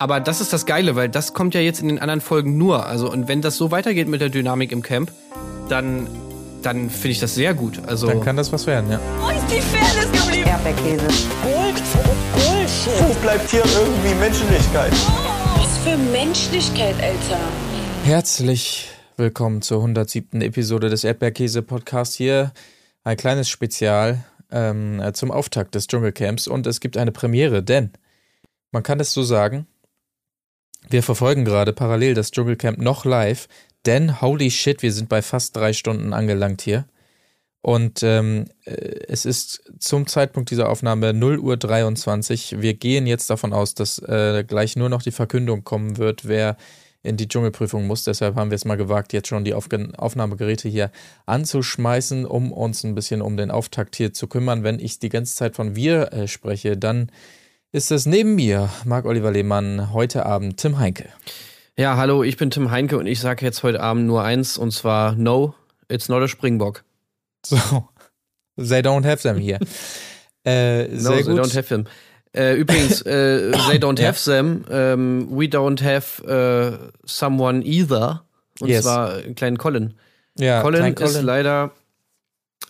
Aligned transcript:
Aber 0.00 0.20
das 0.20 0.40
ist 0.40 0.52
das 0.52 0.64
Geile, 0.64 0.94
weil 0.94 1.08
das 1.08 1.34
kommt 1.34 1.54
ja 1.54 1.60
jetzt 1.60 1.80
in 1.80 1.88
den 1.88 1.98
anderen 1.98 2.20
Folgen 2.20 2.56
nur. 2.56 2.86
Also, 2.86 3.10
und 3.10 3.26
wenn 3.26 3.42
das 3.42 3.56
so 3.56 3.72
weitergeht 3.72 4.06
mit 4.06 4.20
der 4.20 4.28
Dynamik 4.28 4.70
im 4.70 4.80
Camp, 4.80 5.10
dann, 5.68 6.08
dann 6.62 6.88
finde 6.88 7.08
ich 7.08 7.18
das 7.18 7.34
sehr 7.34 7.52
gut. 7.52 7.82
Also, 7.84 8.06
Dann 8.06 8.20
kann 8.20 8.36
das 8.36 8.52
was 8.52 8.68
werden, 8.68 8.92
ja. 8.92 9.00
Wo 9.18 9.28
ist 9.30 9.50
die 9.50 9.60
Fairness 9.60 10.12
geblieben? 10.12 10.48
Erdbeerkäse. 10.48 11.06
Gold, 11.42 11.82
Bullshit. 12.32 13.08
Wo 13.08 13.14
bleibt 13.22 13.50
hier 13.50 13.64
irgendwie 13.64 14.14
Menschlichkeit? 14.20 14.92
Was 15.56 15.78
für 15.78 15.96
Menschlichkeit, 16.12 16.94
Alter. 17.02 17.40
Herzlich 18.04 18.90
willkommen 19.16 19.62
zur 19.62 19.78
107. 19.78 20.42
Episode 20.42 20.90
des 20.90 21.02
Erdbeerkäse-Podcasts. 21.02 22.14
Hier 22.14 22.52
ein 23.02 23.16
kleines 23.16 23.48
Spezial 23.48 24.24
ähm, 24.52 25.02
zum 25.14 25.32
Auftakt 25.32 25.74
des 25.74 25.88
Dschungelcamps 25.88 26.46
und 26.46 26.68
es 26.68 26.78
gibt 26.78 26.96
eine 26.96 27.10
Premiere, 27.10 27.64
denn 27.64 27.90
man 28.70 28.84
kann 28.84 29.00
es 29.00 29.10
so 29.10 29.24
sagen, 29.24 29.66
wir 30.88 31.02
verfolgen 31.02 31.44
gerade 31.44 31.72
parallel 31.72 32.14
das 32.14 32.30
Dschungelcamp 32.30 32.78
noch 32.78 33.04
live, 33.04 33.48
denn 33.86 34.20
holy 34.20 34.50
shit, 34.50 34.82
wir 34.82 34.92
sind 34.92 35.08
bei 35.08 35.22
fast 35.22 35.56
drei 35.56 35.72
Stunden 35.72 36.12
angelangt 36.12 36.62
hier. 36.62 36.86
Und 37.60 38.02
ähm, 38.02 38.46
äh, 38.64 38.72
es 39.08 39.24
ist 39.24 39.62
zum 39.78 40.06
Zeitpunkt 40.06 40.50
dieser 40.50 40.68
Aufnahme 40.68 41.12
0 41.12 41.38
Uhr 41.38 41.56
23. 41.56 42.60
Wir 42.60 42.74
gehen 42.74 43.06
jetzt 43.06 43.28
davon 43.30 43.52
aus, 43.52 43.74
dass 43.74 43.98
äh, 43.98 44.44
gleich 44.46 44.76
nur 44.76 44.88
noch 44.88 45.02
die 45.02 45.10
Verkündung 45.10 45.64
kommen 45.64 45.98
wird, 45.98 46.26
wer 46.26 46.56
in 47.02 47.16
die 47.16 47.28
Dschungelprüfung 47.28 47.86
muss. 47.86 48.04
Deshalb 48.04 48.36
haben 48.36 48.50
wir 48.50 48.56
es 48.56 48.64
mal 48.64 48.76
gewagt, 48.76 49.12
jetzt 49.12 49.28
schon 49.28 49.44
die 49.44 49.54
Aufge 49.54 49.92
Aufnahmegeräte 49.96 50.68
hier 50.68 50.90
anzuschmeißen, 51.26 52.26
um 52.26 52.52
uns 52.52 52.84
ein 52.84 52.94
bisschen 52.94 53.22
um 53.22 53.36
den 53.36 53.50
Auftakt 53.50 53.96
hier 53.96 54.12
zu 54.12 54.26
kümmern. 54.26 54.62
Wenn 54.62 54.78
ich 54.78 54.98
die 54.98 55.08
ganze 55.08 55.34
Zeit 55.34 55.56
von 55.56 55.76
wir 55.76 56.12
äh, 56.12 56.28
spreche, 56.28 56.76
dann 56.76 57.10
ist 57.72 57.90
es 57.90 58.06
neben 58.06 58.34
mir, 58.34 58.70
Marc-Oliver 58.84 59.30
Lehmann, 59.30 59.92
heute 59.92 60.26
Abend 60.26 60.56
Tim 60.58 60.78
Heinke. 60.78 61.08
ja, 61.76 61.96
hallo, 61.96 62.22
ich 62.22 62.36
bin 62.36 62.50
Tim 62.50 62.70
Heinke 62.70 62.98
und 62.98 63.06
ich 63.06 63.20
sage 63.20 63.44
jetzt 63.44 63.62
heute 63.62 63.80
Abend 63.80 64.06
nur 64.06 64.22
eins 64.24 64.56
und 64.58 64.72
zwar: 64.72 65.12
No, 65.12 65.54
it's 65.88 66.08
not 66.08 66.22
a 66.22 66.28
Springbock. 66.28 66.84
So, 67.46 67.56
they 68.56 68.80
don't 68.80 69.04
have 69.06 69.22
them 69.22 69.36
here. 69.38 69.58
äh, 70.44 70.88
No, 70.88 71.10
they 71.10 71.22
gut. 71.22 71.38
don't 71.38 71.54
have 71.56 71.68
them. 71.68 71.86
Äh, 72.34 72.54
übrigens, 72.56 73.02
äh, 73.02 73.52
they 73.52 73.78
don't 73.78 74.02
have 74.04 74.22
them. 74.24 74.64
Ähm, 74.70 75.28
we 75.30 75.44
don't 75.46 75.82
have 75.82 76.22
äh, 76.26 76.76
someone 77.04 77.62
either. 77.64 78.24
Und 78.60 78.68
Yes. 78.68 78.82
zwar 78.82 79.12
einen 79.14 79.34
kleinen 79.36 79.56
Colin. 79.56 79.94
ja, 80.36 80.62
Colin, 80.62 80.94
Klein 80.96 81.08
ist 81.08 81.22
leider, 81.22 81.70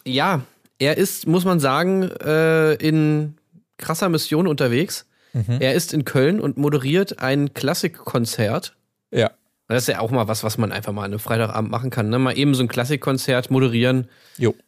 ja, 0.05 0.43
er 0.79 0.99
ist, 0.99 1.27
muss 1.27 1.47
man 1.47 1.61
sagen, 1.61 2.03
äh, 2.03 2.75
in 2.75 3.38
krasser 3.79 4.09
Mission 4.09 4.47
unterwegs. 4.47 5.07
Mhm. 5.33 5.59
Er 5.61 5.75
ist 5.75 5.93
in 5.95 6.05
Köln 6.05 6.41
und 6.41 6.57
moderiert 6.59 7.19
ein 7.21 7.53
Klassikkonzert. 7.55 8.77
Ja, 9.11 9.31
Das 9.69 9.83
ist 9.83 9.89
ja 9.89 10.01
auch 10.01 10.11
mal 10.11 10.29
was, 10.29 10.43
was 10.45 10.57
man 10.59 10.73
einfach 10.73 10.93
mal 10.93 11.03
an 11.05 11.13
einem 11.13 11.19
Freitagabend 11.19 11.71
machen 11.71 11.91
kann. 11.91 12.09
Ne? 12.09 12.19
Mal 12.19 12.37
eben 12.39 12.55
so 12.55 12.63
ein 12.63 12.69
Klassikkonzert 12.69 13.51
moderieren 13.51 14.09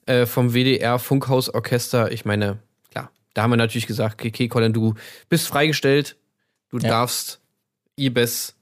äh, 0.07 0.27
vom 0.27 0.53
WDR 0.55 0.99
Funkhausorchester. 0.99 2.13
Ich 2.13 2.25
meine, 2.25 2.59
klar, 2.91 3.11
da 3.35 3.43
haben 3.43 3.51
wir 3.51 3.57
natürlich 3.57 3.87
gesagt, 3.87 4.25
okay, 4.25 4.49
Colin, 4.49 4.73
du 4.73 4.95
bist 5.29 5.47
freigestellt. 5.49 6.17
Du 6.71 6.79
Ja. 6.79 6.89
darfst 6.89 7.41
IBES, 7.99 8.55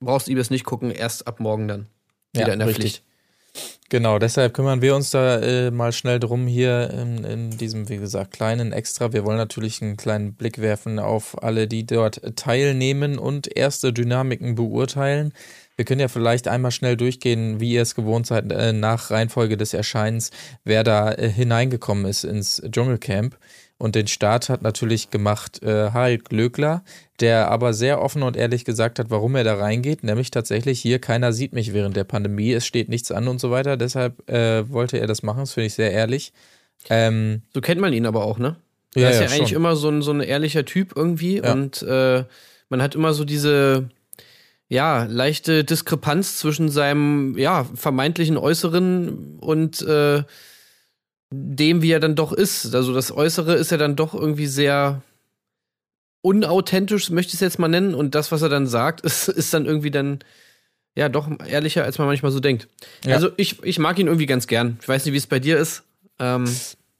brauchst 0.00 0.28
IBES 0.28 0.50
nicht 0.50 0.64
gucken, 0.64 0.90
erst 0.90 1.26
ab 1.26 1.40
morgen 1.40 1.68
dann 1.68 1.86
wieder 2.32 2.48
Ja, 2.48 2.52
in 2.52 2.58
der 2.58 2.68
richtig. 2.68 2.82
Pflicht. 2.84 3.02
Genau, 3.90 4.18
deshalb 4.18 4.54
kümmern 4.54 4.82
wir 4.82 4.96
uns 4.96 5.10
da 5.10 5.38
äh, 5.38 5.70
mal 5.70 5.92
schnell 5.92 6.18
drum 6.18 6.46
hier 6.46 6.90
in, 6.90 7.22
in 7.22 7.50
diesem, 7.50 7.88
wie 7.88 7.98
gesagt, 7.98 8.32
kleinen 8.32 8.72
Extra. 8.72 9.12
Wir 9.12 9.24
wollen 9.24 9.36
natürlich 9.36 9.82
einen 9.82 9.96
kleinen 9.96 10.34
Blick 10.34 10.58
werfen 10.60 10.98
auf 10.98 11.40
alle, 11.42 11.68
die 11.68 11.86
dort 11.86 12.20
teilnehmen 12.34 13.18
und 13.18 13.56
erste 13.56 13.92
Dynamiken 13.92 14.56
beurteilen. 14.56 15.32
Wir 15.76 15.84
können 15.84 16.00
ja 16.00 16.08
vielleicht 16.08 16.48
einmal 16.48 16.70
schnell 16.70 16.96
durchgehen, 16.96 17.60
wie 17.60 17.72
ihr 17.72 17.82
es 17.82 17.94
gewohnt 17.94 18.26
seid, 18.26 18.50
äh, 18.52 18.72
nach 18.72 19.10
Reihenfolge 19.10 19.56
des 19.56 19.74
Erscheinens, 19.74 20.30
wer 20.64 20.82
da 20.82 21.12
äh, 21.12 21.28
hineingekommen 21.28 22.06
ist 22.06 22.24
ins 22.24 22.62
Dschungelcamp. 22.68 23.36
Und 23.84 23.96
den 23.96 24.06
Start 24.06 24.48
hat 24.48 24.62
natürlich 24.62 25.10
gemacht 25.10 25.62
äh, 25.62 25.90
Harald 25.90 26.30
Glöckler, 26.30 26.82
der 27.20 27.50
aber 27.50 27.74
sehr 27.74 28.00
offen 28.00 28.22
und 28.22 28.34
ehrlich 28.34 28.64
gesagt 28.64 28.98
hat, 28.98 29.10
warum 29.10 29.36
er 29.36 29.44
da 29.44 29.56
reingeht, 29.56 30.02
nämlich 30.04 30.30
tatsächlich 30.30 30.80
hier, 30.80 30.98
keiner 31.00 31.34
sieht 31.34 31.52
mich 31.52 31.74
während 31.74 31.94
der 31.94 32.04
Pandemie, 32.04 32.50
es 32.54 32.64
steht 32.64 32.88
nichts 32.88 33.12
an 33.12 33.28
und 33.28 33.42
so 33.42 33.50
weiter. 33.50 33.76
Deshalb 33.76 34.26
äh, 34.30 34.70
wollte 34.70 34.96
er 34.96 35.06
das 35.06 35.22
machen, 35.22 35.40
das 35.40 35.52
finde 35.52 35.66
ich 35.66 35.74
sehr 35.74 35.92
ehrlich. 35.92 36.32
Ähm, 36.88 37.42
So 37.52 37.60
kennt 37.60 37.78
man 37.78 37.92
ihn 37.92 38.06
aber 38.06 38.24
auch, 38.24 38.38
ne? 38.38 38.56
Ja, 38.94 39.02
er 39.02 39.10
ist 39.10 39.16
ja, 39.16 39.24
ja, 39.26 39.30
eigentlich 39.32 39.48
schon. 39.50 39.56
immer 39.56 39.76
so 39.76 39.90
ein, 39.90 40.00
so 40.00 40.12
ein 40.12 40.22
ehrlicher 40.22 40.64
Typ 40.64 40.94
irgendwie 40.96 41.42
Ja. 41.42 41.52
und 41.52 41.82
äh, 41.82 42.24
man 42.70 42.80
hat 42.80 42.94
immer 42.94 43.12
so 43.12 43.26
diese 43.26 43.90
ja, 44.66 45.04
leichte 45.04 45.62
Diskrepanz 45.62 46.38
zwischen 46.38 46.70
seinem 46.70 47.36
ja, 47.36 47.66
vermeintlichen 47.74 48.38
Äußeren 48.38 49.36
und 49.40 49.82
äh, 49.82 50.22
dem, 51.34 51.82
wie 51.82 51.90
er 51.90 52.00
dann 52.00 52.14
doch 52.14 52.32
ist. 52.32 52.74
Also 52.74 52.94
das 52.94 53.12
Äußere 53.12 53.54
ist 53.54 53.70
ja 53.70 53.76
dann 53.76 53.96
doch 53.96 54.14
irgendwie 54.14 54.46
sehr 54.46 55.02
unauthentisch, 56.22 57.10
möchte 57.10 57.30
ich 57.30 57.34
es 57.34 57.40
jetzt 57.40 57.58
mal 57.58 57.68
nennen. 57.68 57.94
Und 57.94 58.14
das, 58.14 58.32
was 58.32 58.42
er 58.42 58.48
dann 58.48 58.66
sagt, 58.66 59.00
ist, 59.04 59.28
ist 59.28 59.52
dann 59.54 59.66
irgendwie 59.66 59.90
dann 59.90 60.20
ja 60.96 61.08
doch 61.08 61.28
ehrlicher, 61.46 61.84
als 61.84 61.98
man 61.98 62.06
manchmal 62.06 62.32
so 62.32 62.40
denkt. 62.40 62.68
Ja. 63.04 63.14
Also 63.14 63.30
ich, 63.36 63.62
ich 63.62 63.78
mag 63.78 63.98
ihn 63.98 64.06
irgendwie 64.06 64.26
ganz 64.26 64.46
gern. 64.46 64.78
Ich 64.80 64.88
weiß 64.88 65.04
nicht, 65.04 65.12
wie 65.12 65.18
es 65.18 65.26
bei 65.26 65.40
dir 65.40 65.58
ist. 65.58 65.82
Ähm, 66.18 66.44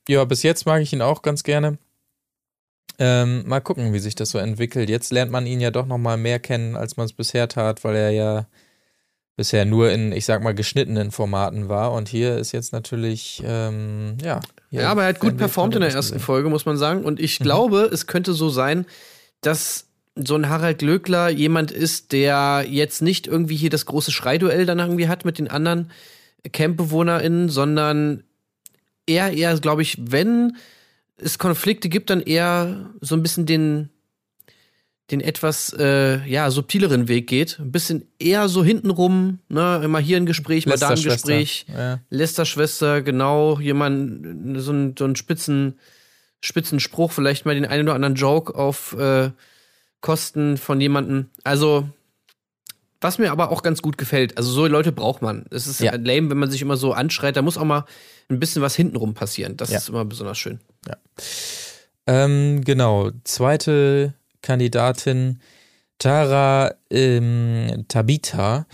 ja, 0.09 0.25
bis 0.25 0.43
jetzt 0.43 0.67
mag 0.67 0.83
ich 0.83 0.93
ihn 0.93 1.03
auch 1.03 1.23
ganz 1.23 1.43
gerne. 1.45 1.79
Ähm, 2.99 3.47
mal 3.47 3.61
gucken, 3.61 3.93
wie 3.93 3.99
sich 3.99 4.15
das 4.15 4.31
so 4.31 4.39
entwickelt. 4.39 4.89
Jetzt 4.89 5.13
lernt 5.13 5.33
man 5.33 5.47
ihn 5.47 5.61
ja 5.61 5.71
doch 5.71 5.87
noch 5.87 5.99
mal 5.99 6.17
mehr 6.17 6.39
kennen, 6.39 6.77
als 6.77 6.97
man 6.97 7.07
es 7.07 7.13
bisher 7.13 7.49
tat, 7.49 7.83
weil 7.83 7.97
er 7.97 8.11
ja 8.11 8.47
bisher 9.37 9.65
nur 9.65 9.91
in, 9.91 10.13
ich 10.13 10.25
sag 10.25 10.43
mal, 10.43 10.55
geschnittenen 10.55 11.11
Formaten 11.11 11.69
war. 11.69 11.93
Und 11.93 12.09
hier 12.09 12.39
ist 12.39 12.53
jetzt 12.53 12.73
natürlich, 12.73 13.43
ähm, 13.45 14.17
ja. 14.23 14.41
Ja, 14.71 14.91
aber 14.91 15.03
er 15.03 15.09
hat 15.09 15.21
gut 15.21 15.37
performt 15.37 15.75
in 15.75 15.81
der 15.81 15.91
ersten 15.93 16.19
sehen. 16.19 16.25
Folge, 16.25 16.49
muss 16.49 16.67
man 16.67 16.77
sagen. 16.77 17.05
Und 17.05 17.21
ich 17.21 17.41
Mhm. 17.41 17.45
glaube, 17.45 17.91
es 17.93 18.07
könnte 18.07 18.33
so 18.33 18.49
sein, 18.49 18.87
dass 19.41 19.87
so 20.17 20.37
ein 20.37 20.49
Harald 20.49 20.79
Glöckler 20.79 21.29
jemand 21.29 21.73
ist, 21.73 22.13
der 22.13 22.65
jetzt 22.69 23.03
nicht 23.03 23.27
irgendwie 23.27 23.57
hier 23.57 23.71
das 23.71 23.87
große 23.87 24.13
Schreiduell 24.13 24.65
dann 24.67 24.79
irgendwie 24.79 25.09
hat 25.09 25.25
mit 25.25 25.39
den 25.39 25.49
anderen 25.49 25.91
CampbewohnerInnen, 26.53 27.49
sondern 27.49 28.23
er 29.07 29.33
eher, 29.33 29.59
glaube 29.59 29.83
ich, 29.83 29.97
wenn 30.01 30.57
es 31.17 31.39
Konflikte 31.39 31.89
gibt, 31.89 32.11
dann 32.11 32.21
eher 32.21 32.91
so 33.01 33.15
ein 33.17 33.23
bisschen 33.23 33.47
den, 33.47 33.91
den 35.11 35.21
etwas 35.21 35.75
äh, 35.79 36.27
ja, 36.27 36.51
subtileren 36.51 37.09
Weg 37.09 37.27
geht. 37.27 37.59
Ein 37.61 37.73
bisschen 37.73 38.07
eher 38.19 38.49
so 38.49 38.65
hintenrum, 38.65 39.41
ne, 39.49 39.81
immer 39.85 39.99
hier 39.99 40.17
ein 40.17 40.25
Gespräch, 40.27 40.67
mal 40.67 40.79
da 40.79 40.89
ein. 40.91 41.03
Gespräch. 41.03 41.67
Ja. 41.69 42.01
Lästerschwester, 42.11 43.03
genau, 43.03 43.59
jemand, 43.61 44.61
so 44.63 44.73
ein, 44.73 44.95
so 44.99 45.05
ein 45.05 45.15
spitzen, 45.17 45.79
spitzen 46.41 46.81
Spruch, 46.81 47.13
vielleicht 47.13 47.45
mal 47.45 47.55
den 47.55 47.67
einen 47.67 47.83
oder 47.85 47.95
anderen 47.95 48.15
Joke 48.15 48.55
auf 48.55 48.95
äh, 48.99 49.31
Kosten 50.01 50.57
von 50.57 50.81
jemandem. 50.81 51.27
Also, 51.45 51.87
was 53.03 53.19
mir 53.19 53.31
aber 53.31 53.51
auch 53.51 53.63
ganz 53.63 53.83
gut 53.83 53.99
gefällt, 53.99 54.39
also 54.39 54.51
so 54.51 54.67
Leute 54.67 54.91
braucht 54.93 55.21
man. 55.21 55.45
Es 55.51 55.67
ist 55.67 55.81
Ja. 55.81 55.95
lame, 55.95 56.31
wenn 56.31 56.39
man 56.39 56.51
sich 56.51 56.63
immer 56.63 56.79
so 56.79 56.95
anschreit, 56.95 57.37
da 57.37 57.43
muss 57.43 57.59
auch 57.59 57.65
mal 57.65 57.85
ein 58.31 58.41
bisschen 58.41 58.63
was 58.63 58.75
hintenrum 58.75 59.13
passieren. 59.13 59.59
Das 59.59 59.71
Ja. 59.71 59.77
ist 59.77 59.91
immer 59.91 60.07
besonders 60.07 60.39
schön. 60.39 60.61
Ähm, 62.07 62.63
genau, 62.65 63.11
zweite 63.25 64.15
Kandidatin, 64.45 65.41
Tara 65.99 66.75
ähm, 66.91 67.87
Tabita, 67.89 68.67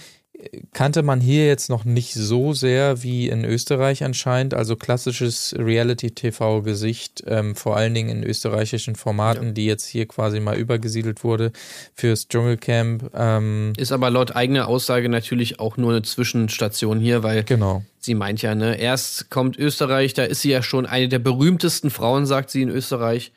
kannte 0.73 1.03
man 1.03 1.21
hier 1.21 1.47
jetzt 1.47 1.69
noch 1.69 1.85
nicht 1.85 2.15
so 2.15 2.53
sehr 2.53 3.03
wie 3.03 3.29
in 3.29 3.45
Österreich 3.45 4.03
anscheinend. 4.05 4.55
Also 4.55 4.77
klassisches 4.77 5.55
Reality-TV-Gesicht, 5.57 7.23
ähm, 7.27 7.55
vor 7.55 7.77
allen 7.77 7.95
Dingen 7.95 8.09
in 8.09 8.25
österreichischen 8.25 8.97
Formaten, 8.97 9.55
die 9.55 9.67
jetzt 9.67 9.87
hier 9.87 10.07
quasi 10.07 10.41
mal 10.41 10.57
übergesiedelt 10.57 11.25
wurde 11.25 11.53
fürs 11.95 12.29
Dschungelcamp. 12.29 13.11
Ähm, 13.15 13.73
Ist 13.77 13.93
aber 13.93 14.11
laut 14.11 14.35
eigener 14.35 14.69
Aussage 14.69 15.09
natürlich 15.09 15.61
auch 15.61 15.77
nur 15.77 15.93
eine 15.93 16.03
Zwischenstation 16.03 17.01
hier, 17.01 17.23
weil 17.23 17.45
genau. 17.45 17.85
sie 17.99 18.15
meint 18.15 18.43
ja, 18.43 18.55
ne, 18.55 18.77
erst 18.77 19.31
kommt 19.31 19.59
Österreich, 19.59 20.15
da 20.15 20.25
ist 20.25 20.43
sie 20.43 20.51
ja 20.51 20.63
schon 20.63 20.87
eine 20.87 21.09
der 21.09 21.19
berühmtesten 21.19 21.91
Frauen, 21.91 22.27
sagt 22.27 22.51
sie 22.51 22.63
in 22.63 22.71
Österreich. 22.71 23.33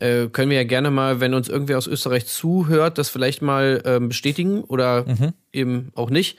Äh, 0.00 0.26
können 0.28 0.50
wir 0.50 0.56
ja 0.56 0.64
gerne 0.64 0.90
mal, 0.90 1.20
wenn 1.20 1.34
uns 1.34 1.48
irgendwer 1.48 1.78
aus 1.78 1.86
Österreich 1.86 2.26
zuhört, 2.26 2.98
das 2.98 3.08
vielleicht 3.08 3.42
mal 3.42 3.82
ähm, 3.84 4.08
bestätigen 4.08 4.62
oder 4.64 5.04
Mhm. 5.06 5.32
eben 5.52 5.92
auch 5.94 6.10
nicht, 6.10 6.36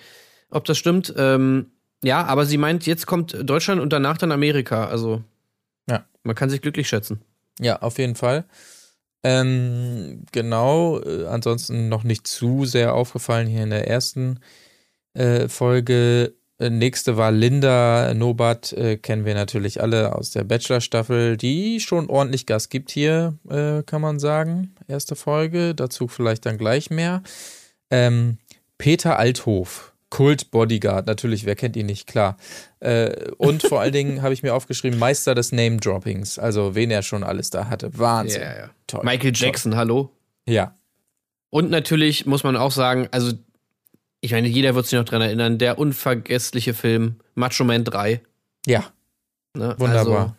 ob 0.49 0.65
das 0.65 0.77
stimmt. 0.77 1.13
Ähm, 1.17 1.67
ja, 2.03 2.23
aber 2.25 2.45
sie 2.45 2.57
meint, 2.57 2.85
jetzt 2.85 3.07
kommt 3.07 3.37
Deutschland 3.49 3.81
und 3.81 3.91
danach 3.93 4.17
dann 4.17 4.31
Amerika. 4.31 4.85
Also 4.87 5.23
Ja. 5.89 6.05
man 6.23 6.35
kann 6.35 6.49
sich 6.49 6.61
glücklich 6.61 6.87
schätzen. 6.89 7.21
Ja, 7.59 7.81
auf 7.81 7.97
jeden 7.97 8.15
Fall. 8.15 8.43
Ähm, 9.23 10.25
genau, 10.31 10.99
äh, 11.01 11.25
ansonsten 11.25 11.89
noch 11.89 12.03
nicht 12.03 12.27
zu 12.27 12.65
sehr 12.65 12.93
aufgefallen 12.93 13.47
hier 13.47 13.63
in 13.63 13.71
der 13.71 13.87
ersten 13.87 14.39
äh, 15.13 15.47
Folge. 15.47 16.33
Äh, 16.57 16.69
nächste 16.69 17.17
war 17.17 17.31
Linda 17.31 18.13
Nobat, 18.13 18.71
äh, 18.73 18.97
kennen 18.97 19.25
wir 19.25 19.33
natürlich 19.33 19.81
alle 19.81 20.15
aus 20.15 20.31
der 20.31 20.43
Bachelor-Staffel, 20.43 21.37
die 21.37 21.79
schon 21.79 22.09
ordentlich 22.09 22.45
Gas 22.45 22.69
gibt 22.69 22.91
hier, 22.91 23.37
äh, 23.49 23.83
kann 23.83 24.01
man 24.01 24.19
sagen. 24.19 24.73
Erste 24.87 25.15
Folge, 25.15 25.75
dazu 25.75 26.07
vielleicht 26.07 26.45
dann 26.45 26.57
gleich 26.57 26.89
mehr. 26.89 27.23
Ähm, 27.91 28.37
Peter 28.77 29.19
Althof, 29.19 29.93
Kult 30.09 30.51
Bodyguard, 30.51 31.07
natürlich, 31.07 31.45
wer 31.45 31.55
kennt 31.55 31.75
ihn 31.75 31.87
nicht, 31.87 32.07
klar. 32.07 32.37
Äh, 32.79 33.31
und 33.37 33.63
vor 33.63 33.81
allen 33.81 33.93
Dingen 33.93 34.21
habe 34.21 34.33
ich 34.33 34.43
mir 34.43 34.53
aufgeschrieben, 34.53 34.97
Meister 34.97 35.35
des 35.35 35.51
Name-Droppings, 35.51 36.39
also 36.39 36.73
wen 36.73 36.89
er 36.89 37.01
schon 37.01 37.23
alles 37.23 37.49
da 37.49 37.67
hatte. 37.67 37.97
Wahnsinn. 37.97 38.41
Ja, 38.41 38.57
ja. 38.57 38.69
Toll. 38.87 39.01
Michael 39.03 39.33
Jackson, 39.35 39.75
hallo. 39.75 40.09
Ja, 40.47 40.75
Und 41.49 41.69
natürlich 41.69 42.25
muss 42.25 42.43
man 42.43 42.55
auch 42.55 42.71
sagen, 42.71 43.07
also 43.11 43.33
ich 44.25 44.31
meine, 44.31 44.47
jeder 44.47 44.75
wird 44.75 44.87
sich 44.87 44.97
noch 44.97 45.05
dran 45.05 45.21
erinnern, 45.21 45.57
der 45.57 45.77
unvergessliche 45.77 46.73
Film 46.73 47.15
Macho 47.35 47.63
Man 47.63 47.83
3. 47.83 48.21
ja, 48.65 48.85
Ne? 49.55 49.75
Wunderbar. 49.77 50.17
Also, 50.17 50.33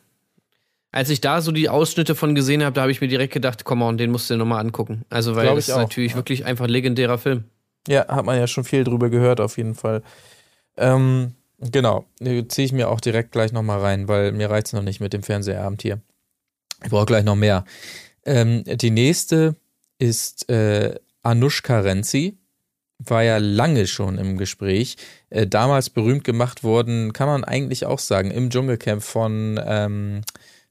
als 0.92 1.10
ich 1.10 1.20
da 1.20 1.40
so 1.40 1.52
die 1.52 1.68
Ausschnitte 1.68 2.14
von 2.14 2.34
gesehen 2.34 2.62
habe, 2.62 2.74
da 2.74 2.82
habe 2.82 2.92
ich 2.92 3.00
mir 3.00 3.08
direkt 3.08 3.32
gedacht, 3.32 3.64
komm 3.64 3.82
on, 3.82 3.98
den 3.98 4.10
musst 4.10 4.30
du 4.30 4.34
dir 4.34 4.38
nochmal 4.38 4.60
angucken. 4.60 5.04
Also, 5.10 5.36
weil 5.36 5.44
Glaub 5.44 5.56
das 5.56 5.68
ist 5.68 5.76
natürlich 5.76 6.12
ja. 6.12 6.16
wirklich 6.16 6.44
einfach 6.44 6.64
ein 6.66 6.70
legendärer 6.70 7.18
Film. 7.18 7.44
Ja, 7.88 8.06
hat 8.08 8.24
man 8.24 8.38
ja 8.38 8.46
schon 8.46 8.64
viel 8.64 8.84
drüber 8.84 9.10
gehört, 9.10 9.40
auf 9.40 9.58
jeden 9.58 9.74
Fall. 9.74 10.02
Ähm, 10.76 11.34
genau, 11.58 12.04
ziehe 12.18 12.66
ich 12.66 12.72
mir 12.72 12.88
auch 12.88 13.00
direkt 13.00 13.32
gleich 13.32 13.52
nochmal 13.52 13.80
rein, 13.80 14.08
weil 14.08 14.32
mir 14.32 14.50
reizt 14.50 14.74
noch 14.74 14.82
nicht 14.82 15.00
mit 15.00 15.12
dem 15.12 15.22
Fernsehabend 15.22 15.82
hier. 15.82 16.00
Ich 16.82 16.90
brauche 16.90 17.06
gleich 17.06 17.24
noch 17.24 17.36
mehr. 17.36 17.64
Ähm, 18.24 18.64
die 18.64 18.90
nächste 18.90 19.56
ist 19.98 20.48
äh, 20.50 20.94
Anushka 21.22 21.80
Renzi. 21.80 22.38
War 22.98 23.22
ja 23.22 23.36
lange 23.38 23.86
schon 23.86 24.18
im 24.18 24.38
Gespräch. 24.38 24.96
Äh, 25.30 25.46
damals 25.46 25.90
berühmt 25.90 26.24
gemacht 26.24 26.64
worden, 26.64 27.12
kann 27.12 27.28
man 27.28 27.44
eigentlich 27.44 27.84
auch 27.84 27.98
sagen, 27.98 28.30
im 28.30 28.50
Dschungelcamp 28.50 29.02
von 29.02 29.60
ähm, 29.64 30.22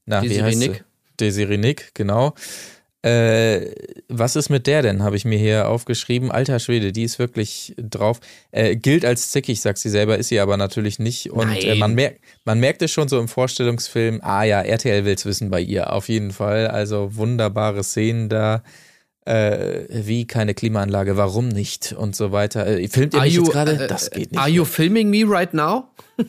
na, 0.06 0.22
wie 0.22 0.28
Desiree? 0.28 0.56
Nick. 0.56 0.84
Desiree 1.18 1.56
Nick, 1.56 1.94
genau. 1.94 2.34
Äh, 3.06 3.70
was 4.08 4.34
ist 4.34 4.48
mit 4.48 4.66
der 4.66 4.82
denn? 4.82 5.02
Habe 5.02 5.16
ich 5.16 5.24
mir 5.24 5.38
hier 5.38 5.68
aufgeschrieben. 5.68 6.32
Alter 6.32 6.58
Schwede, 6.58 6.90
die 6.90 7.04
ist 7.04 7.20
wirklich 7.20 7.74
drauf. 7.78 8.18
Äh, 8.50 8.74
gilt 8.74 9.04
als 9.04 9.30
zickig, 9.30 9.60
sagt 9.60 9.78
sie 9.78 9.90
selber, 9.90 10.18
ist 10.18 10.28
sie 10.28 10.40
aber 10.40 10.56
natürlich 10.56 10.98
nicht. 10.98 11.30
Und 11.30 11.54
äh, 11.62 11.76
man, 11.76 11.94
merkt, 11.94 12.20
man 12.44 12.58
merkt 12.58 12.82
es 12.82 12.90
schon 12.90 13.06
so 13.06 13.20
im 13.20 13.28
Vorstellungsfilm. 13.28 14.20
Ah 14.22 14.42
ja, 14.42 14.60
RTL 14.60 15.04
will's 15.04 15.24
wissen 15.24 15.50
bei 15.50 15.60
ihr, 15.60 15.92
auf 15.92 16.08
jeden 16.08 16.32
Fall. 16.32 16.66
Also 16.66 17.14
wunderbare 17.14 17.84
Szenen 17.84 18.28
da. 18.28 18.64
Äh, 19.26 19.86
wie 20.06 20.24
keine 20.26 20.54
Klimaanlage, 20.54 21.16
warum 21.16 21.48
nicht 21.48 21.92
und 21.92 22.14
so 22.14 22.30
weiter. 22.30 22.66
Äh, 22.66 22.86
filmt 22.88 23.12
ihr 23.14 23.18
Are 23.18 23.26
mich 23.26 23.34
you, 23.34 23.42
jetzt 23.42 23.52
gerade? 23.52 23.72
äh, 23.72 23.88
das 23.88 24.10
geht 24.10 24.30
nicht. 24.30 24.38
Are 24.40 24.48
you 24.48 24.64
filming 24.64 25.10
me 25.10 25.24
right 25.26 25.52
now? 25.52 25.88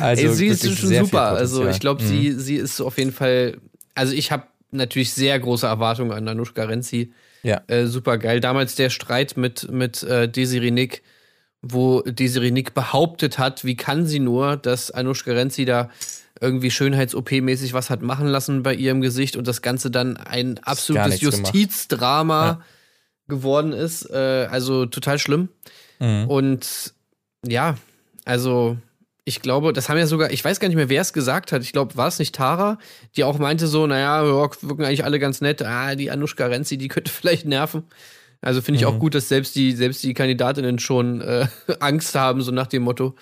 also 0.00 0.22
Ey, 0.22 0.34
sie 0.34 0.46
ist 0.48 0.78
schon 0.78 0.88
super. 0.94 1.22
Also 1.22 1.66
ich 1.68 1.80
glaube, 1.80 2.02
Mhm. 2.02 2.06
sie, 2.08 2.32
sie 2.32 2.56
ist 2.56 2.80
auf 2.80 2.98
jeden 2.98 3.12
Fall. 3.12 3.58
Also 3.94 4.12
ich 4.12 4.30
habe 4.32 4.44
natürlich 4.72 5.12
sehr 5.12 5.38
große 5.38 5.66
Erwartungen 5.66 6.12
an 6.12 6.26
Anushka 6.28 6.64
Renzi. 6.64 7.12
Ja. 7.42 7.62
Äh, 7.68 7.86
super 7.86 8.18
geil. 8.18 8.40
Damals 8.40 8.74
der 8.74 8.90
Streit 8.90 9.36
mit, 9.36 9.70
mit 9.70 10.02
äh, 10.02 10.28
Desiree 10.28 10.70
Nick, 10.72 11.02
wo 11.62 12.02
Desiree 12.02 12.50
Nick 12.50 12.74
behauptet 12.74 13.38
hat, 13.38 13.64
wie 13.64 13.76
kann 13.76 14.06
sie 14.06 14.20
nur, 14.20 14.56
dass 14.56 14.90
Anushka 14.90 15.32
Renzi 15.32 15.64
da 15.64 15.90
irgendwie 16.40 16.70
Schönheits-OP-mäßig 16.70 17.72
was 17.72 17.88
hat 17.90 18.02
machen 18.02 18.26
lassen 18.26 18.62
bei 18.62 18.74
ihrem 18.74 19.00
Gesicht 19.00 19.36
und 19.36 19.46
das 19.48 19.62
Ganze 19.62 19.90
dann 19.90 20.16
ein 20.16 20.58
absolutes. 20.62 21.20
Justizdrama 21.20 22.46
Ja. 22.46 22.60
geworden 23.28 23.72
ist. 23.72 24.08
Äh, 24.10 24.46
also 24.50 24.86
total 24.86 25.18
schlimm. 25.18 25.48
Mhm. 25.98 26.28
Und 26.28 26.94
ja, 27.46 27.76
also 28.24 28.76
ich 29.24 29.40
glaube, 29.42 29.72
das 29.72 29.88
haben 29.88 29.98
ja 29.98 30.06
sogar, 30.06 30.30
ich 30.30 30.44
weiß 30.44 30.60
gar 30.60 30.68
nicht 30.68 30.76
mehr, 30.76 30.88
wer 30.88 31.00
es 31.00 31.12
gesagt 31.12 31.50
hat. 31.52 31.62
Ich 31.62 31.72
glaube, 31.72 31.96
war 31.96 32.06
es 32.06 32.18
nicht 32.18 32.34
Tara, 32.34 32.78
die 33.16 33.24
auch 33.24 33.38
meinte 33.38 33.66
so, 33.66 33.86
naja, 33.86 34.22
ja, 34.24 34.50
wirken 34.60 34.84
eigentlich 34.84 35.04
alle 35.04 35.18
ganz 35.18 35.40
nett. 35.40 35.62
Ah, 35.62 35.94
die 35.96 36.10
Anushka 36.10 36.46
Renzi, 36.46 36.76
die 36.78 36.88
könnte 36.88 37.10
vielleicht 37.12 37.46
nerven. 37.46 37.84
Also 38.46 38.60
finde 38.60 38.78
ich 38.78 38.86
auch 38.86 39.00
gut, 39.00 39.16
dass 39.16 39.28
selbst 39.28 39.56
die, 39.56 39.72
selbst 39.72 40.04
die 40.04 40.14
Kandidatinnen 40.14 40.78
schon 40.78 41.20
äh, 41.20 41.48
Angst 41.80 42.14
haben, 42.14 42.42
so 42.42 42.52
nach 42.52 42.68
dem 42.68 42.84
Motto. 42.84 43.16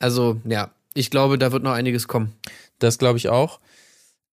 Also, 0.00 0.40
ja, 0.48 0.72
ich 0.94 1.10
glaube, 1.10 1.38
da 1.38 1.52
wird 1.52 1.62
noch 1.62 1.70
einiges 1.70 2.08
kommen. 2.08 2.32
Das 2.80 2.98
glaube 2.98 3.18
ich 3.18 3.28
auch. 3.28 3.60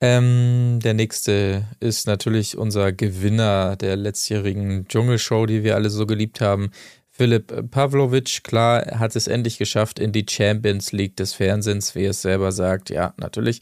Ähm, 0.01 0.79
der 0.83 0.95
nächste 0.95 1.67
ist 1.79 2.07
natürlich 2.07 2.57
unser 2.57 2.91
Gewinner 2.93 3.77
der 3.77 3.97
letztjährigen 3.97 4.89
Dschungelshow, 4.89 5.45
die 5.45 5.63
wir 5.63 5.75
alle 5.75 5.91
so 5.91 6.07
geliebt 6.07 6.41
haben. 6.41 6.71
Philipp 7.11 7.71
Pavlovic, 7.71 8.45
klar, 8.45 8.99
hat 8.99 9.15
es 9.17 9.27
endlich 9.27 9.59
geschafft 9.59 9.99
in 9.99 10.13
die 10.13 10.25
Champions 10.27 10.93
League 10.93 11.19
des 11.19 11.35
Fernsehens, 11.35 11.95
wie 11.95 12.05
er 12.05 12.11
es 12.13 12.23
selber 12.23 12.51
sagt. 12.51 12.89
Ja, 12.89 13.13
natürlich. 13.19 13.61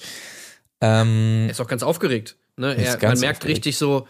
Ähm, 0.81 1.47
Er 1.47 1.51
ist 1.51 1.61
auch 1.61 1.67
ganz 1.67 1.83
aufgeregt. 1.83 2.37
Ne? 2.57 2.77
Er, 2.77 2.93
man 3.03 3.19
merkt 3.19 3.39
aufgeregt. 3.39 3.45
richtig 3.47 3.77
so, 3.77 4.07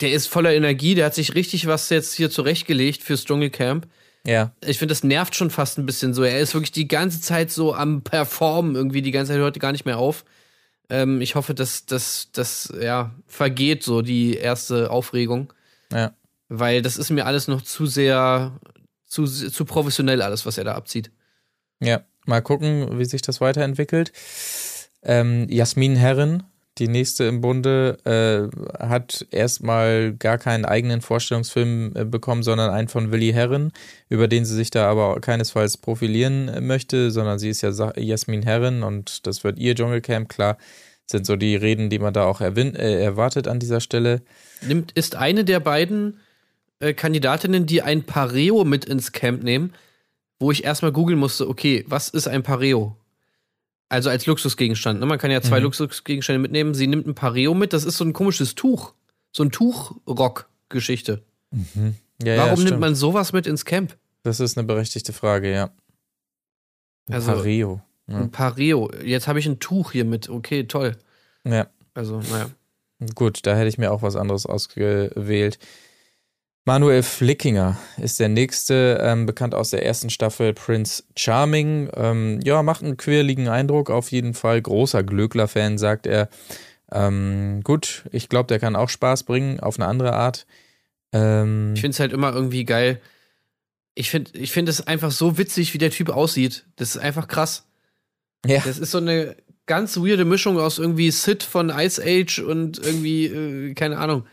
der 0.00 0.12
ist 0.12 0.26
voller 0.26 0.54
Energie, 0.54 0.94
der 0.94 1.06
hat 1.06 1.14
sich 1.14 1.34
richtig 1.34 1.66
was 1.66 1.88
jetzt 1.90 2.14
hier 2.14 2.30
zurechtgelegt 2.30 3.02
fürs 3.02 3.24
Dschungelcamp. 3.24 3.86
ja, 4.26 4.52
ich 4.64 4.78
finde, 4.78 4.92
das 4.92 5.04
nervt 5.04 5.34
schon 5.34 5.50
fast 5.50 5.78
ein 5.78 5.86
bisschen 5.86 6.14
so. 6.14 6.22
Er 6.22 6.40
ist 6.40 6.54
wirklich 6.54 6.72
die 6.72 6.88
ganze 6.88 7.20
Zeit 7.20 7.50
so 7.50 7.74
am 7.74 8.02
Performen, 8.02 8.74
irgendwie 8.74 9.02
die 9.02 9.12
ganze 9.12 9.32
Zeit 9.32 9.40
hört 9.40 9.60
gar 9.60 9.72
nicht 9.72 9.84
mehr 9.84 9.98
auf. 9.98 10.24
Ähm, 10.90 11.20
ich 11.20 11.34
hoffe, 11.34 11.54
dass 11.54 11.86
das 11.86 12.72
ja, 12.80 13.14
vergeht 13.26 13.82
so 13.82 14.02
die 14.02 14.36
erste 14.36 14.90
Aufregung, 14.90 15.52
ja. 15.92 16.14
weil 16.48 16.82
das 16.82 16.96
ist 16.96 17.10
mir 17.10 17.26
alles 17.26 17.48
noch 17.48 17.62
zu 17.62 17.86
sehr, 17.86 18.58
zu, 19.06 19.24
zu 19.26 19.64
professionell 19.64 20.22
alles, 20.22 20.44
was 20.44 20.58
er 20.58 20.64
da 20.64 20.74
abzieht. 20.74 21.10
Ja, 21.80 22.04
mal 22.26 22.42
gucken, 22.42 22.98
wie 22.98 23.04
sich 23.04 23.22
das 23.22 23.40
weiterentwickelt. 23.40 24.12
Ähm, 25.02 25.46
Jasmin 25.48 25.96
Herren, 25.96 26.42
die 26.78 26.88
nächste 26.88 27.24
im 27.24 27.40
Bunde, 27.40 27.98
äh, 28.04 28.84
hat 28.84 29.26
erstmal 29.30 30.12
gar 30.14 30.38
keinen 30.38 30.64
eigenen 30.64 31.02
Vorstellungsfilm 31.02 31.92
äh, 31.94 32.04
bekommen, 32.04 32.42
sondern 32.42 32.70
einen 32.70 32.88
von 32.88 33.12
Willi 33.12 33.32
Herren, 33.32 33.72
über 34.08 34.26
den 34.26 34.44
sie 34.44 34.54
sich 34.54 34.70
da 34.70 34.90
aber 34.90 35.20
keinesfalls 35.20 35.76
profilieren 35.76 36.48
äh, 36.48 36.60
möchte, 36.60 37.10
sondern 37.10 37.38
sie 37.38 37.48
ist 37.48 37.62
ja 37.62 37.70
Sa 37.72 37.92
Jasmin 37.96 38.42
Herren 38.42 38.82
und 38.82 39.26
das 39.26 39.44
wird 39.44 39.58
ihr 39.58 39.74
Dschungelcamp, 39.74 40.28
klar. 40.28 40.58
Sind 41.06 41.26
so 41.26 41.36
die 41.36 41.54
Reden, 41.54 41.90
die 41.90 41.98
man 41.98 42.14
da 42.14 42.24
auch 42.24 42.40
äh, 42.40 43.04
erwartet 43.04 43.46
an 43.46 43.60
dieser 43.60 43.80
Stelle. 43.80 44.22
Nimmt, 44.66 44.90
ist 44.92 45.16
eine 45.16 45.44
der 45.44 45.60
beiden 45.60 46.18
äh, 46.80 46.94
Kandidatinnen, 46.94 47.66
die 47.66 47.82
ein 47.82 48.04
Pareo 48.04 48.64
mit 48.64 48.86
ins 48.86 49.12
Camp 49.12 49.42
nehmen, 49.42 49.74
wo 50.38 50.50
ich 50.50 50.64
erstmal 50.64 50.92
googeln 50.92 51.18
musste, 51.18 51.48
okay, 51.48 51.84
was 51.88 52.08
ist 52.08 52.26
ein 52.26 52.42
Pareo? 52.42 52.96
Also 53.88 54.10
als 54.10 54.26
Luxusgegenstand. 54.26 55.00
Ne? 55.00 55.06
Man 55.06 55.18
kann 55.18 55.30
ja 55.30 55.40
zwei 55.42 55.58
Mhm. 55.58 55.64
Luxusgegenstände 55.64 56.38
mitnehmen. 56.40 56.74
Sie 56.74 56.86
nimmt 56.86 57.06
ein 57.06 57.14
Pareo 57.14 57.54
mit, 57.54 57.72
das 57.72 57.84
ist 57.84 57.96
so 57.98 58.04
ein 58.04 58.12
komisches 58.12 58.54
Tuch. 58.54 58.94
So 59.32 59.42
ein 59.44 59.50
Tuchrock-Geschichte. 59.50 61.22
Ja, 62.22 62.36
Warum 62.38 62.58
ja, 62.60 62.64
nimmt 62.70 62.80
man 62.80 62.94
sowas 62.94 63.32
mit 63.32 63.46
ins 63.46 63.64
Camp? 63.64 63.96
Das 64.22 64.40
ist 64.40 64.56
eine 64.56 64.66
berechtigte 64.66 65.12
Frage, 65.12 65.52
ja. 65.52 65.70
Also- 67.10 67.32
Pareo. 67.32 67.80
Ja. 68.06 68.18
Ein 68.18 68.30
Pareo. 68.30 68.90
Jetzt 69.02 69.28
habe 69.28 69.38
ich 69.38 69.46
ein 69.46 69.60
Tuch 69.60 69.92
hier 69.92 70.04
mit. 70.04 70.28
Okay, 70.28 70.64
toll. 70.64 70.96
ja. 71.44 71.68
Also, 71.94 72.20
naja. 72.20 72.50
Gut, 73.14 73.40
da 73.46 73.54
hätte 73.56 73.68
ich 73.68 73.78
mir 73.78 73.92
auch 73.92 74.02
was 74.02 74.16
anderes 74.16 74.46
ausgewählt. 74.46 75.58
Manuel 76.66 77.02
Flickinger 77.02 77.78
ist 77.98 78.20
der 78.20 78.30
nächste, 78.30 78.98
ähm, 79.02 79.26
bekannt 79.26 79.54
aus 79.54 79.70
der 79.70 79.84
ersten 79.84 80.08
Staffel 80.08 80.54
Prince 80.54 81.02
Charming. 81.14 81.90
Ähm, 81.94 82.40
ja, 82.42 82.62
macht 82.62 82.82
einen 82.82 82.96
quirligen 82.96 83.48
Eindruck, 83.48 83.90
auf 83.90 84.10
jeden 84.10 84.32
Fall. 84.32 84.62
Großer 84.62 85.02
Glöckler-Fan, 85.02 85.76
sagt 85.76 86.06
er. 86.06 86.30
Ähm, 86.90 87.60
gut, 87.64 88.04
ich 88.12 88.30
glaube, 88.30 88.46
der 88.46 88.60
kann 88.60 88.76
auch 88.76 88.88
Spaß 88.88 89.24
bringen, 89.24 89.60
auf 89.60 89.78
eine 89.78 89.86
andere 89.86 90.14
Art. 90.14 90.46
Ähm, 91.12 91.72
Ich 91.74 91.82
finde 91.82 91.94
es 91.94 92.00
halt 92.00 92.12
immer 92.12 92.32
irgendwie 92.32 92.64
geil. 92.64 93.00
Ich 93.94 94.10
finde 94.10 94.30
ich 94.38 94.50
find 94.50 94.68
es 94.68 94.86
einfach 94.86 95.10
so 95.10 95.36
witzig, 95.36 95.74
wie 95.74 95.78
der 95.78 95.90
Typ 95.90 96.08
aussieht. 96.08 96.64
Das 96.76 96.96
ist 96.96 96.98
einfach 96.98 97.28
krass. 97.28 97.66
ja, 98.46 98.60
Das 98.64 98.78
ist 98.78 98.90
so 98.90 98.98
eine 98.98 99.36
ganz 99.66 99.98
weirde 99.98 100.24
Mischung 100.24 100.58
aus 100.58 100.78
irgendwie 100.78 101.10
Sid 101.10 101.42
von 101.42 101.68
Ice 101.68 102.02
Age 102.02 102.38
und 102.38 102.78
irgendwie, 102.78 103.26
äh, 103.26 103.74
keine 103.74 103.98
Ahnung, 103.98 104.24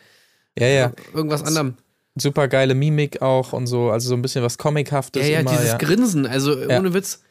ja, 0.58 0.68
ja. 0.68 0.92
irgendwas 1.14 1.44
anderem. 1.44 1.76
Super 2.16 2.48
geile 2.48 2.76
Mimik 2.76 3.22
auch 3.22 3.54
und 3.54 3.68
so, 3.68 3.90
also 3.90 4.10
so 4.10 4.16
ein 4.16 4.22
bisschen 4.22 4.44
was 4.44 4.58
Comichaftes 4.58 5.24
Ja, 5.26 5.34
ja, 5.34 5.40
immer. 5.42 5.52
dieses 5.52 5.68
ja. 5.70 5.78
Grinsen, 5.78 6.26
also 6.26 6.58
Ja. 6.58 6.78
ohne 6.80 6.94
Witz. 6.94 7.24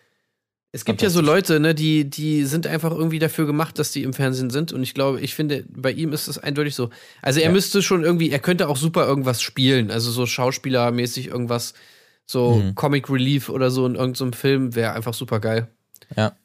Es 0.73 0.85
gibt 0.85 1.03
ja 1.03 1.11
so 1.11 1.21
Leute, 1.21 1.59
ne, 1.59 1.75
die, 1.75 2.09
die 2.09 2.45
sind 2.45 2.67
einfach 2.69 2.93
irgendwie 2.93 3.19
dafür 3.19 3.45
gemacht, 3.45 3.77
dass 3.81 3.91
die 3.91 4.05
im 4.05 4.13
Fernsehen 4.13 4.51
sind. 4.51 4.73
Und 4.73 4.85
ich 4.85 4.95
glaube, 4.95 5.21
ich 5.21 5.35
finde, 5.35 5.65
bei 5.69 5.91
ihm 5.91 6.13
ist 6.13 6.29
das 6.29 6.39
eindeutig 6.39 6.77
so. 6.77 6.91
Also 7.23 7.41
er 7.41 7.47
Ja. 7.47 7.53
müsste 7.53 7.83
schon 7.83 8.05
irgendwie, 8.05 8.31
er 8.31 8.39
könnte 8.39 8.69
auch 8.69 8.77
super 8.77 9.05
irgendwas 9.05 9.43
spielen. 9.43 9.91
Also 9.91 10.13
so 10.13 10.27
schauspielermäßig 10.27 11.27
irgendwas, 11.27 11.75
so 12.25 12.55
Mhm. 12.55 12.75
Comic 12.77 13.11
Relief 13.11 13.49
oder 13.49 13.73
so 13.73 13.85
in 13.85 13.97
irgendeinem 13.97 14.33
Film 14.33 14.77
wäre 14.77 14.93
einfach 14.93 15.13
super 15.13 15.41
geil. 15.41 15.67
Ja. 16.17 16.37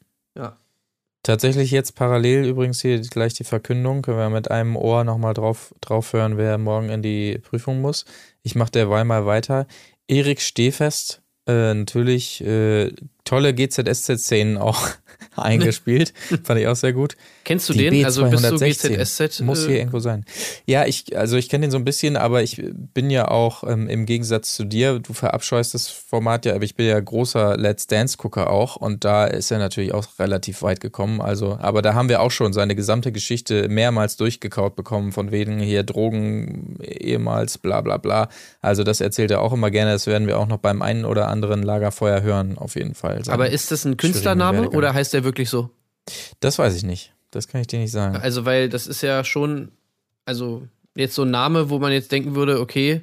Tatsächlich 1.26 1.72
jetzt 1.72 1.96
parallel 1.96 2.46
übrigens 2.46 2.84
hier 2.84 3.02
gleich 3.02 3.34
die 3.34 3.46
Verkündung. 3.46 4.04
Können 4.04 4.20
wir 4.20 4.30
mit 4.30 4.52
einem 4.52 4.76
Ohr 4.76 5.04
nochmal 5.04 5.34
drauf, 5.34 5.74
drauf 5.82 6.14
hören, 6.14 6.38
wer 6.38 6.60
morgen 6.60 6.90
in 6.90 7.02
die 7.02 7.40
Prüfung 7.40 7.82
muss. 7.82 8.06
Ich 8.44 8.54
mache 8.54 8.70
derweil 8.70 9.06
mal 9.06 9.26
weiter. 9.26 9.66
Erik 10.08 10.40
Stehfest 10.40 11.24
äh, 11.48 11.74
natürlich 11.74 12.46
äh, 12.46 12.92
tolle 13.24 13.56
GZSZ-Szenen 13.56 14.60
auch 14.60 14.88
eingespielt. 15.36 16.14
Fand 16.44 16.60
ich 16.60 16.68
auch 16.68 16.76
sehr 16.76 16.94
gut. 16.94 17.16
Kennst 17.44 17.70
du 17.70 17.74
Die 17.74 17.90
den? 17.90 18.06
Also 18.06 18.28
bist 18.30 18.44
du 18.44 18.56
B216 18.56 19.04
GZSZ? 19.04 19.40
Muss 19.42 19.66
äh, 19.66 19.68
hier 19.68 19.78
irgendwo 19.78 20.00
sein. 20.00 20.26
Ja, 20.66 20.86
ich, 20.86 21.18
also 21.18 21.38
ich 21.38 21.50
kenne 21.50 21.68
den 21.68 21.72
so 21.72 21.78
ein 21.78 21.86
bisschen, 21.86 22.18
aber 22.18 22.42
ich 22.42 22.62
bin 22.94 23.10
ja 23.10 23.28
auch 23.28 23.64
ähm, 23.64 23.88
im 23.88 24.06
Gegensatz 24.06 24.56
zu 24.56 24.64
dir, 24.64 25.00
du 25.00 25.14
verabscheust 25.14 25.74
das 25.74 25.88
Format 25.88 26.46
ja, 26.46 26.56
aber 26.56 26.64
ich 26.64 26.76
bin 26.76 26.88
ja 26.88 27.00
großer 27.00 27.58
Let's 27.58 27.88
Dance-Gucker 27.88 28.50
auch 28.50 28.76
und 28.76 29.04
da 29.06 29.26
ist 29.26 29.52
er 29.52 29.60
natürlich 29.60 29.94
auch 29.94 30.08
relativ 30.20 30.62
weit 30.64 30.80
gekommen. 30.80 31.22
Also, 31.22 31.58
aber 31.62 31.82
da 31.82 31.94
haben 31.94 32.10
wir 32.10 32.22
auch 32.22 32.32
schon 32.32 32.54
seine 32.54 32.76
gesamte 32.76 33.12
Geschichte 33.12 33.70
mehrmals 33.70 34.18
durchgekaut 34.18 34.76
bekommen, 34.76 35.12
von 35.12 35.32
wegen 35.32 35.60
hier 35.60 35.84
Drogen 35.84 36.78
ehemals, 36.82 37.58
bla 37.58 37.82
bla 37.82 37.98
bla. 37.98 38.30
Also 38.62 38.84
das 38.84 39.02
erzählt 39.02 39.32
er 39.32 39.42
auch 39.42 39.54
immer 39.54 39.70
gerne, 39.70 39.92
das 39.92 40.08
werden 40.08 40.28
wir 40.28 40.40
auch 40.40 40.48
noch 40.48 40.58
beim 40.58 40.82
einen 40.82 41.06
oder 41.06 41.28
anderen 41.28 41.62
Lagerfeuer 41.62 42.22
hören, 42.22 42.58
auf 42.58 42.76
jeden 42.76 42.96
Fall. 42.96 43.22
Aber 43.28 43.50
ist 43.50 43.72
das 43.72 43.86
ein 43.86 43.98
Künstlername 43.98 44.70
oder 44.70 44.94
heißt 44.94 45.05
der 45.14 45.24
wirklich 45.24 45.50
so? 45.50 45.70
Das 46.40 46.60
weiß 46.60 46.76
ich 46.76 46.84
nicht. 46.84 47.14
Das 47.32 47.48
kann 47.48 47.62
ich 47.62 47.68
dir 47.68 47.80
nicht 47.80 47.92
sagen. 47.92 48.18
Also, 48.18 48.46
weil 48.46 48.70
das 48.70 48.88
ist 48.88 49.02
ja 49.02 49.24
schon, 49.24 49.72
also 50.26 50.68
jetzt 50.96 51.16
so 51.16 51.24
ein 51.24 51.32
Name, 51.32 51.70
wo 51.70 51.80
man 51.80 51.92
jetzt 51.92 52.12
denken 52.12 52.36
würde, 52.36 52.60
okay, 52.60 53.02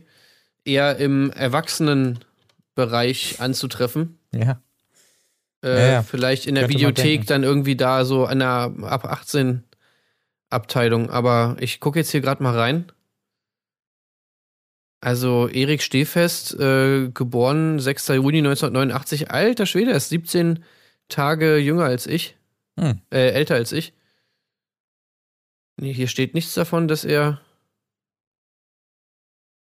eher 0.64 0.96
im 0.96 1.30
Erwachsenenbereich 1.30 3.40
anzutreffen. 3.40 4.18
Ja. 4.32 4.60
Äh, 5.62 5.78
Ja, 5.78 5.92
ja. 5.92 6.02
Vielleicht 6.02 6.46
in 6.46 6.54
der 6.54 6.64
Könnte 6.64 6.78
Videothek 6.78 7.26
dann 7.26 7.42
irgendwie 7.42 7.76
da 7.76 8.04
so 8.04 8.24
an 8.24 8.38
der 8.38 8.72
ab 8.82 9.04
18 9.04 9.64
Abteilung. 10.50 11.10
Aber 11.10 11.56
ich 11.60 11.80
gucke 11.80 11.98
jetzt 11.98 12.10
hier 12.10 12.20
gerade 12.20 12.42
mal 12.42 12.56
rein. 12.58 12.86
Also 15.00 15.48
Erik 15.48 15.82
Stehfest, 15.82 16.54
äh, 16.60 17.08
geboren 17.12 17.80
6. 17.80 18.08
Juni 18.08 18.38
1989. 18.38 19.32
Alter 19.32 19.66
Schwede, 19.66 19.90
er 19.90 19.96
ist 19.96 20.10
17 20.10 20.62
Tage 21.12 21.58
jünger 21.58 21.84
als 21.84 22.06
ich. 22.06 22.36
Hm. 22.78 23.00
Äh, 23.10 23.30
älter 23.30 23.54
als 23.54 23.72
ich. 23.72 23.92
Nee, 25.76 25.92
hier 25.92 26.08
steht 26.08 26.34
nichts 26.34 26.54
davon, 26.54 26.88
dass 26.88 27.04
er. 27.04 27.40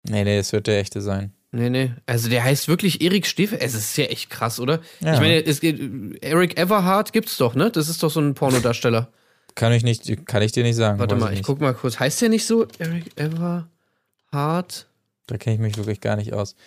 Nee, 0.04 0.24
nee, 0.24 0.38
es 0.38 0.54
wird 0.54 0.68
der 0.68 0.80
echte 0.80 1.02
sein. 1.02 1.34
Nee, 1.52 1.70
nee. 1.70 1.94
Also 2.06 2.30
der 2.30 2.44
heißt 2.44 2.68
wirklich 2.68 3.02
Erik 3.02 3.26
Stehfest. 3.26 3.62
Es 3.62 3.74
ist 3.74 3.98
ja 3.98 4.06
echt 4.06 4.30
krass, 4.30 4.60
oder? 4.60 4.82
Ja. 5.00 5.14
Ich 5.14 5.20
meine, 5.20 5.44
es 5.44 5.62
geht. 5.62 5.80
Eric 6.22 6.60
Everhart 6.60 7.14
gibt's 7.14 7.38
doch, 7.38 7.56
ne? 7.56 7.72
Das 7.72 7.88
ist 7.88 8.04
doch 8.04 8.10
so 8.10 8.20
ein 8.20 8.34
Pornodarsteller. 8.34 9.10
Kann 9.56 9.72
ich 9.72 9.84
nicht, 9.84 10.28
kann 10.28 10.42
ich 10.42 10.52
dir 10.52 10.64
nicht 10.64 10.76
sagen. 10.76 11.00
Warte 11.00 11.16
mal, 11.16 11.32
ich 11.32 11.38
nicht. 11.38 11.46
guck 11.46 11.62
mal 11.62 11.74
kurz. 11.74 11.98
Heißt 11.98 12.22
der 12.22 12.28
nicht 12.28 12.46
so? 12.46 12.68
Eric 12.78 13.18
Everhart? 13.18 14.88
Da 15.28 15.38
kenne 15.38 15.56
ich 15.56 15.62
mich 15.62 15.78
wirklich 15.78 16.02
gar 16.02 16.18
nicht 16.18 16.34
aus. 16.34 16.58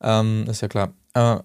Ähm, 0.00 0.44
ist 0.50 0.60
ja 0.60 0.66
klar. 0.66 0.94
Äh, 1.14 1.38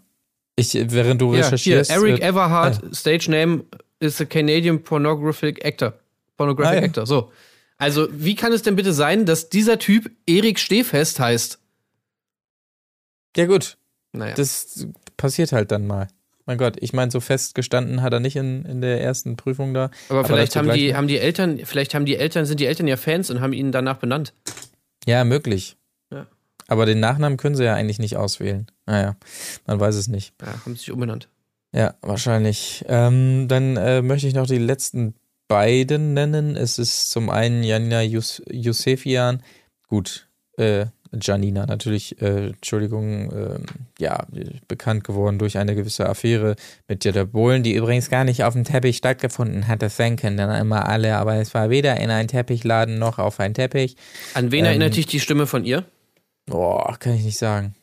ich, 0.55 0.73
während 0.73 1.21
du 1.21 1.27
Ja, 1.33 1.35
hier, 1.35 1.45
recherchierst. 1.45 1.91
Eric 1.91 2.21
äh, 2.21 2.27
Everhart, 2.27 2.81
Stage 2.95 3.29
Name 3.31 3.63
is 3.99 4.19
a 4.21 4.25
Canadian 4.25 4.83
Pornographic 4.83 5.63
Actor. 5.65 5.93
Pornographic 6.37 6.77
Ah, 6.77 6.81
ja. 6.81 6.87
Actor, 6.87 7.05
so. 7.05 7.31
Also, 7.77 8.07
wie 8.11 8.35
kann 8.35 8.53
es 8.53 8.61
denn 8.61 8.75
bitte 8.75 8.93
sein, 8.93 9.25
dass 9.25 9.49
dieser 9.49 9.79
Typ 9.79 10.11
Erik 10.27 10.59
Stehfest 10.59 11.19
heißt? 11.19 11.59
ja, 13.35 13.45
gut. 13.45 13.77
Naja. 14.11 14.35
Das 14.35 14.87
passiert 15.17 15.51
halt 15.51 15.71
dann 15.71 15.87
mal. 15.87 16.07
Mein 16.45 16.57
Gott, 16.57 16.75
ich 16.81 16.93
meine, 16.93 17.09
so 17.09 17.19
festgestanden 17.19 18.01
hat 18.01 18.13
er 18.13 18.19
nicht 18.19 18.35
in, 18.35 18.63
in 18.65 18.81
der 18.81 19.01
ersten 19.01 19.37
Prüfung 19.37 19.73
da. 19.73 19.89
aber 20.09 20.23
vielleicht 20.25 20.55
dazu 20.55 20.67
haben 20.69 20.77
die, 20.77 20.93
haben 20.95 21.07
die 21.07 21.17
Eltern, 21.17 21.59
vielleicht 21.63 21.95
haben 21.95 22.05
die 22.05 22.17
Eltern, 22.17 22.45
sind 22.45 22.59
die 22.59 22.65
Eltern 22.65 22.87
ja 22.87 22.97
Fans 22.97 23.31
und 23.31 23.39
haben 23.41 23.53
ihn 23.53 23.71
danach 23.71 23.97
benannt. 23.97 24.33
Ja, 25.07 25.23
möglich. 25.23 25.77
Ja. 26.11 26.27
Aber 26.67 26.85
den 26.85 26.99
Nachnamen 26.99 27.37
können 27.37 27.55
sie 27.55 27.63
ja 27.63 27.73
eigentlich 27.73 27.97
nicht 27.99 28.17
auswählen. 28.17 28.67
Naja, 28.85 29.15
man 29.65 29.79
weiß 29.79 29.95
es 29.95 30.07
nicht. 30.07 30.33
Ja, 30.41 30.65
haben 30.65 30.75
sich 30.75 30.91
umbenannt. 30.91 31.29
Ja, 31.73 31.95
wahrscheinlich. 32.01 32.85
Ähm, 32.87 33.47
dann 33.47 33.77
äh, 33.77 34.01
möchte 34.01 34.27
ich 34.27 34.33
noch 34.35 34.47
die 34.47 34.57
letzten 34.59 35.15
beiden 35.47 36.13
nennen. 36.13 36.55
Es 36.55 36.79
ist 36.79 37.09
zum 37.09 37.29
einen 37.29 37.63
Janina 37.63 38.01
Yus 38.01 38.41
Yusefian. 38.51 39.41
Gut, 39.87 40.27
äh, 40.57 40.85
Janina 41.21 41.65
natürlich, 41.65 42.21
äh, 42.21 42.47
Entschuldigung, 42.47 43.31
ähm, 43.31 43.65
ja, 43.99 44.25
bekannt 44.67 45.03
geworden 45.03 45.37
durch 45.37 45.57
eine 45.57 45.75
gewisse 45.75 46.09
Affäre 46.09 46.55
mit 46.87 47.05
Jetta 47.05 47.23
Bohlen, 47.25 47.61
die 47.63 47.75
übrigens 47.75 48.09
gar 48.09 48.23
nicht 48.23 48.43
auf 48.43 48.53
dem 48.53 48.63
Teppich 48.63 48.97
stattgefunden 48.97 49.67
hat. 49.67 49.81
Das 49.81 49.97
denken 49.97 50.37
dann 50.37 50.59
immer 50.59 50.87
alle, 50.87 51.17
aber 51.17 51.35
es 51.35 51.53
war 51.53 51.69
weder 51.69 51.99
in 51.99 52.09
einen 52.09 52.27
Teppichladen 52.27 52.97
noch 52.97 53.19
auf 53.19 53.39
einen 53.39 53.53
Teppich. 53.53 53.95
An 54.33 54.51
wen 54.51 54.59
Ähm, 54.59 54.65
erinnert 54.65 54.95
dich 54.95 55.05
die 55.05 55.19
Stimme 55.19 55.45
von 55.45 55.65
ihr? 55.65 55.85
Boah, 56.45 56.97
kann 56.99 57.13
ich 57.13 57.23
nicht 57.23 57.37
sagen. 57.37 57.75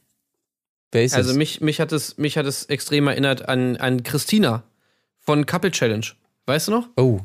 Wer 0.93 1.05
ist 1.05 1.15
Also 1.15 1.31
es? 1.31 1.37
mich, 1.37 1.61
mich 1.61 1.81
hat 1.81 1.93
es, 1.93 2.19
mich 2.19 2.37
hat 2.37 2.47
es 2.47 2.65
extrem 2.65 3.07
erinnert 3.09 3.49
an, 3.49 3.77
an 3.77 4.03
Christina 4.03 4.65
von 5.19 5.47
Couple 5.47 5.71
Challenge. 5.71 6.07
Weißt 6.47 6.69
du 6.69 6.73
noch? 6.73 6.89
Oh. 6.97 7.21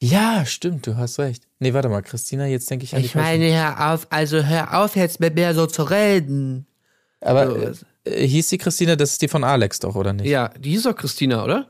Ja, 0.00 0.46
stimmt, 0.46 0.86
du 0.86 0.96
hast 0.96 1.18
recht. 1.18 1.48
Nee, 1.58 1.74
warte 1.74 1.88
mal, 1.88 2.02
Christina, 2.02 2.46
jetzt 2.46 2.70
denke 2.70 2.84
ich 2.84 2.94
an 2.94 3.02
die 3.02 3.08
falsche- 3.08 3.52
hör 3.52 3.92
auf, 3.94 4.06
also 4.10 4.44
hör 4.44 4.84
auf 4.84 4.94
jetzt 4.94 5.18
mit 5.18 5.34
mir 5.34 5.52
so 5.54 5.66
zu 5.66 5.82
reden. 5.82 6.66
Aber 7.20 7.72
äh, 8.04 8.26
hieß 8.28 8.48
die 8.50 8.58
Christina, 8.58 8.94
das 8.94 9.10
ist 9.12 9.22
die 9.22 9.28
von 9.28 9.42
Alex 9.42 9.80
doch, 9.80 9.96
oder 9.96 10.12
nicht? 10.12 10.28
Ja, 10.28 10.50
die 10.56 10.70
hieß 10.70 10.84
doch 10.84 10.94
Christina, 10.94 11.42
oder? 11.42 11.68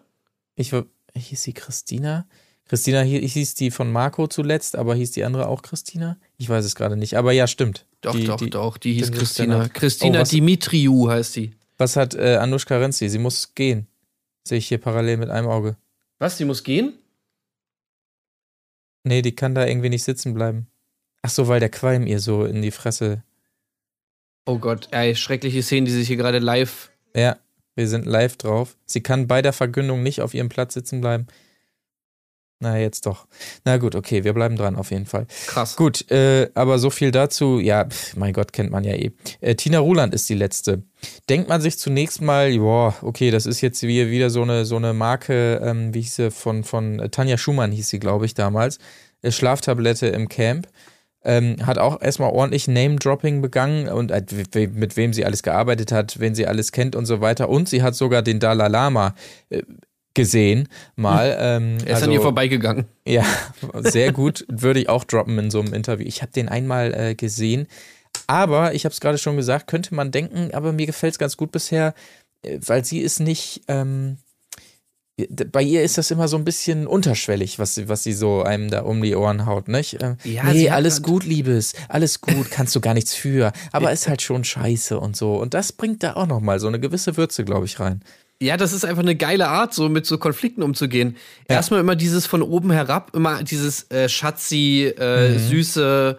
Ich 0.57 0.75
war, 0.75 0.85
hieß 1.15 1.43
sie 1.43 1.55
Christina? 1.55 2.27
Christina 2.69 3.01
hi- 3.01 3.27
hieß 3.27 3.55
die 3.55 3.71
von 3.71 3.91
Marco 3.91 4.27
zuletzt, 4.29 4.77
aber 4.77 4.95
hieß 4.95 5.11
die 5.13 5.25
andere 5.25 5.49
auch 5.49 5.63
Christina? 5.63 6.19
Ich 6.37 6.49
weiß 6.49 6.65
es 6.65 6.75
gerade 6.75 6.97
nicht, 6.97 7.15
aber 7.17 7.33
ja, 7.33 7.47
stimmt. 7.47 7.87
Doch, 8.03 8.15
die, 8.15 8.25
doch, 8.25 8.37
die, 8.37 8.51
doch, 8.51 8.77
die 8.79 8.93
hieß 8.95 9.11
Christina. 9.11 9.69
Christina 9.69 10.19
Oh, 10.19 10.21
was- 10.23 10.29
Dimitriou 10.31 11.09
heißt 11.09 11.33
sie. 11.33 11.55
Was 11.79 11.97
hat 11.97 12.15
äh, 12.15 12.37
Anushka 12.37 12.77
Renzi? 12.77 13.09
Sie 13.09 13.19
muss 13.19 13.55
gehen. 13.55 13.87
Sehe 14.47 14.59
ich 14.59 14.69
hier 14.69 14.79
parallel 14.79 15.17
mit 15.17 15.31
einem 15.31 15.49
Auge. 15.49 15.77
Was, 16.19 16.37
die 16.37 16.45
muss 16.45 16.63
gehen? 16.65 16.95
Nee, 19.05 19.23
die 19.23 19.35
kann 19.35 19.55
da 19.55 19.67
irgendwie 19.67 19.89
nicht 19.89 20.05
sitzen 20.05 20.35
bleiben. 20.35 20.67
Ach 21.23 21.31
so, 21.31 21.49
weil 21.49 21.61
der 21.61 21.69
Qualm 21.71 22.07
ihr 22.07 22.21
so 22.21 22.45
in 22.45 22.63
die 22.63 22.71
Fresse. 22.71 23.23
Oh 24.47 24.59
Gott, 24.59 24.89
ey, 24.91 25.15
schreckliche 25.15 25.63
Szenen, 25.63 25.87
die 25.87 25.93
sich 25.93 26.09
hier 26.09 26.17
gerade 26.17 26.39
live. 26.39 26.91
Ja, 27.15 27.39
wir 27.75 27.89
sind 27.89 28.07
live 28.07 28.37
drauf. 28.37 28.77
Sie 28.87 29.03
kann 29.03 29.27
bei 29.27 29.43
der 29.43 29.53
Vergündung 29.53 30.03
nicht 30.03 30.21
auf 30.21 30.35
ihrem 30.35 30.49
Platz 30.49 30.75
sitzen 30.75 31.01
bleiben. 31.01 31.27
Na, 32.61 32.77
jetzt 32.77 33.07
doch. 33.07 33.29
Na 33.65 33.77
gut, 33.77 33.95
okay, 33.95 34.25
wir 34.25 34.33
bleiben 34.33 34.57
dran 34.57 34.75
auf 34.75 34.91
jeden 34.91 35.07
Fall. 35.07 35.27
Krass. 35.47 35.77
Gut, 35.77 36.11
äh, 36.11 36.51
aber 36.55 36.81
so 36.81 36.91
viel 36.91 37.13
dazu. 37.13 37.61
Ja, 37.61 37.85
pf, 37.85 38.17
mein 38.17 38.33
Gott, 38.33 38.53
kennt 38.53 38.73
man 38.73 38.83
ja 38.83 38.95
eh. 38.95 39.13
Äh, 39.41 39.55
Tina 39.55 39.79
Ruland 39.79 40.13
ist 40.13 40.29
die 40.29 40.35
letzte. 40.35 40.83
Denkt 41.29 41.49
man 41.49 41.61
sich 41.61 41.79
zunächst 41.79 42.21
mal, 42.21 42.59
boah, 42.59 42.97
okay, 43.03 43.31
das 43.31 43.47
ist 43.47 43.61
jetzt 43.61 43.85
wie, 43.85 44.11
wieder 44.11 44.31
so 44.31 44.43
eine, 44.43 44.65
so 44.65 44.75
eine 44.75 44.93
Marke, 44.93 45.61
ähm, 45.63 45.95
wie 45.95 46.01
hieß 46.01 46.17
sie, 46.17 46.31
von, 46.33 46.65
von 46.65 46.99
äh, 46.99 47.09
Tanja 47.11 47.39
Schumann 47.39 47.71
hieß 47.71 47.89
sie, 47.89 48.01
glaube 48.01 48.27
ich, 48.27 48.35
damals. 48.35 48.79
Äh, 49.23 49.31
Schlaftablette 49.31 50.09
im 50.09 50.29
Camp. 50.29 50.67
Ähm, 51.25 51.65
hat 51.65 51.79
auch 51.79 52.01
erstmal 52.01 52.31
ordentlich 52.31 52.67
Name-Dropping 52.69 53.41
begangen 53.41 53.89
und 53.89 54.11
äh, 54.11 54.69
mit 54.69 54.97
wem 54.97 55.13
sie 55.13 55.25
alles 55.25 55.43
gearbeitet 55.43 55.93
hat, 55.93 56.19
wen 56.19 56.35
sie 56.35 56.47
alles 56.47 56.73
kennt 56.73 56.97
und 56.97 57.07
so 57.07 57.21
weiter. 57.21 57.49
Und 57.49 57.69
sie 57.69 57.83
hat 57.83 57.95
sogar 57.95 58.23
den 58.23 58.41
Dalai 58.41 58.69
Lama 58.69 59.15
äh, 59.51 59.63
gesehen, 60.19 60.69
mal. 60.97 61.37
Ähm, 61.41 61.79
Er 61.87 61.97
ist 61.97 62.03
an 62.03 62.13
ihr 62.13 62.21
vorbeigegangen. 62.21 62.87
ja, 63.07 63.25
sehr 63.81 64.13
gut. 64.13 64.45
Würde 64.49 64.81
ich 64.81 64.89
auch 64.89 65.05
droppen 65.05 65.39
in 65.39 65.51
so 65.51 65.61
einem 65.61 65.73
Interview. 65.73 66.07
Ich 66.07 66.21
habe 66.23 66.33
den 66.33 66.49
einmal 66.49 66.93
äh, 66.95 67.15
gesehen. 67.15 67.67
Aber, 68.27 68.75
ich 68.75 68.85
habe 68.85 68.93
es 68.93 69.01
gerade 69.01 69.19
schon 69.19 69.37
gesagt, 69.37 69.67
könnte 69.69 69.95
man 69.95 70.11
denken, 70.11 70.51
aber 70.53 70.73
mir 70.73 70.87
gefällt 70.87 71.13
es 71.15 71.19
ganz 71.19 71.37
gut 71.37 71.53
bisher, 71.53 71.95
äh, 72.43 72.59
weil 72.67 72.85
sie 72.85 73.01
ist 73.01 73.21
nicht. 73.21 73.63
Ähm, 73.69 74.19
bei 75.51 75.63
ihr 75.63 75.83
ist 75.83 75.99
das 75.99 76.13
immer 76.13 76.29
so 76.29 76.37
ein 76.37 76.45
bisschen 76.45 76.87
unterschwellig, 76.87 77.59
was 77.59 77.75
sie, 77.75 77.89
was 77.89 78.05
sie 78.05 78.13
so 78.13 78.43
einem 78.45 78.71
da 78.71 78.83
um 78.83 79.03
die 79.03 79.17
Ohren 79.17 79.47
haut, 79.47 79.67
nicht? 79.67 80.01
Ähm, 80.01 80.17
Ja, 80.23 80.45
nee, 80.53 80.71
alles 80.71 81.03
gut, 81.03 81.25
Liebes, 81.25 81.75
alles 81.89 82.21
gut, 82.21 82.53
kannst 82.53 82.77
du 82.77 82.81
gar 82.81 82.95
nichts 82.95 83.15
für, 83.15 83.53
aber 83.73 83.91
ist 83.91 84.07
halt 84.07 84.23
schon 84.23 84.45
scheiße 84.45 84.99
und 84.99 85.17
so. 85.17 85.35
Und 85.35 85.55
das 85.55 85.73
bringt 85.73 86.05
da 86.05 86.15
auch 86.15 86.29
nochmal 86.29 86.61
so 86.61 86.69
eine 86.69 86.79
gewisse 86.79 87.17
Würze, 87.17 87.45
glaube 87.45 87.67
ich, 87.67 87.81
rein. 87.81 88.03
Ja, 88.41 88.57
das 88.57 88.73
ist 88.73 88.85
einfach 88.85 89.03
eine 89.03 89.17
geile 89.17 89.49
Art, 89.49 89.75
so 89.75 89.89
mit 89.89 90.07
so 90.07 90.17
Konflikten 90.17 90.63
umzugehen. 90.63 91.17
Ja. 91.49 91.57
Erstmal 91.57 91.81
immer 91.81 91.97
dieses 91.97 92.27
von 92.27 92.43
oben 92.43 92.71
herab, 92.71 93.11
immer 93.17 93.43
dieses 93.43 93.91
äh, 93.91 94.09
Schatzi, 94.09 94.93
äh, 94.97 95.31
Mhm. 95.31 95.39
süße, 95.39 96.19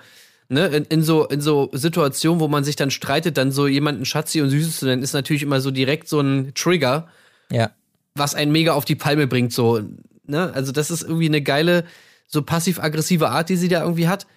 ne, 0.49 0.67
in, 0.67 0.83
in 0.85 1.01
so 1.03 1.25
in 1.27 1.39
so 1.39 1.69
Situationen, 1.71 2.41
wo 2.41 2.49
man 2.49 2.65
sich 2.65 2.75
dann 2.75 2.91
streitet, 2.91 3.37
dann 3.37 3.51
so 3.53 3.67
jemanden 3.67 4.03
Schatzi 4.03 4.41
und 4.41 4.49
Süßes 4.49 4.79
zu 4.79 4.85
nennen, 4.85 5.01
ist 5.01 5.13
natürlich 5.13 5.43
immer 5.43 5.61
so 5.61 5.71
direkt 5.71 6.09
so 6.09 6.19
ein 6.19 6.51
Trigger, 6.55 7.07
Ja. 7.51 7.71
was 8.15 8.35
einen 8.35 8.51
mega 8.51 8.73
auf 8.73 8.83
die 8.83 8.95
Palme 8.95 9.25
bringt, 9.27 9.53
so, 9.53 9.79
ne? 10.25 10.51
Also 10.53 10.73
das 10.73 10.91
ist 10.91 11.03
irgendwie 11.03 11.27
eine 11.27 11.41
geile, 11.41 11.85
so 12.27 12.41
passiv-aggressive 12.41 13.29
Art, 13.29 13.47
die 13.47 13.55
sie 13.55 13.69
da 13.69 13.81
irgendwie 13.83 14.09
hat. 14.09 14.27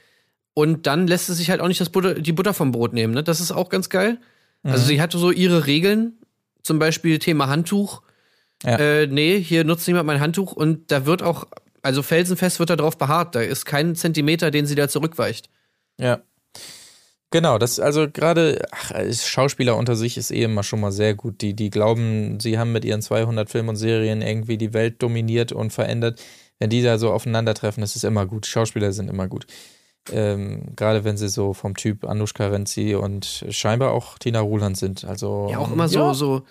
Und 0.55 0.87
dann 0.87 1.07
lässt 1.09 1.31
es 1.31 1.39
sich 1.39 1.51
halt 1.51 1.61
auch 1.61 1.69
nicht 1.69 1.81
das 1.81 1.89
Butter, 1.89 2.15
die 2.15 2.33
Butter 2.33 2.55
vom 2.55 2.71
Brot 2.71 2.93
nehmen, 2.93 3.13
ne? 3.13 3.25
Das 3.25 3.41
ist 3.41 3.51
auch 3.51 3.71
ganz 3.71 3.89
geil. 3.89 4.19
Mhm. 4.63 4.71
Also 4.71 4.85
sie 4.87 5.01
hatte 5.03 5.19
so 5.19 5.33
ihre 5.33 5.67
Regeln, 5.67 6.13
zum 6.63 6.79
Beispiel 6.79 7.19
Thema 7.19 7.49
Handtuch. 7.49 8.03
Ja. 8.65 8.79
Äh, 8.79 9.07
nee, 9.07 9.41
hier 9.41 9.65
nutzt 9.65 9.87
niemand 9.89 10.07
mein 10.07 10.21
Handtuch 10.21 10.53
und 10.53 10.91
da 10.91 11.07
wird 11.07 11.23
auch, 11.23 11.47
also 11.83 12.03
felsenfest 12.03 12.59
wird 12.59 12.71
da 12.71 12.77
drauf 12.77 12.97
beharrt. 12.97 13.35
Da 13.35 13.41
ist 13.41 13.65
kein 13.65 13.95
Zentimeter, 13.97 14.51
den 14.51 14.67
sie 14.67 14.75
da 14.75 14.89
zurückweicht. 14.89 15.51
Ja. 15.99 16.23
Genau, 17.33 17.57
das 17.57 17.81
also 17.81 18.11
gerade 18.11 18.61
Schauspieler 19.11 19.77
unter 19.77 19.97
sich 19.97 20.19
ist 20.19 20.31
eh 20.31 20.43
immer 20.43 20.63
schon 20.63 20.81
mal 20.81 20.93
sehr 20.93 21.15
gut. 21.15 21.41
Die, 21.41 21.55
die 21.55 21.71
glauben, 21.71 22.39
sie 22.41 22.59
haben 22.59 22.73
mit 22.73 22.85
ihren 22.85 23.01
200 23.01 23.49
Filmen 23.49 23.71
und 23.71 23.77
Serien 23.77 24.21
irgendwie 24.21 24.59
die 24.59 24.75
Welt 24.75 25.03
dominiert 25.03 25.51
und 25.51 25.73
verändert. 25.73 26.23
Wenn 26.59 26.69
die 26.69 26.83
da 26.83 26.99
so 26.99 27.11
aufeinandertreffen, 27.11 27.81
das 27.81 27.97
ist 27.97 28.05
immer 28.05 28.27
gut. 28.27 28.47
Schauspieler 28.47 28.93
sind 28.93 29.09
immer 29.09 29.29
gut. 29.29 29.47
Ähm, 30.11 30.75
gerade 30.75 31.05
wenn 31.05 31.17
sie 31.17 31.29
so 31.29 31.53
vom 31.53 31.77
Typ 31.77 32.05
Anushka 32.05 32.49
Renzi 32.49 32.95
und 32.97 33.45
scheinbar 33.51 33.93
auch 33.93 34.19
Tina 34.19 34.41
Ruland 34.41 34.77
sind. 34.77 35.05
Also 35.05 35.49
Ja, 35.51 35.59
auch 35.59 35.71
immer 35.71 35.89
so, 35.89 35.99
ja. 36.01 36.15
so, 36.15 36.43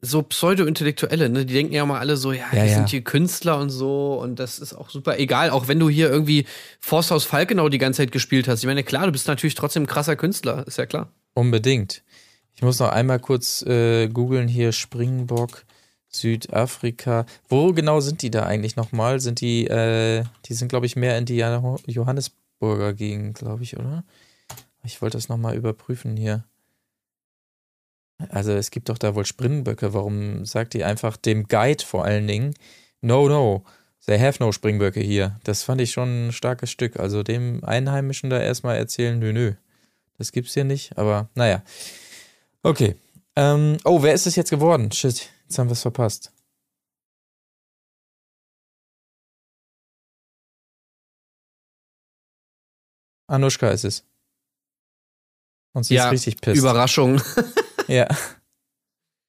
so 0.00 0.22
Pseudo-Intellektuelle, 0.22 1.28
ne? 1.28 1.44
Die 1.44 1.52
denken 1.54 1.74
ja 1.74 1.84
mal 1.84 1.98
alle 1.98 2.16
so, 2.16 2.32
ja, 2.32 2.44
Ja, 2.52 2.62
die 2.64 2.70
ja. 2.70 2.74
sind 2.76 2.88
hier 2.88 3.02
Künstler 3.02 3.58
und 3.58 3.68
so 3.70 4.18
und 4.22 4.38
das 4.38 4.58
ist 4.58 4.72
auch 4.74 4.88
super 4.90 5.18
egal, 5.18 5.50
auch 5.50 5.68
wenn 5.68 5.78
du 5.80 5.88
hier 5.90 6.08
irgendwie 6.08 6.46
Forsthaus 6.80 7.24
Falkenau 7.24 7.68
die 7.68 7.78
ganze 7.78 7.98
Zeit 8.02 8.12
gespielt 8.12 8.48
hast. 8.48 8.60
Ich 8.60 8.66
meine, 8.66 8.84
klar, 8.84 9.04
du 9.06 9.12
bist 9.12 9.28
natürlich 9.28 9.54
trotzdem 9.54 9.82
ein 9.82 9.86
krasser 9.86 10.16
Künstler, 10.16 10.66
ist 10.66 10.78
ja 10.78 10.86
klar. 10.86 11.12
Unbedingt. 11.34 12.02
Ich 12.54 12.62
muss 12.62 12.78
noch 12.80 12.88
einmal 12.90 13.18
kurz 13.20 13.62
äh, 13.62 14.08
googeln 14.08 14.48
hier 14.48 14.72
Springbock 14.72 15.64
Südafrika. 16.10 17.26
Wo 17.48 17.72
genau 17.72 18.00
sind 18.00 18.22
die 18.22 18.30
da 18.30 18.44
eigentlich 18.46 18.76
nochmal? 18.76 19.20
Sind 19.20 19.40
die, 19.40 19.66
äh, 19.66 20.24
die 20.46 20.54
sind, 20.54 20.68
glaube 20.68 20.86
ich, 20.86 20.96
mehr 20.96 21.18
in 21.18 21.24
die 21.24 21.36
Jo- 21.38 22.06
Johannesburger 22.60 22.92
Gegend, 22.94 23.38
glaube 23.38 23.62
ich, 23.62 23.76
oder? 23.76 24.04
Ich 24.84 25.00
wollte 25.02 25.16
das 25.16 25.28
nochmal 25.28 25.56
überprüfen 25.56 26.16
hier. 26.16 26.44
Also 28.30 28.52
es 28.52 28.70
gibt 28.70 28.88
doch 28.88 28.98
da 28.98 29.14
wohl 29.14 29.26
Springböcke. 29.26 29.94
Warum 29.94 30.44
sagt 30.44 30.74
die 30.74 30.84
einfach 30.84 31.16
dem 31.16 31.46
Guide 31.46 31.84
vor 31.84 32.04
allen 32.04 32.26
Dingen, 32.26 32.54
no, 33.00 33.28
no, 33.28 33.64
they 34.06 34.18
have 34.18 34.42
no 34.42 34.50
Springböcke 34.50 35.00
hier. 35.00 35.38
Das 35.44 35.62
fand 35.62 35.80
ich 35.80 35.92
schon 35.92 36.28
ein 36.28 36.32
starkes 36.32 36.70
Stück. 36.70 36.98
Also 36.98 37.22
dem 37.22 37.62
Einheimischen 37.64 38.30
da 38.30 38.40
erstmal 38.40 38.76
erzählen, 38.76 39.18
nö, 39.18 39.32
nö. 39.32 39.52
Das 40.16 40.32
gibt's 40.32 40.54
hier 40.54 40.64
nicht, 40.64 40.98
aber 40.98 41.28
naja. 41.34 41.62
Okay. 42.62 42.96
Ähm, 43.36 43.76
oh, 43.84 44.02
wer 44.02 44.14
ist 44.14 44.26
es 44.26 44.34
jetzt 44.34 44.50
geworden? 44.50 44.90
Shit, 44.90 45.30
jetzt 45.44 45.58
haben 45.58 45.68
wir 45.68 45.74
es 45.74 45.82
verpasst. 45.82 46.32
Anushka 53.28 53.70
ist 53.70 53.84
es. 53.84 54.04
Und 55.74 55.84
sie 55.84 55.94
Ja, 55.94 56.06
ist 56.06 56.12
richtig 56.12 56.40
pisst. 56.40 56.58
Überraschung. 56.58 57.20
Ja. 57.86 58.06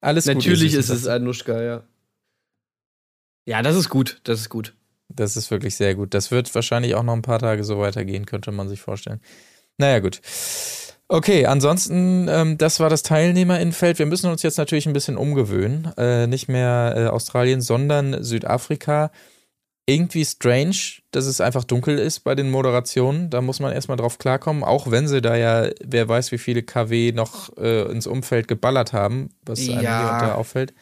Alles 0.02 0.26
gut 0.26 0.36
natürlich 0.36 0.74
ist 0.74 0.90
es. 0.90 1.08
Anushka, 1.08 1.62
ja. 1.62 1.84
Ja, 3.46 3.62
das 3.62 3.78
ist 3.78 3.88
gut, 3.88 4.20
das 4.26 4.42
ist 4.42 4.50
gut. 4.50 4.76
Das 5.08 5.38
ist 5.38 5.50
wirklich 5.50 5.76
sehr 5.76 5.96
gut. 5.96 6.14
Das 6.14 6.30
wird 6.30 6.54
wahrscheinlich 6.54 6.94
auch 6.96 7.04
noch 7.04 7.14
ein 7.14 7.22
paar 7.22 7.40
Tage 7.40 7.64
so 7.64 7.80
weitergehen, 7.80 8.26
könnte 8.26 8.52
man 8.52 8.68
sich 8.68 8.82
vorstellen. 8.82 9.22
Naja, 9.78 10.00
gut. 10.00 10.20
Okay, 11.08 11.46
ansonsten, 11.46 12.28
ähm, 12.30 12.58
das 12.58 12.82
war 12.82 12.90
das 12.90 13.02
Teilnehmerinnenfeld. 13.02 13.98
Wir 13.98 14.06
müssen 14.06 14.30
uns 14.30 14.44
jetzt 14.44 14.58
natürlich 14.58 14.88
ein 14.88 14.94
bisschen 14.94 15.16
umgewöhnen. 15.16 15.92
Äh, 15.98 16.28
nicht 16.28 16.50
mehr 16.50 16.94
äh, 16.98 17.08
Australien, 17.08 17.62
sondern 17.62 18.24
Südafrika. 18.24 19.10
Irgendwie 19.90 20.24
strange, 20.26 20.76
dass 21.12 21.26
es 21.26 21.42
einfach 21.42 21.64
dunkel 21.64 21.98
ist 21.98 22.20
bei 22.22 22.36
den 22.36 22.52
Moderationen. 22.52 23.30
Da 23.30 23.42
muss 23.42 23.60
man 23.60 23.72
erstmal 23.74 23.98
drauf 23.98 24.18
klarkommen, 24.20 24.64
auch 24.64 24.92
wenn 24.92 25.08
sie 25.08 25.22
da 25.22 25.36
ja, 25.36 25.70
wer 25.84 26.08
weiß, 26.08 26.32
wie 26.32 26.38
viele 26.38 26.64
KW 26.64 27.12
noch 27.12 27.56
äh, 27.58 27.84
ins 27.92 28.08
Umfeld 28.08 28.48
geballert 28.48 28.94
haben, 28.94 29.30
was 29.46 29.60
einem 29.60 29.82
Ja. 29.82 30.02
hier 30.04 30.14
und 30.14 30.22
da 30.22 30.36
auffällt. 30.36 30.74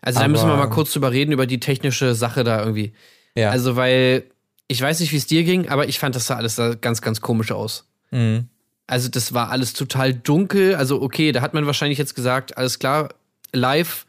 Also 0.00 0.18
da 0.20 0.28
müssen 0.28 0.46
wir 0.46 0.54
Aber- 0.54 0.64
mal 0.66 0.70
kurz 0.74 0.92
drüber 0.92 1.12
reden, 1.12 1.32
über 1.32 1.46
die 1.46 1.60
technische 1.60 2.14
Sache 2.14 2.42
da 2.44 2.58
irgendwie. 2.60 2.92
Ja. 3.36 3.50
Also, 3.50 3.76
weil 3.76 4.24
ich 4.68 4.80
weiß 4.82 5.00
nicht, 5.00 5.12
wie 5.12 5.16
es 5.16 5.26
dir 5.26 5.44
ging, 5.44 5.68
aber 5.68 5.86
ich 5.88 5.98
fand 5.98 6.14
das 6.16 6.26
sah 6.26 6.36
alles 6.36 6.56
da 6.56 6.74
ganz, 6.74 7.00
ganz 7.02 7.20
komisch 7.20 7.52
aus. 7.52 7.86
Mhm. 8.10 8.48
Also, 8.88 9.08
das 9.08 9.32
war 9.32 9.50
alles 9.50 9.72
total 9.74 10.12
dunkel. 10.12 10.74
Also, 10.74 11.00
okay, 11.00 11.30
da 11.32 11.40
hat 11.40 11.54
man 11.54 11.66
wahrscheinlich 11.66 11.98
jetzt 11.98 12.14
gesagt, 12.14 12.56
alles 12.58 12.78
klar, 12.78 13.10
live. 13.52 14.06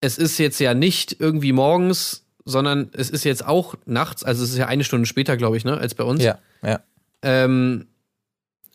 Es 0.00 0.18
ist 0.18 0.38
jetzt 0.38 0.58
ja 0.58 0.74
nicht 0.74 1.16
irgendwie 1.20 1.52
morgens, 1.52 2.23
sondern 2.44 2.90
es 2.92 3.10
ist 3.10 3.24
jetzt 3.24 3.44
auch 3.46 3.74
nachts. 3.86 4.24
Also, 4.24 4.44
es 4.44 4.50
ist 4.50 4.58
ja 4.58 4.66
eine 4.66 4.84
Stunde 4.84 5.06
später, 5.06 5.36
glaube 5.36 5.56
ich, 5.56 5.64
ne, 5.64 5.76
als 5.76 5.94
bei 5.94 6.04
uns. 6.04 6.22
Ja, 6.22 6.38
ja. 6.62 6.80
Ähm, 7.22 7.86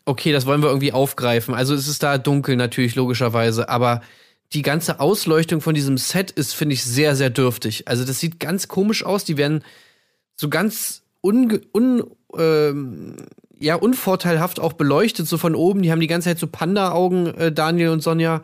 okay, 0.04 0.32
das 0.32 0.46
wollen 0.46 0.62
wir 0.62 0.68
irgendwie 0.68 0.92
aufgreifen. 0.92 1.54
Also, 1.54 1.74
es 1.74 1.88
ist 1.88 2.02
da 2.02 2.18
dunkel 2.18 2.56
natürlich, 2.56 2.94
logischerweise. 2.96 3.68
Aber 3.68 4.02
die 4.52 4.62
ganze 4.62 4.98
Ausleuchtung 4.98 5.60
von 5.60 5.74
diesem 5.74 5.98
Set 5.98 6.32
ist, 6.32 6.54
finde 6.54 6.74
ich, 6.74 6.82
sehr, 6.84 7.14
sehr 7.14 7.30
dürftig. 7.30 7.86
Also, 7.86 8.04
das 8.04 8.18
sieht 8.18 8.40
ganz 8.40 8.68
komisch 8.68 9.04
aus. 9.04 9.24
Die 9.24 9.36
werden 9.36 9.62
so 10.34 10.48
ganz 10.48 11.02
unge 11.20 11.60
un, 11.72 12.04
ähm, 12.36 13.16
ja, 13.58 13.74
unvorteilhaft 13.76 14.58
auch 14.58 14.72
beleuchtet, 14.72 15.28
so 15.28 15.38
von 15.38 15.54
oben. 15.54 15.82
Die 15.82 15.92
haben 15.92 16.00
die 16.00 16.06
ganze 16.06 16.30
Zeit 16.30 16.38
so 16.38 16.46
Panda-Augen, 16.46 17.26
äh, 17.26 17.52
Daniel 17.52 17.90
und 17.90 18.02
Sonja. 18.02 18.42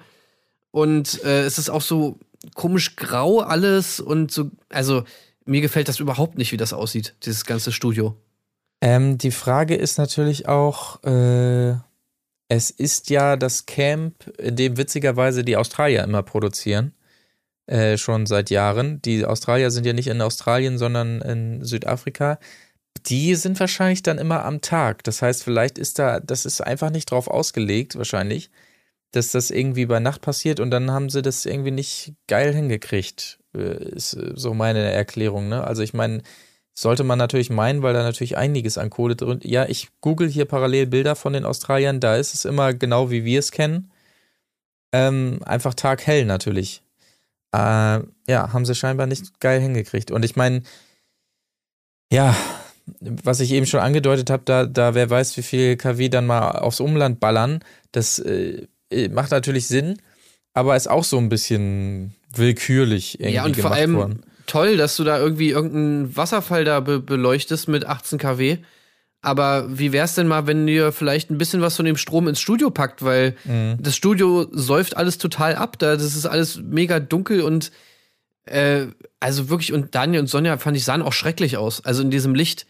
Und 0.70 1.24
äh, 1.24 1.44
es 1.44 1.58
ist 1.58 1.70
auch 1.70 1.80
so 1.80 2.18
komisch 2.54 2.96
grau 2.96 3.40
alles 3.40 4.00
und 4.00 4.30
so, 4.30 4.50
also 4.68 5.04
mir 5.44 5.60
gefällt 5.60 5.88
das 5.88 6.00
überhaupt 6.00 6.38
nicht, 6.38 6.52
wie 6.52 6.56
das 6.56 6.72
aussieht, 6.72 7.14
dieses 7.24 7.44
ganze 7.44 7.72
Studio. 7.72 8.16
Ähm, 8.80 9.18
die 9.18 9.30
Frage 9.30 9.74
ist 9.74 9.98
natürlich 9.98 10.48
auch, 10.48 11.02
äh, 11.04 11.74
es 12.48 12.70
ist 12.70 13.10
ja 13.10 13.36
das 13.36 13.66
Camp, 13.66 14.26
in 14.38 14.56
dem 14.56 14.76
witzigerweise 14.76 15.44
die 15.44 15.56
Australier 15.56 16.04
immer 16.04 16.22
produzieren, 16.22 16.92
äh, 17.66 17.96
schon 17.96 18.26
seit 18.26 18.50
Jahren. 18.50 19.00
Die 19.02 19.24
Australier 19.24 19.70
sind 19.70 19.86
ja 19.86 19.92
nicht 19.92 20.08
in 20.08 20.20
Australien, 20.20 20.78
sondern 20.78 21.20
in 21.22 21.64
Südafrika. 21.64 22.38
Die 23.06 23.34
sind 23.34 23.58
wahrscheinlich 23.60 24.02
dann 24.02 24.18
immer 24.18 24.44
am 24.44 24.60
Tag. 24.60 25.04
Das 25.04 25.22
heißt, 25.22 25.42
vielleicht 25.42 25.78
ist 25.78 25.98
da, 25.98 26.20
das 26.20 26.46
ist 26.46 26.60
einfach 26.60 26.90
nicht 26.90 27.10
drauf 27.10 27.28
ausgelegt, 27.28 27.96
wahrscheinlich, 27.96 28.50
dass 29.12 29.32
das 29.32 29.50
irgendwie 29.50 29.86
bei 29.86 30.00
Nacht 30.00 30.20
passiert 30.20 30.60
und 30.60 30.70
dann 30.70 30.90
haben 30.90 31.10
sie 31.10 31.22
das 31.22 31.46
irgendwie 31.46 31.70
nicht 31.70 32.14
geil 32.26 32.54
hingekriegt. 32.54 33.38
Äh, 33.54 33.94
Ist 33.94 34.14
äh, 34.14 34.32
so 34.34 34.54
meine 34.54 34.90
Erklärung, 34.92 35.48
ne? 35.48 35.64
Also 35.64 35.82
ich 35.82 35.94
meine, 35.94 36.22
sollte 36.74 37.04
man 37.04 37.18
natürlich 37.18 37.50
meinen, 37.50 37.82
weil 37.82 37.94
da 37.94 38.02
natürlich 38.02 38.36
einiges 38.36 38.78
an 38.78 38.90
Kohle 38.90 39.16
drin. 39.16 39.40
Ja, 39.42 39.66
ich 39.66 39.88
google 40.00 40.28
hier 40.28 40.44
parallel 40.44 40.86
Bilder 40.86 41.16
von 41.16 41.32
den 41.32 41.46
Australiern, 41.46 42.00
da 42.00 42.16
ist 42.16 42.34
es 42.34 42.44
immer 42.44 42.74
genau 42.74 43.10
wie 43.10 43.24
wir 43.24 43.38
es 43.38 43.50
kennen. 43.50 43.90
Ähm, 44.92 45.40
einfach 45.44 45.74
taghell 45.74 46.26
natürlich. 46.26 46.82
Äh, 47.52 48.00
ja, 48.28 48.52
haben 48.52 48.66
sie 48.66 48.74
scheinbar 48.74 49.06
nicht 49.06 49.40
geil 49.40 49.60
hingekriegt. 49.60 50.10
Und 50.10 50.24
ich 50.24 50.36
meine, 50.36 50.62
ja, 52.12 52.36
was 53.00 53.40
ich 53.40 53.52
eben 53.52 53.66
schon 53.66 53.80
angedeutet 53.80 54.30
habe, 54.30 54.42
da, 54.44 54.66
da 54.66 54.94
wer 54.94 55.10
weiß, 55.10 55.36
wie 55.36 55.42
viel 55.42 55.76
KW 55.76 56.08
dann 56.08 56.26
mal 56.26 56.50
aufs 56.52 56.80
Umland 56.80 57.20
ballern, 57.20 57.60
das 57.92 58.18
äh, 58.18 58.66
macht 59.10 59.30
natürlich 59.30 59.66
Sinn, 59.66 60.00
aber 60.54 60.76
ist 60.76 60.88
auch 60.88 61.04
so 61.04 61.18
ein 61.18 61.28
bisschen 61.28 62.14
willkürlich 62.34 63.18
irgendwie 63.20 63.34
Ja, 63.34 63.44
und 63.44 63.56
vor 63.56 63.72
allem 63.72 63.94
worden. 63.94 64.22
toll, 64.46 64.76
dass 64.76 64.96
du 64.96 65.04
da 65.04 65.18
irgendwie 65.18 65.50
irgendeinen 65.50 66.16
Wasserfall 66.16 66.64
da 66.64 66.80
be 66.80 67.00
beleuchtest 67.00 67.68
mit 67.68 67.84
18 67.86 68.18
kW. 68.18 68.58
Aber 69.22 69.66
wie 69.76 69.92
wär's 69.92 70.14
denn 70.14 70.28
mal, 70.28 70.46
wenn 70.46 70.68
ihr 70.68 70.92
vielleicht 70.92 71.30
ein 71.30 71.38
bisschen 71.38 71.60
was 71.60 71.74
von 71.76 71.84
dem 71.84 71.96
Strom 71.96 72.28
ins 72.28 72.40
Studio 72.40 72.70
packt, 72.70 73.02
weil 73.04 73.34
Mhm. 73.44 73.78
das 73.80 73.96
Studio 73.96 74.46
säuft 74.52 74.96
alles 74.96 75.18
total 75.18 75.56
ab, 75.56 75.78
da 75.78 75.94
das 75.96 76.14
ist 76.14 76.26
alles 76.26 76.60
mega 76.62 77.00
dunkel 77.00 77.40
und 77.40 77.72
äh, 78.44 78.86
also 79.18 79.48
wirklich 79.48 79.72
und 79.72 79.94
Daniel 79.96 80.20
und 80.20 80.28
Sonja 80.28 80.58
fand 80.58 80.76
ich 80.76 80.84
sahen 80.84 81.02
auch 81.02 81.12
schrecklich 81.12 81.56
aus, 81.56 81.84
also 81.84 82.02
in 82.02 82.10
diesem 82.12 82.34
Licht. 82.36 82.66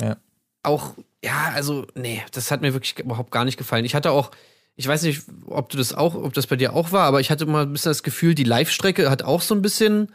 Ja. 0.00 0.16
Auch 0.64 0.94
ja, 1.24 1.52
also 1.54 1.86
nee, 1.94 2.20
das 2.32 2.50
hat 2.50 2.62
mir 2.62 2.72
wirklich 2.72 2.98
überhaupt 2.98 3.30
gar 3.30 3.44
nicht 3.44 3.56
gefallen. 3.58 3.84
Ich 3.84 3.94
hatte 3.94 4.10
auch 4.10 4.32
ich 4.76 4.86
weiß 4.86 5.02
nicht, 5.02 5.22
ob 5.46 5.68
du 5.68 5.76
das 5.76 5.94
auch, 5.94 6.14
ob 6.14 6.32
das 6.32 6.46
bei 6.46 6.56
dir 6.56 6.72
auch 6.74 6.92
war, 6.92 7.06
aber 7.06 7.20
ich 7.20 7.30
hatte 7.30 7.46
mal 7.46 7.64
ein 7.64 7.72
bisschen 7.72 7.90
das 7.90 8.02
Gefühl, 8.02 8.34
die 8.34 8.44
Live-Strecke 8.44 9.10
hat 9.10 9.22
auch 9.22 9.42
so 9.42 9.54
ein 9.54 9.62
bisschen 9.62 10.10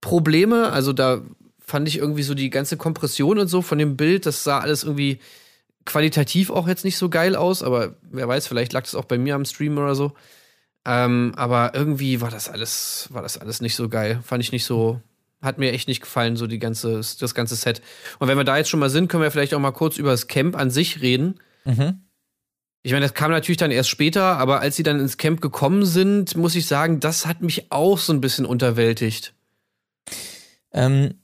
Probleme. 0.00 0.70
Also 0.70 0.92
da 0.92 1.22
fand 1.58 1.88
ich 1.88 1.98
irgendwie 1.98 2.22
so 2.22 2.34
die 2.34 2.50
ganze 2.50 2.76
Kompression 2.76 3.38
und 3.38 3.48
so 3.48 3.62
von 3.62 3.78
dem 3.78 3.96
Bild, 3.96 4.26
das 4.26 4.44
sah 4.44 4.60
alles 4.60 4.84
irgendwie 4.84 5.18
qualitativ 5.84 6.50
auch 6.50 6.68
jetzt 6.68 6.84
nicht 6.84 6.96
so 6.96 7.08
geil 7.08 7.34
aus, 7.34 7.62
aber 7.62 7.96
wer 8.02 8.28
weiß, 8.28 8.46
vielleicht 8.46 8.72
lag 8.72 8.82
das 8.82 8.94
auch 8.94 9.04
bei 9.04 9.18
mir 9.18 9.34
am 9.34 9.44
Stream 9.44 9.78
oder 9.78 9.94
so. 9.94 10.12
Ähm, 10.84 11.32
aber 11.36 11.72
irgendwie 11.74 12.20
war 12.20 12.30
das 12.30 12.48
alles, 12.48 13.08
war 13.10 13.22
das 13.22 13.38
alles 13.38 13.60
nicht 13.60 13.74
so 13.74 13.88
geil. 13.88 14.20
Fand 14.24 14.42
ich 14.42 14.52
nicht 14.52 14.64
so, 14.64 15.00
hat 15.40 15.58
mir 15.58 15.72
echt 15.72 15.88
nicht 15.88 16.00
gefallen, 16.00 16.36
so 16.36 16.46
die 16.46 16.58
ganze, 16.58 17.00
das 17.18 17.34
ganze 17.34 17.56
Set. 17.56 17.82
Und 18.18 18.28
wenn 18.28 18.36
wir 18.36 18.44
da 18.44 18.56
jetzt 18.56 18.70
schon 18.70 18.80
mal 18.80 18.90
sind, 18.90 19.08
können 19.08 19.22
wir 19.22 19.30
vielleicht 19.30 19.54
auch 19.54 19.60
mal 19.60 19.72
kurz 19.72 19.96
über 19.96 20.10
das 20.10 20.26
Camp 20.26 20.56
an 20.56 20.70
sich 20.70 21.00
reden. 21.00 21.40
Mhm. 21.64 22.02
Ich 22.84 22.92
meine, 22.92 23.04
das 23.04 23.14
kam 23.14 23.30
natürlich 23.30 23.58
dann 23.58 23.70
erst 23.70 23.90
später, 23.90 24.38
aber 24.38 24.60
als 24.60 24.76
sie 24.76 24.82
dann 24.82 24.98
ins 24.98 25.16
Camp 25.16 25.40
gekommen 25.40 25.84
sind, 25.84 26.36
muss 26.36 26.56
ich 26.56 26.66
sagen, 26.66 26.98
das 26.98 27.26
hat 27.26 27.40
mich 27.40 27.70
auch 27.70 27.98
so 27.98 28.12
ein 28.12 28.20
bisschen 28.20 28.44
unterwältigt. 28.44 29.34
Ähm, 30.72 31.14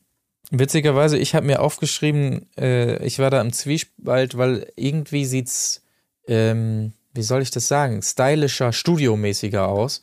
witzigerweise, 0.51 1.19
ich 1.19 1.35
habe 1.35 1.47
mir 1.47 1.61
aufgeschrieben, 1.61 2.47
äh, 2.57 3.05
ich 3.05 3.19
war 3.19 3.31
da 3.31 3.41
im 3.41 3.53
Zwiespalt, 3.53 4.39
weil 4.39 4.71
irgendwie 4.77 5.25
sieht's, 5.25 5.83
ähm, 6.29 6.93
wie 7.13 7.23
soll 7.23 7.43
ich 7.43 7.51
das 7.51 7.67
sagen, 7.67 8.03
stylischer, 8.03 8.73
studiomäßiger 8.73 9.67
aus, 9.67 10.01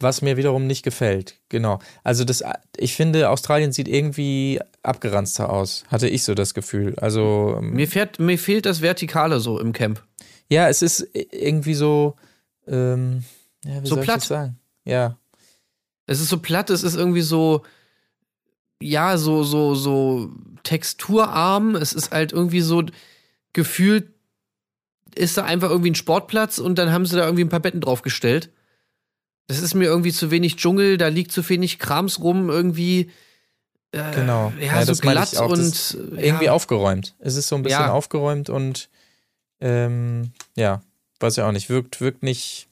was 0.00 0.22
mir 0.22 0.36
wiederum 0.36 0.66
nicht 0.66 0.82
gefällt. 0.82 1.36
Genau. 1.48 1.78
Also 2.02 2.24
das, 2.24 2.42
ich 2.76 2.94
finde, 2.94 3.30
Australien 3.30 3.70
sieht 3.70 3.86
irgendwie 3.86 4.58
abgeranzter 4.82 5.50
aus, 5.50 5.84
hatte 5.88 6.08
ich 6.08 6.24
so 6.24 6.34
das 6.34 6.52
Gefühl. 6.52 6.96
Also 6.98 7.58
ähm, 7.60 7.74
Mir, 7.74 7.86
fährt, 7.86 8.18
mir 8.18 8.38
fehlt 8.38 8.66
das 8.66 8.82
Vertikale 8.82 9.38
so 9.38 9.60
im 9.60 9.72
Camp. 9.72 10.02
Ja, 10.48 10.68
es 10.68 10.82
ist 10.82 11.08
irgendwie 11.12 11.74
so, 11.74 12.14
ähm, 12.66 13.24
ja, 13.64 13.82
wie 13.82 13.86
So 13.88 13.94
soll 13.96 14.04
platt. 14.04 14.16
ich 14.18 14.22
das 14.22 14.28
sagen? 14.28 14.58
Ja, 14.84 15.16
Es 16.06 16.20
ist 16.20 16.28
so 16.28 16.38
platt, 16.38 16.70
es 16.70 16.82
ist 16.84 16.94
irgendwie 16.94 17.22
so, 17.22 17.62
ja, 18.80 19.16
so, 19.18 19.42
so, 19.42 19.74
so 19.74 20.30
texturarm. 20.62 21.74
Es 21.74 21.92
ist 21.92 22.12
halt 22.12 22.32
irgendwie 22.32 22.60
so 22.60 22.84
gefühlt, 23.52 24.10
ist 25.14 25.36
da 25.38 25.44
einfach 25.44 25.70
irgendwie 25.70 25.90
ein 25.90 25.94
Sportplatz 25.96 26.58
und 26.58 26.76
dann 26.78 26.92
haben 26.92 27.06
sie 27.06 27.16
da 27.16 27.24
irgendwie 27.24 27.44
ein 27.44 27.48
paar 27.48 27.60
Betten 27.60 27.80
draufgestellt. 27.80 28.50
Das 29.48 29.60
ist 29.62 29.74
mir 29.74 29.86
irgendwie 29.86 30.12
zu 30.12 30.30
wenig 30.30 30.56
Dschungel, 30.56 30.98
da 30.98 31.08
liegt 31.08 31.32
zu 31.32 31.48
wenig 31.48 31.78
Krams 31.78 32.20
rum, 32.20 32.50
irgendwie. 32.50 33.10
Äh, 33.92 34.14
Genau. 34.14 34.52
Ja, 34.60 34.66
Ja, 34.78 34.80
so 34.84 34.92
das 34.92 35.02
meine 35.04 35.22
ich 35.22 35.30
glatt 35.30 35.42
auch. 35.42 35.50
und 35.50 35.96
irgendwie 36.18 36.44
ja, 36.46 36.52
aufgeräumt. 36.52 37.14
Es 37.18 37.36
ist 37.36 37.48
so 37.48 37.56
ein 37.56 37.62
bisschen 37.62 37.80
Ja. 37.80 37.92
aufgeräumt 37.92 38.50
und 38.50 38.88
ähm, 39.60 40.32
ja, 40.56 40.82
weiß 41.20 41.36
ja 41.36 41.48
auch 41.48 41.52
nicht, 41.52 41.68
wirkt, 41.68 42.00
wirkt 42.00 42.22
nicht, 42.22 42.68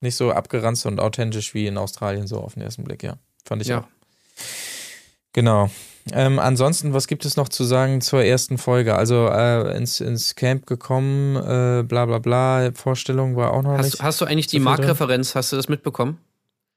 nicht 0.00 0.16
so 0.16 0.32
abgeranzt 0.32 0.86
und 0.86 1.00
authentisch 1.00 1.54
wie 1.54 1.66
in 1.66 1.78
Australien 1.78 2.26
so 2.26 2.38
auf 2.40 2.54
den 2.54 2.62
ersten 2.62 2.84
Blick, 2.84 3.02
ja. 3.02 3.16
Fand 3.44 3.62
ich 3.62 3.68
Ja. 3.68 3.80
auch. 3.80 3.86
Genau. 5.32 5.70
Ähm, 6.12 6.38
ansonsten, 6.38 6.92
was 6.94 7.08
gibt 7.08 7.24
es 7.24 7.36
noch 7.36 7.48
zu 7.48 7.64
sagen 7.64 8.00
zur 8.00 8.22
ersten 8.22 8.58
Folge? 8.58 8.94
Also 8.96 9.26
äh, 9.28 9.76
ins, 9.76 10.00
ins 10.00 10.36
Camp 10.36 10.66
gekommen, 10.66 11.36
äh, 11.36 11.82
bla 11.82 12.06
bla 12.06 12.18
bla, 12.18 12.70
Vorstellung 12.74 13.34
war 13.36 13.52
auch 13.52 13.62
noch 13.62 13.76
Hast, 13.76 13.84
nicht. 13.86 14.02
hast 14.02 14.20
du 14.20 14.24
eigentlich 14.24 14.46
die. 14.46 14.60
Marktreferenz, 14.60 15.34
hast 15.34 15.50
du 15.52 15.56
das 15.56 15.68
mitbekommen? 15.68 16.18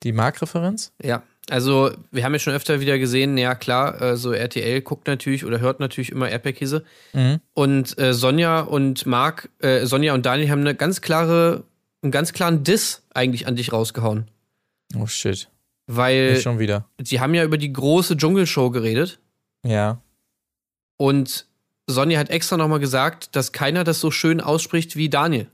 Die 0.04 0.14
Marktreferenz? 0.14 0.92
Ja, 1.02 1.22
also 1.50 1.92
wir 2.12 2.24
haben 2.24 2.34
ja 2.34 2.40
schon 2.40 2.54
öfter 2.54 2.80
wieder 2.80 2.98
gesehen, 3.00 3.38
ja 3.38 3.56
klar, 3.56 4.02
äh, 4.02 4.18
so 4.18 4.32
RTL 4.34 4.82
guckt 4.82 5.08
natürlich 5.08 5.46
oder 5.46 5.60
hört 5.60 5.80
natürlich 5.80 6.12
immer 6.12 6.30
Erdbeerkäse. 6.30 6.84
Mhm. 7.14 7.40
Und 7.54 7.98
äh, 8.00 8.14
Sonja 8.14 8.62
und 8.62 9.06
Marc, 9.06 9.50
äh, 9.60 9.86
Sonja 9.86 10.14
und 10.14 10.26
Daniel 10.26 10.50
haben 10.50 10.62
eine 10.62 10.76
ganz 10.76 11.02
klare, 11.02 11.64
einen 12.02 12.12
ganz 12.12 12.34
klaren 12.34 12.64
Diss 12.64 13.04
eigentlich 13.14 13.48
an 13.48 13.56
dich 13.56 13.74
rausgehauen. 13.74 14.28
Oh 14.96 15.08
shit. 15.08 15.50
Weil 15.88 16.34
Nicht 16.34 16.44
schon 16.44 16.60
wieder. 16.60 16.86
sie 17.02 17.20
haben 17.20 17.34
ja 17.34 17.44
über 17.44 17.58
die 17.58 17.74
große 17.74 18.16
Dschungelshow 18.18 18.70
geredet 18.70 19.20
Ja. 19.66 20.02
und 20.98 21.46
Sonja 21.88 22.20
hat 22.20 22.30
extra 22.30 22.56
nochmal 22.58 22.80
gesagt, 22.80 23.36
dass 23.36 23.52
keiner 23.52 23.84
das 23.84 24.00
so 24.00 24.12
schön 24.12 24.42
ausspricht 24.42 24.96
wie 24.96 25.10
Daniel. 25.10 25.48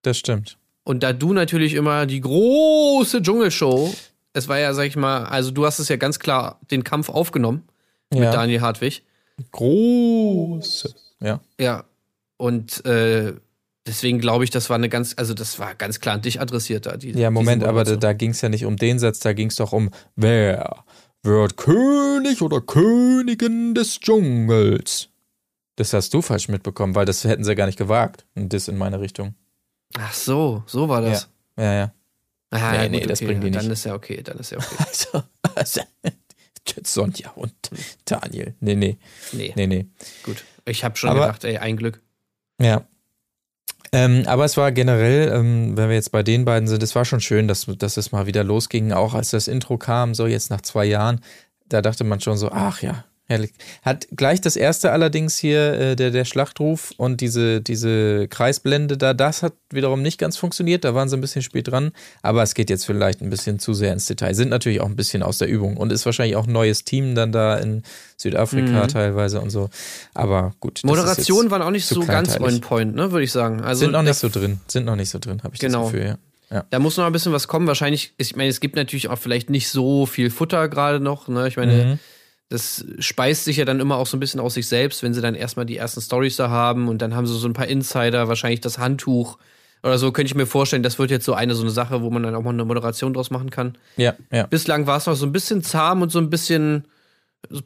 Das 0.00 0.16
stimmt. 0.18 0.56
Und 0.84 1.02
da 1.02 1.12
du 1.12 1.34
natürlich 1.34 1.74
immer 1.74 2.06
die 2.06 2.22
große 2.22 3.20
Dschungelshow, 3.22 3.94
es 4.32 4.48
war 4.48 4.58
ja, 4.58 4.74
sag 4.74 4.86
ich 4.86 4.96
mal, 4.96 5.24
also 5.24 5.50
du 5.50 5.66
hast 5.66 5.78
es 5.78 5.88
ja 5.88 5.96
ganz 5.96 6.18
klar 6.18 6.58
den 6.70 6.84
Kampf 6.84 7.08
aufgenommen 7.08 7.68
mit 8.10 8.22
Ja. 8.22 8.32
Daniel 8.32 8.60
Hartwig. 8.60 9.04
Große. 9.50 10.94
Ja. 11.20 11.40
Ja. 11.58 11.84
Und 12.36 12.84
äh, 12.84 13.34
deswegen 13.86 14.18
glaube 14.18 14.44
ich, 14.44 14.50
das 14.50 14.70
war 14.70 14.76
eine 14.76 14.88
ganz, 14.88 15.14
also 15.16 15.34
das 15.34 15.58
war 15.58 15.74
ganz 15.74 16.00
klar 16.00 16.16
an 16.16 16.22
dich 16.22 16.40
adressiert 16.40 16.86
da. 16.86 16.96
Die, 16.96 17.12
Ja, 17.12 17.30
Moment, 17.30 17.64
aber 17.64 17.84
da, 17.84 17.96
da 17.96 18.12
ging 18.12 18.30
es 18.30 18.40
ja 18.40 18.48
nicht 18.48 18.64
um 18.64 18.76
den 18.76 18.98
Satz, 18.98 19.20
da 19.20 19.32
ging 19.32 19.48
es 19.48 19.56
doch 19.56 19.72
um, 19.72 19.90
wer 20.16 20.84
wird 21.22 21.56
König 21.56 22.42
oder 22.42 22.60
Königin 22.60 23.74
des 23.74 24.00
Dschungels? 24.00 25.08
Das 25.76 25.92
hast 25.92 26.12
du 26.12 26.20
falsch 26.20 26.48
mitbekommen, 26.48 26.94
weil 26.94 27.06
das 27.06 27.24
hätten 27.24 27.44
sie 27.44 27.54
gar 27.54 27.66
nicht 27.66 27.78
gewagt. 27.78 28.26
Und 28.34 28.52
das 28.52 28.68
in 28.68 28.76
meine 28.76 29.00
Richtung. 29.00 29.34
Ach 29.98 30.12
so, 30.12 30.62
so 30.66 30.88
war 30.88 31.00
das. 31.00 31.28
Ja, 31.56 31.72
ja. 31.72 31.92
Ah, 32.52 32.72
Nee, 32.82 32.88
nee, 32.90 33.06
das 33.06 33.20
bringen 33.20 33.40
die 33.40 33.50
Dann 33.50 33.64
nicht. 33.64 33.72
ist 33.72 33.84
ja 33.84 33.94
okay, 33.94 34.22
dann 34.22 34.38
ist 34.38 34.50
ja 34.52 34.58
okay. 34.58 34.76
Also, 34.86 35.22
also 35.54 35.80
Sonja 36.84 37.30
und 37.34 37.52
Daniel. 38.04 38.54
Nee, 38.60 38.74
nee, 38.76 38.98
Nee, 39.32 39.52
nee, 39.56 39.66
nee. 39.66 39.86
gut. 40.22 40.44
Ich 40.64 40.84
habe 40.84 40.96
schon 40.96 41.10
Aber- 41.10 41.20
gedacht, 41.26 41.44
ey, 41.44 41.58
ein 41.58 41.76
Glück. 41.76 42.00
Ja. 42.60 42.86
Ähm, 43.94 44.22
aber 44.26 44.44
es 44.46 44.56
war 44.56 44.72
generell, 44.72 45.32
ähm, 45.34 45.76
wenn 45.76 45.88
wir 45.88 45.96
jetzt 45.96 46.12
bei 46.12 46.22
den 46.22 46.44
beiden 46.46 46.66
sind, 46.68 46.82
es 46.82 46.94
war 46.94 47.04
schon 47.04 47.20
schön, 47.20 47.46
dass, 47.48 47.66
dass 47.66 47.96
es 47.98 48.10
mal 48.12 48.26
wieder 48.26 48.42
losging, 48.44 48.92
auch 48.92 49.12
als 49.14 49.30
das 49.30 49.48
Intro 49.48 49.76
kam, 49.76 50.14
so 50.14 50.26
jetzt 50.26 50.50
nach 50.50 50.62
zwei 50.62 50.84
Jahren, 50.86 51.20
da 51.66 51.82
dachte 51.82 52.04
man 52.04 52.20
schon 52.20 52.38
so, 52.38 52.50
ach 52.50 52.80
ja, 52.80 53.04
herrlich. 53.32 53.52
Hat 53.82 54.06
gleich 54.16 54.40
das 54.40 54.56
erste 54.56 54.92
allerdings 54.92 55.36
hier, 55.38 55.72
äh, 55.72 55.96
der, 55.96 56.10
der 56.10 56.24
Schlachtruf 56.24 56.92
und 56.96 57.20
diese, 57.20 57.60
diese 57.60 58.28
Kreisblende 58.28 58.96
da, 58.96 59.14
das 59.14 59.42
hat 59.42 59.54
wiederum 59.70 60.02
nicht 60.02 60.18
ganz 60.18 60.36
funktioniert, 60.36 60.84
da 60.84 60.94
waren 60.94 61.08
sie 61.08 61.16
ein 61.16 61.20
bisschen 61.20 61.42
spät 61.42 61.68
dran, 61.68 61.92
aber 62.22 62.42
es 62.42 62.54
geht 62.54 62.70
jetzt 62.70 62.84
vielleicht 62.86 63.20
ein 63.22 63.30
bisschen 63.30 63.58
zu 63.58 63.74
sehr 63.74 63.92
ins 63.92 64.06
Detail. 64.06 64.34
Sind 64.34 64.48
natürlich 64.50 64.80
auch 64.80 64.86
ein 64.88 64.96
bisschen 64.96 65.22
aus 65.22 65.38
der 65.38 65.48
Übung 65.48 65.76
und 65.76 65.92
ist 65.92 66.06
wahrscheinlich 66.06 66.36
auch 66.36 66.46
ein 66.46 66.52
neues 66.52 66.84
Team 66.84 67.14
dann 67.14 67.32
da 67.32 67.56
in 67.58 67.82
Südafrika 68.16 68.84
Mhm. 68.84 68.88
teilweise 68.88 69.40
und 69.40 69.50
so, 69.50 69.68
aber 70.14 70.54
gut. 70.60 70.80
Moderationen 70.84 71.50
waren 71.50 71.62
auch 71.62 71.70
nicht 71.70 71.86
so 71.86 72.00
ganz 72.00 72.38
on 72.38 72.60
point, 72.60 72.94
ne, 72.94 73.10
würde 73.10 73.24
ich 73.24 73.32
sagen. 73.32 73.60
Also 73.62 73.80
sind 73.80 73.92
noch 73.92 74.02
nicht 74.02 74.14
so 74.18 74.28
drin. 74.28 74.60
Sind 74.68 74.84
noch 74.86 74.96
nicht 74.96 75.10
so 75.10 75.18
drin, 75.18 75.40
habe 75.42 75.54
ich 75.54 75.60
Genau. 75.60 75.84
das 75.84 75.92
Gefühl, 75.92 76.06
ja. 76.50 76.64
Da 76.68 76.78
muss 76.78 76.98
noch 76.98 77.06
ein 77.06 77.12
bisschen 77.12 77.32
was 77.32 77.48
kommen. 77.48 77.66
Wahrscheinlich, 77.66 78.12
ich 78.18 78.36
meine, 78.36 78.50
es 78.50 78.60
gibt 78.60 78.76
natürlich 78.76 79.08
auch 79.08 79.16
vielleicht 79.18 79.48
nicht 79.48 79.70
so 79.70 80.04
viel 80.04 80.28
Futter 80.28 80.68
gerade 80.68 81.00
noch. 81.00 81.26
Ne? 81.26 81.48
Ich 81.48 81.56
meine, 81.56 81.72
Mhm. 81.84 81.98
Das 82.48 82.84
speist 82.98 83.44
sich 83.44 83.56
ja 83.56 83.64
dann 83.64 83.80
immer 83.80 83.96
auch 83.96 84.06
so 84.06 84.16
ein 84.16 84.20
bisschen 84.20 84.40
aus 84.40 84.54
sich 84.54 84.68
selbst, 84.68 85.02
wenn 85.02 85.14
sie 85.14 85.22
dann 85.22 85.34
erstmal 85.34 85.66
die 85.66 85.76
ersten 85.76 86.00
Stories 86.00 86.36
da 86.36 86.50
haben 86.50 86.88
und 86.88 87.00
dann 87.00 87.14
haben 87.14 87.26
sie 87.26 87.38
so 87.38 87.48
ein 87.48 87.54
paar 87.54 87.68
Insider, 87.68 88.28
wahrscheinlich 88.28 88.60
das 88.60 88.78
Handtuch 88.78 89.38
oder 89.82 89.98
so, 89.98 90.12
könnte 90.12 90.28
ich 90.28 90.34
mir 90.34 90.46
vorstellen, 90.46 90.82
das 90.82 90.98
wird 90.98 91.10
jetzt 91.10 91.24
so 91.24 91.34
eine 91.34 91.54
so 91.54 91.62
eine 91.62 91.70
Sache, 91.70 92.02
wo 92.02 92.10
man 92.10 92.22
dann 92.22 92.34
auch 92.34 92.42
mal 92.42 92.50
eine 92.50 92.64
Moderation 92.64 93.14
draus 93.14 93.30
machen 93.30 93.50
kann. 93.50 93.76
Ja, 93.96 94.14
ja. 94.30 94.46
Bislang 94.46 94.86
war 94.86 94.98
es 94.98 95.06
noch 95.06 95.16
so 95.16 95.26
ein 95.26 95.32
bisschen 95.32 95.62
zahm 95.62 96.02
und 96.02 96.12
so 96.12 96.20
ein 96.20 96.30
bisschen 96.30 96.86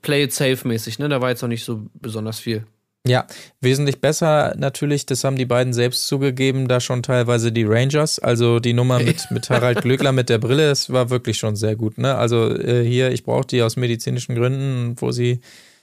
play 0.01 0.25
it 0.25 0.33
safe 0.33 0.67
mäßig, 0.67 0.99
ne? 0.99 1.09
Da 1.09 1.21
war 1.21 1.31
jetzt 1.31 1.43
noch 1.43 1.49
nicht 1.49 1.65
so 1.65 1.87
besonders 1.95 2.39
viel. 2.39 2.67
Ja, 3.07 3.27
wesentlich 3.61 4.01
besser 4.01 4.55
natürlich, 4.57 5.07
das 5.07 5.23
haben 5.25 5.37
die 5.37 5.47
beiden 5.47 5.73
selbst 5.73 6.07
zugegeben, 6.07 6.69
da 6.69 6.81
schon 6.81 7.03
teilweise 7.03 7.53
die 7.53 7.65
Rangers, 7.65 8.19
also 8.19 8.59
die 8.61 8.73
Nummer 8.73 8.99
mit, 8.99 9.27
mit 9.31 9.49
Harald 9.51 9.83
Glöckler 9.83 10.13
mit 10.13 10.29
der 10.29 10.39
Brille, 10.39 10.69
das 10.69 10.93
war 10.93 11.11
wirklich 11.11 11.39
schon 11.39 11.57
sehr 11.57 11.77
gut, 11.77 11.99
ne? 11.99 12.17
Also 12.17 12.51
äh, 12.55 12.85
hier, 12.85 13.13
ich 13.13 13.25
brauche 13.25 13.47
die 13.47 13.63
aus 13.63 13.77
medizinischen 13.77 14.35
Gründen, 14.35 14.97
wo 15.01 15.13
sie 15.13 15.41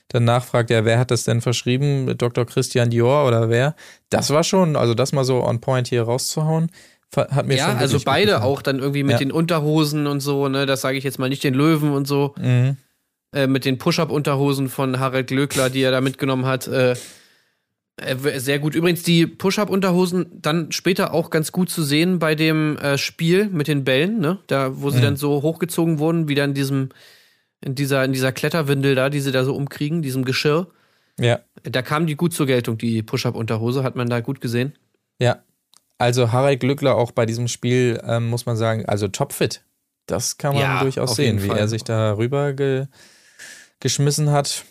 dann 0.08 0.24
nachfragt, 0.24 0.68
ja, 0.70 0.84
wer 0.84 0.98
hat 0.98 1.10
das 1.10 1.24
denn 1.24 1.40
verschrieben? 1.40 2.14
Dr. 2.18 2.44
Christian 2.44 2.90
Dior 2.90 3.26
oder 3.26 3.48
wer? 3.48 3.74
Das 4.10 4.30
war 4.30 4.44
schon, 4.44 4.76
also 4.76 4.92
das 4.94 5.12
mal 5.12 5.24
so 5.24 5.42
on 5.42 5.60
point 5.60 5.88
hier 5.88 6.02
rauszuhauen, 6.02 6.70
hat 7.16 7.46
mir 7.46 7.56
schon 7.56 7.68
ja, 7.68 7.76
also 7.76 7.94
wirklich 7.94 8.04
gut 8.04 8.04
beide 8.04 8.42
auch 8.42 8.60
dann 8.60 8.80
irgendwie 8.80 9.02
mit 9.02 9.12
Ja. 9.12 9.18
den 9.18 9.32
Unterhosen 9.32 10.06
und 10.06 10.20
so, 10.20 10.48
ne? 10.48 10.66
Das 10.66 10.82
sage 10.82 10.98
ich 10.98 11.04
jetzt 11.04 11.18
mal 11.18 11.28
nicht 11.28 11.42
den 11.44 11.54
Löwen 11.54 11.92
und 11.92 12.06
so. 12.06 12.34
Mhm. 12.38 12.76
Äh, 13.34 13.46
mit 13.46 13.64
den 13.64 13.78
Push-Up-Unterhosen 13.78 14.68
von 14.68 14.98
Harald 15.00 15.26
Glöckler, 15.26 15.68
die 15.70 15.82
er 15.82 15.90
da 15.90 16.00
mitgenommen 16.00 16.46
hat. 16.46 16.66
Äh, 16.68 16.94
sehr 18.38 18.58
gut. 18.58 18.74
Übrigens, 18.74 19.02
die 19.04 19.26
Push-Up-Unterhosen 19.26 20.26
dann 20.42 20.72
später 20.72 21.14
auch 21.14 21.30
ganz 21.30 21.52
gut 21.52 21.70
zu 21.70 21.84
sehen 21.84 22.18
bei 22.18 22.34
dem 22.34 22.76
äh, 22.78 22.98
Spiel 22.98 23.46
mit 23.48 23.68
den 23.68 23.84
Bällen, 23.84 24.18
ne? 24.18 24.38
Da, 24.48 24.80
wo 24.82 24.90
sie 24.90 24.98
Mhm. 24.98 25.02
dann 25.02 25.16
so 25.16 25.42
hochgezogen 25.42 26.00
wurden, 26.00 26.26
wieder 26.26 26.44
in 26.44 26.54
diesem, 26.54 26.88
in 27.60 27.76
dieser, 27.76 28.04
in 28.04 28.12
dieser 28.12 28.32
Kletterwindel 28.32 28.96
da, 28.96 29.10
die 29.10 29.20
sie 29.20 29.30
da 29.30 29.44
so 29.44 29.54
umkriegen, 29.54 30.02
diesem 30.02 30.24
Geschirr. 30.24 30.66
Ja, 31.20 31.38
Da 31.62 31.82
kam 31.82 32.06
die 32.08 32.16
gut 32.16 32.34
zur 32.34 32.46
Geltung, 32.46 32.78
die 32.78 33.02
Push-Up-Unterhose, 33.04 33.84
hat 33.84 33.94
man 33.94 34.08
da 34.10 34.18
gut 34.20 34.40
gesehen. 34.40 34.74
Ja, 35.20 35.44
also 35.96 36.32
Harald 36.32 36.58
Glückler 36.58 36.96
auch 36.96 37.12
bei 37.12 37.24
diesem 37.26 37.46
Spiel, 37.46 38.00
ähm, 38.04 38.28
muss 38.28 38.44
man 38.46 38.56
sagen, 38.56 38.84
also 38.86 39.06
topfit. 39.06 39.62
Das 40.06 40.36
kann 40.36 40.54
man 40.54 40.62
Ja, 40.62 40.82
durchaus 40.82 41.14
sehen, 41.14 41.40
wie 41.44 41.46
Fall. 41.46 41.58
er 41.58 41.68
sich 41.68 41.84
da 41.84 42.14
rüber 42.16 42.52
ge 42.54 42.86
geschmissen 43.84 44.30
hat. 44.30 44.64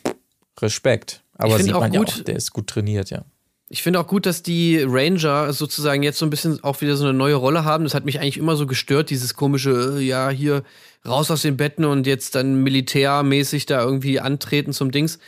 Respekt. 0.59 1.21
Aber 1.35 1.59
sieht 1.59 1.71
man 1.71 1.93
ja 1.93 2.01
auch, 2.01 2.19
der 2.23 2.35
ist 2.35 2.51
gut 2.51 2.67
trainiert, 2.67 3.11
ja. 3.11 3.23
Ich 3.69 3.81
finde 3.81 3.99
auch 3.99 4.07
gut, 4.07 4.25
dass 4.25 4.43
die 4.43 4.81
Ranger 4.81 5.53
sozusagen 5.53 6.03
jetzt 6.03 6.17
so 6.17 6.25
ein 6.25 6.29
bisschen 6.29 6.63
auch 6.63 6.81
wieder 6.81 6.97
so 6.97 7.05
eine 7.05 7.13
neue 7.13 7.35
Rolle 7.35 7.63
haben. 7.63 7.83
Das 7.83 7.93
hat 7.93 8.05
mich 8.05 8.19
eigentlich 8.19 8.37
immer 8.37 8.55
so 8.55 8.65
gestört, 8.67 9.11
dieses 9.11 9.35
komische, 9.35 9.97
äh, 9.97 10.01
ja, 10.01 10.29
hier 10.29 10.63
raus 11.05 11.31
aus 11.31 11.43
den 11.43 11.57
Betten 11.57 11.85
und 11.85 12.07
jetzt 12.07 12.33
dann 12.35 12.63
militärmäßig 12.63 13.67
da 13.67 13.83
irgendwie 13.83 14.19
antreten 14.19 14.73
zum 14.73 14.91
Dings. 14.91 15.19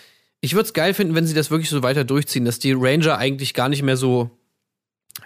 Ich 0.42 0.54
würde 0.54 0.66
es 0.66 0.74
geil 0.74 0.96
finden, 0.96 1.14
wenn 1.14 1.28
sie 1.28 1.36
das 1.36 1.52
wirklich 1.52 1.70
so 1.70 1.84
weiter 1.84 2.04
durchziehen, 2.04 2.46
dass 2.46 2.60
die 2.60 2.74
Ranger 2.74 3.18
eigentlich 3.18 3.54
gar 3.54 3.70
nicht 3.70 3.84
mehr 3.84 3.98
so 3.98 4.32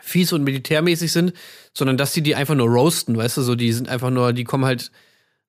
fies 0.01 0.33
und 0.33 0.43
militärmäßig 0.43 1.11
sind, 1.11 1.33
sondern 1.73 1.95
dass 1.95 2.13
die 2.13 2.21
die 2.21 2.35
einfach 2.35 2.55
nur 2.55 2.67
roasten, 2.67 3.17
weißt 3.17 3.37
du, 3.37 3.41
so 3.41 3.55
die 3.55 3.71
sind 3.71 3.87
einfach 3.89 4.09
nur, 4.09 4.33
die 4.33 4.43
kommen 4.43 4.65
halt 4.65 4.91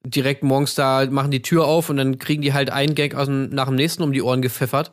direkt 0.05 0.43
morgens 0.43 0.75
da, 0.75 1.07
machen 1.11 1.31
die 1.31 1.43
Tür 1.43 1.67
auf 1.67 1.91
und 1.91 1.97
dann 1.97 2.19
kriegen 2.19 2.43
die 2.43 2.53
halt 2.53 2.71
einen 2.71 2.95
Gag 2.95 3.15
aus 3.15 3.27
dem, 3.27 3.51
nach 3.51 3.67
dem 3.67 3.77
nächsten 3.77 4.03
um 4.03 4.13
die 4.13 4.23
Ohren 4.23 4.43
gepfeffert. 4.43 4.91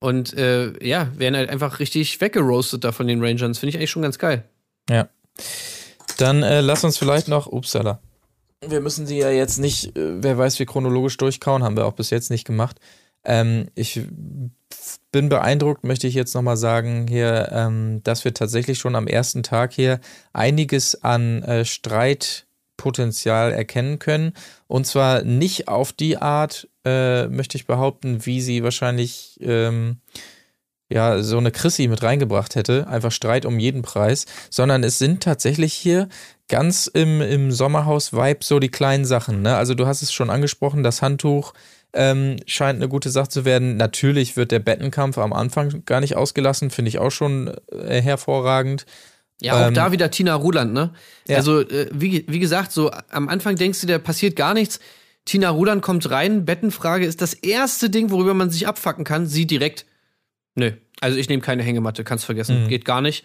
Und 0.00 0.34
äh, 0.36 0.72
ja, 0.84 1.12
werden 1.16 1.36
halt 1.36 1.48
einfach 1.48 1.78
richtig 1.78 2.20
weggeroastet 2.20 2.82
da 2.82 2.90
von 2.90 3.06
den 3.06 3.22
Rangers. 3.22 3.58
Finde 3.58 3.70
ich 3.70 3.76
eigentlich 3.76 3.90
schon 3.90 4.02
ganz 4.02 4.18
geil. 4.18 4.44
Ja. 4.90 5.08
Dann 6.18 6.42
äh, 6.42 6.60
lass 6.60 6.82
uns 6.82 6.98
vielleicht 6.98 7.28
noch, 7.28 7.46
upsala. 7.46 8.00
Wir 8.66 8.80
müssen 8.80 9.06
die 9.06 9.18
ja 9.18 9.30
jetzt 9.30 9.58
nicht, 9.58 9.96
äh, 9.96 10.22
wer 10.22 10.38
weiß 10.38 10.58
wie 10.58 10.66
chronologisch 10.66 11.16
durchkauen, 11.18 11.62
haben 11.62 11.76
wir 11.76 11.86
auch 11.86 11.94
bis 11.94 12.10
jetzt 12.10 12.30
nicht 12.30 12.44
gemacht. 12.44 12.80
Ähm, 13.24 13.68
ich 13.76 14.00
bin 15.12 15.28
beeindruckt, 15.28 15.84
möchte 15.84 16.08
ich 16.08 16.14
jetzt 16.14 16.34
nochmal 16.34 16.56
sagen, 16.56 17.06
hier, 17.08 17.50
ähm, 17.52 18.00
dass 18.02 18.24
wir 18.24 18.34
tatsächlich 18.34 18.78
schon 18.78 18.96
am 18.96 19.06
ersten 19.06 19.42
Tag 19.42 19.72
hier 19.72 20.00
einiges 20.32 21.02
an 21.02 21.42
äh, 21.42 21.64
Streitpotenzial 22.82 23.52
erkennen 23.52 23.98
können. 23.98 24.32
Und 24.66 24.86
zwar 24.86 25.22
nicht 25.22 25.68
auf 25.68 25.92
die 25.92 26.18
Art, 26.18 26.68
äh, 26.84 27.26
möchte 27.28 27.56
ich 27.56 27.66
behaupten, 27.66 28.26
wie 28.26 28.40
sie 28.40 28.62
wahrscheinlich 28.62 29.38
ähm, 29.40 29.98
ja, 30.90 31.22
so 31.22 31.38
eine 31.38 31.52
Chrissy 31.52 31.88
mit 31.88 32.02
reingebracht 32.02 32.54
hätte, 32.54 32.86
einfach 32.86 33.12
Streit 33.12 33.46
um 33.46 33.58
jeden 33.58 33.82
Preis, 33.82 34.26
sondern 34.50 34.84
es 34.84 34.98
sind 34.98 35.22
tatsächlich 35.22 35.72
hier 35.72 36.08
ganz 36.48 36.86
im, 36.86 37.22
im 37.22 37.50
Sommerhaus-Vibe 37.50 38.44
so 38.44 38.58
die 38.58 38.68
kleinen 38.68 39.06
Sachen. 39.06 39.42
Ne? 39.42 39.56
Also 39.56 39.74
du 39.74 39.86
hast 39.86 40.02
es 40.02 40.12
schon 40.12 40.28
angesprochen, 40.28 40.82
das 40.82 41.00
Handtuch 41.00 41.54
ähm, 41.94 42.36
scheint 42.46 42.76
eine 42.76 42.88
gute 42.88 43.10
Sache 43.10 43.28
zu 43.28 43.44
werden. 43.44 43.76
Natürlich 43.76 44.36
wird 44.36 44.50
der 44.50 44.58
Bettenkampf 44.58 45.18
am 45.18 45.32
Anfang 45.32 45.84
gar 45.86 46.00
nicht 46.00 46.16
ausgelassen, 46.16 46.70
finde 46.70 46.88
ich 46.90 46.98
auch 46.98 47.10
schon 47.10 47.54
äh, 47.70 48.00
hervorragend. 48.00 48.86
Ja, 49.42 49.54
auch 49.54 49.68
Ähm, 49.68 49.74
da 49.74 49.92
wieder 49.92 50.10
Tina 50.10 50.34
Ruland, 50.34 50.72
ne? 50.72 50.94
Ja. 51.28 51.36
Also, 51.36 51.60
äh, 51.60 51.88
wie, 51.92 52.24
wie 52.28 52.38
gesagt, 52.38 52.72
so 52.72 52.90
am 53.10 53.28
Anfang 53.28 53.56
denkst 53.56 53.80
du, 53.80 53.86
da 53.86 53.98
passiert 53.98 54.36
gar 54.36 54.54
nichts. 54.54 54.78
Tina 55.24 55.50
Ruland 55.50 55.82
kommt 55.82 56.10
rein, 56.10 56.44
Bettenfrage 56.44 57.04
ist 57.06 57.20
das 57.20 57.34
erste 57.34 57.90
Ding, 57.90 58.10
worüber 58.10 58.34
man 58.34 58.50
sich 58.50 58.66
abfacken 58.66 59.04
kann. 59.04 59.26
Sie 59.26 59.46
direkt, 59.46 59.84
nö, 60.54 60.72
also 61.00 61.18
ich 61.18 61.28
nehme 61.28 61.42
keine 61.42 61.62
Hängematte, 61.62 62.04
kannst 62.04 62.24
vergessen, 62.24 62.64
Mhm. 62.64 62.68
geht 62.68 62.84
gar 62.84 63.00
nicht. 63.00 63.24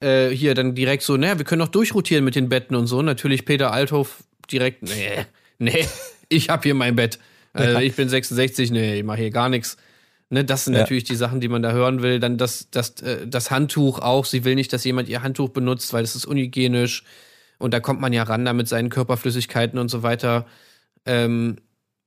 Äh, 0.00 0.30
hier 0.30 0.54
dann 0.54 0.74
direkt 0.74 1.02
so, 1.04 1.16
naja, 1.16 1.38
wir 1.38 1.44
können 1.44 1.60
doch 1.60 1.68
durchrotieren 1.68 2.24
mit 2.24 2.34
den 2.34 2.48
Betten 2.48 2.74
und 2.76 2.86
so. 2.88 3.02
Natürlich 3.02 3.44
Peter 3.44 3.72
Althoff 3.72 4.24
direkt, 4.50 4.82
nee, 4.82 5.24
nee, 5.58 5.86
ich 6.28 6.48
hab 6.48 6.64
hier 6.64 6.74
mein 6.74 6.96
Bett. 6.96 7.18
Also, 7.54 7.78
ich 7.80 7.94
bin 7.94 8.08
66, 8.08 8.70
nee, 8.70 8.96
ich 8.98 9.04
mache 9.04 9.18
hier 9.18 9.30
gar 9.30 9.48
nichts. 9.48 9.76
Ne, 10.32 10.46
das 10.46 10.64
sind 10.64 10.72
Ja. 10.72 10.80
natürlich 10.80 11.04
die 11.04 11.14
Sachen, 11.14 11.40
die 11.40 11.48
man 11.48 11.62
da 11.62 11.72
hören 11.72 12.00
will. 12.00 12.18
Dann 12.18 12.38
das, 12.38 12.68
das, 12.70 13.02
äh, 13.02 13.26
das 13.26 13.50
Handtuch 13.50 13.98
auch. 13.98 14.24
Sie 14.24 14.44
will 14.44 14.54
nicht, 14.54 14.72
dass 14.72 14.82
jemand 14.82 15.08
ihr 15.10 15.22
Handtuch 15.22 15.50
benutzt, 15.50 15.92
weil 15.92 16.02
das 16.02 16.16
ist 16.16 16.24
unhygienisch. 16.24 17.04
Und 17.58 17.74
da 17.74 17.80
kommt 17.80 18.00
man 18.00 18.14
ja 18.14 18.22
ran 18.22 18.44
da 18.46 18.54
mit 18.54 18.66
seinen 18.66 18.88
Körperflüssigkeiten 18.88 19.78
und 19.78 19.90
so 19.90 20.02
weiter. 20.02 20.46
Ähm, 21.04 21.56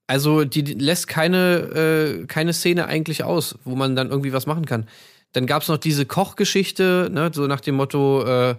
also 0.07 0.43
die 0.43 0.61
lässt 0.61 1.07
keine, 1.07 2.21
äh, 2.23 2.25
keine 2.25 2.53
Szene 2.53 2.88
eigentlich 2.88 3.23
aus, 3.23 3.59
wo 3.63 3.75
man 3.75 3.95
dann 3.95 4.09
irgendwie 4.09 4.33
was 4.33 4.47
machen 4.47 4.65
kann. 4.65 4.88
Dann 5.33 5.45
gab's 5.45 5.67
noch 5.67 5.77
diese 5.77 6.07
Kochgeschichte, 6.07 7.09
ne, 7.11 7.29
so 7.31 7.45
nach 7.45 7.61
dem 7.61 7.75
Motto, 7.75 8.25
äh, 8.25 8.55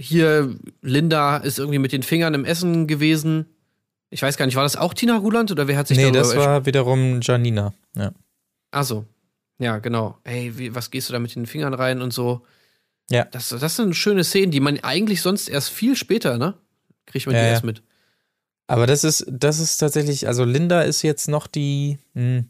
hier, 0.00 0.54
Linda 0.80 1.38
ist 1.38 1.58
irgendwie 1.58 1.78
mit 1.80 1.92
den 1.92 2.02
Fingern 2.04 2.34
im 2.34 2.44
Essen 2.44 2.86
gewesen. 2.86 3.46
Ich 4.10 4.22
weiß 4.22 4.36
gar 4.36 4.46
nicht, 4.46 4.54
war 4.56 4.62
das 4.64 4.76
auch 4.76 4.94
Tina 4.94 5.16
Ruland 5.16 5.50
oder 5.50 5.66
wer 5.66 5.76
hat 5.76 5.88
sich 5.88 5.96
Nee, 5.96 6.04
darüber 6.04 6.18
das 6.20 6.36
war 6.36 6.66
wiederum 6.66 7.20
Janina. 7.20 7.72
Ja. 7.96 8.12
Ach 8.74 8.84
so. 8.84 9.06
Ja, 9.58 9.78
genau. 9.78 10.18
Ey, 10.24 10.58
wie, 10.58 10.74
was 10.74 10.90
gehst 10.90 11.08
du 11.08 11.12
da 11.12 11.20
mit 11.20 11.34
den 11.34 11.46
Fingern 11.46 11.74
rein 11.74 12.02
und 12.02 12.12
so? 12.12 12.44
Ja. 13.08 13.24
Das, 13.26 13.50
das 13.50 13.76
sind 13.76 13.94
schöne 13.94 14.24
Szenen, 14.24 14.50
die 14.50 14.58
man 14.60 14.80
eigentlich 14.80 15.22
sonst 15.22 15.48
erst 15.48 15.70
viel 15.70 15.94
später, 15.94 16.38
ne? 16.38 16.54
Kriegt 17.06 17.26
man 17.26 17.36
Ja, 17.36 17.42
die 17.42 17.46
ja. 17.46 17.52
erst 17.52 17.64
mit. 17.64 17.82
Aber 18.66 18.86
das 18.86 19.04
ist, 19.04 19.26
das 19.30 19.60
ist 19.60 19.76
tatsächlich, 19.76 20.26
also 20.26 20.44
Linda 20.44 20.82
ist 20.82 21.02
jetzt 21.02 21.28
noch 21.28 21.46
die, 21.46 21.98
hm, 22.14 22.48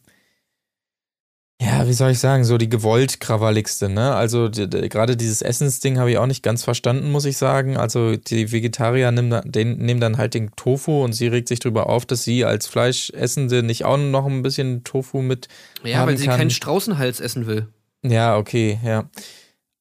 ja, 1.61 1.87
wie 1.87 1.93
soll 1.93 2.11
ich 2.11 2.19
sagen, 2.19 2.45
so 2.45 2.59
die 2.59 2.69
gewollt 2.69 3.21
krawalligste, 3.21 3.89
ne? 3.89 4.15
Also 4.15 4.49
d- 4.49 4.67
d- 4.67 4.89
gerade 4.89 5.17
dieses 5.17 5.41
Essensding 5.41 5.99
habe 5.99 6.11
ich 6.11 6.19
auch 6.19 6.27
nicht 6.27 6.43
ganz 6.43 6.65
verstanden, 6.65 7.11
muss 7.13 7.25
ich 7.25 7.37
sagen. 7.39 7.77
Also 7.77 8.17
die 8.17 8.51
Vegetarier 8.53 9.11
nehmen, 9.13 9.31
da- 9.31 9.41
den, 9.43 9.79
nehmen 9.79 10.01
dann 10.01 10.19
halt 10.19 10.35
den 10.35 10.51
Tofu 10.57 11.03
und 11.05 11.13
sie 11.13 11.29
regt 11.29 11.49
sich 11.49 11.61
drüber 11.61 11.89
auf, 11.89 12.07
dass 12.07 12.25
sie 12.25 12.45
als 12.45 12.67
Fleischessende 12.67 13.63
nicht 13.63 13.85
auch 13.85 13.97
noch 13.97 14.27
ein 14.27 14.43
bisschen 14.43 14.83
Tofu 14.85 15.23
mit 15.23 15.49
Ja, 15.85 16.05
weil 16.07 16.19
sie 16.19 16.27
kann. 16.27 16.37
keinen 16.39 16.51
Straußenhals 16.51 17.21
essen 17.21 17.47
will. 17.47 17.69
Ja, 18.03 18.37
okay, 18.37 18.79
ja. 18.85 19.09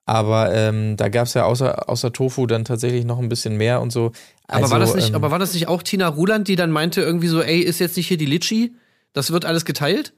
Aber 0.05 0.53
ähm, 0.53 0.95
da 0.97 1.09
gab 1.09 1.27
es 1.27 1.33
ja 1.33 1.45
außer, 1.45 1.89
außer 1.89 2.13
Tofu 2.13 2.45
dann 2.45 2.65
tatsächlich 2.65 3.03
noch 3.05 3.19
ein 3.19 3.29
bisschen 3.29 3.57
mehr 3.57 3.81
und 3.81 3.91
so. 3.91 4.11
Aber, 4.47 4.63
Also, 4.63 4.71
war 4.71 4.79
das 4.79 4.93
nicht, 4.95 5.09
ähm, 5.09 5.15
aber 5.15 5.31
war 5.31 5.39
das 5.39 5.53
nicht 5.53 5.67
auch 5.67 5.81
Tina 5.81 6.07
Ruland, 6.09 6.47
die 6.49 6.55
dann 6.55 6.71
meinte, 6.71 7.01
irgendwie 7.01 7.27
so, 7.29 7.41
ey, 7.41 7.59
ist 7.61 7.79
jetzt 7.79 7.97
nicht 7.97 8.07
hier 8.09 8.17
die 8.17 8.25
Litschi? 8.25 8.75
Das 9.13 9.31
wird 9.31 9.45
alles 9.45 9.65
geteilt? 9.65 10.13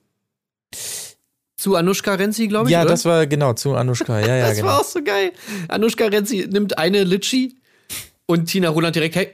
Zu 1.57 1.75
Anushka 1.75 2.15
Renzi, 2.15 2.47
glaube 2.47 2.67
ich. 2.67 2.73
Ja, 2.73 2.81
oder? 2.81 2.89
das 2.89 3.05
war 3.05 3.27
genau 3.27 3.53
zu 3.53 3.75
Anushka, 3.75 4.19
ja, 4.19 4.35
ja, 4.35 4.47
das 4.47 4.57
genau. 4.57 4.67
war 4.67 4.79
auch 4.81 4.83
so 4.83 5.01
geil. 5.03 5.31
Anushka 5.69 6.05
Renzi 6.05 6.47
nimmt 6.49 6.77
eine 6.77 7.03
Litschi 7.03 7.55
und 8.25 8.47
Tina 8.47 8.69
Ruland 8.69 8.95
direkt, 8.95 9.15
hey, 9.15 9.29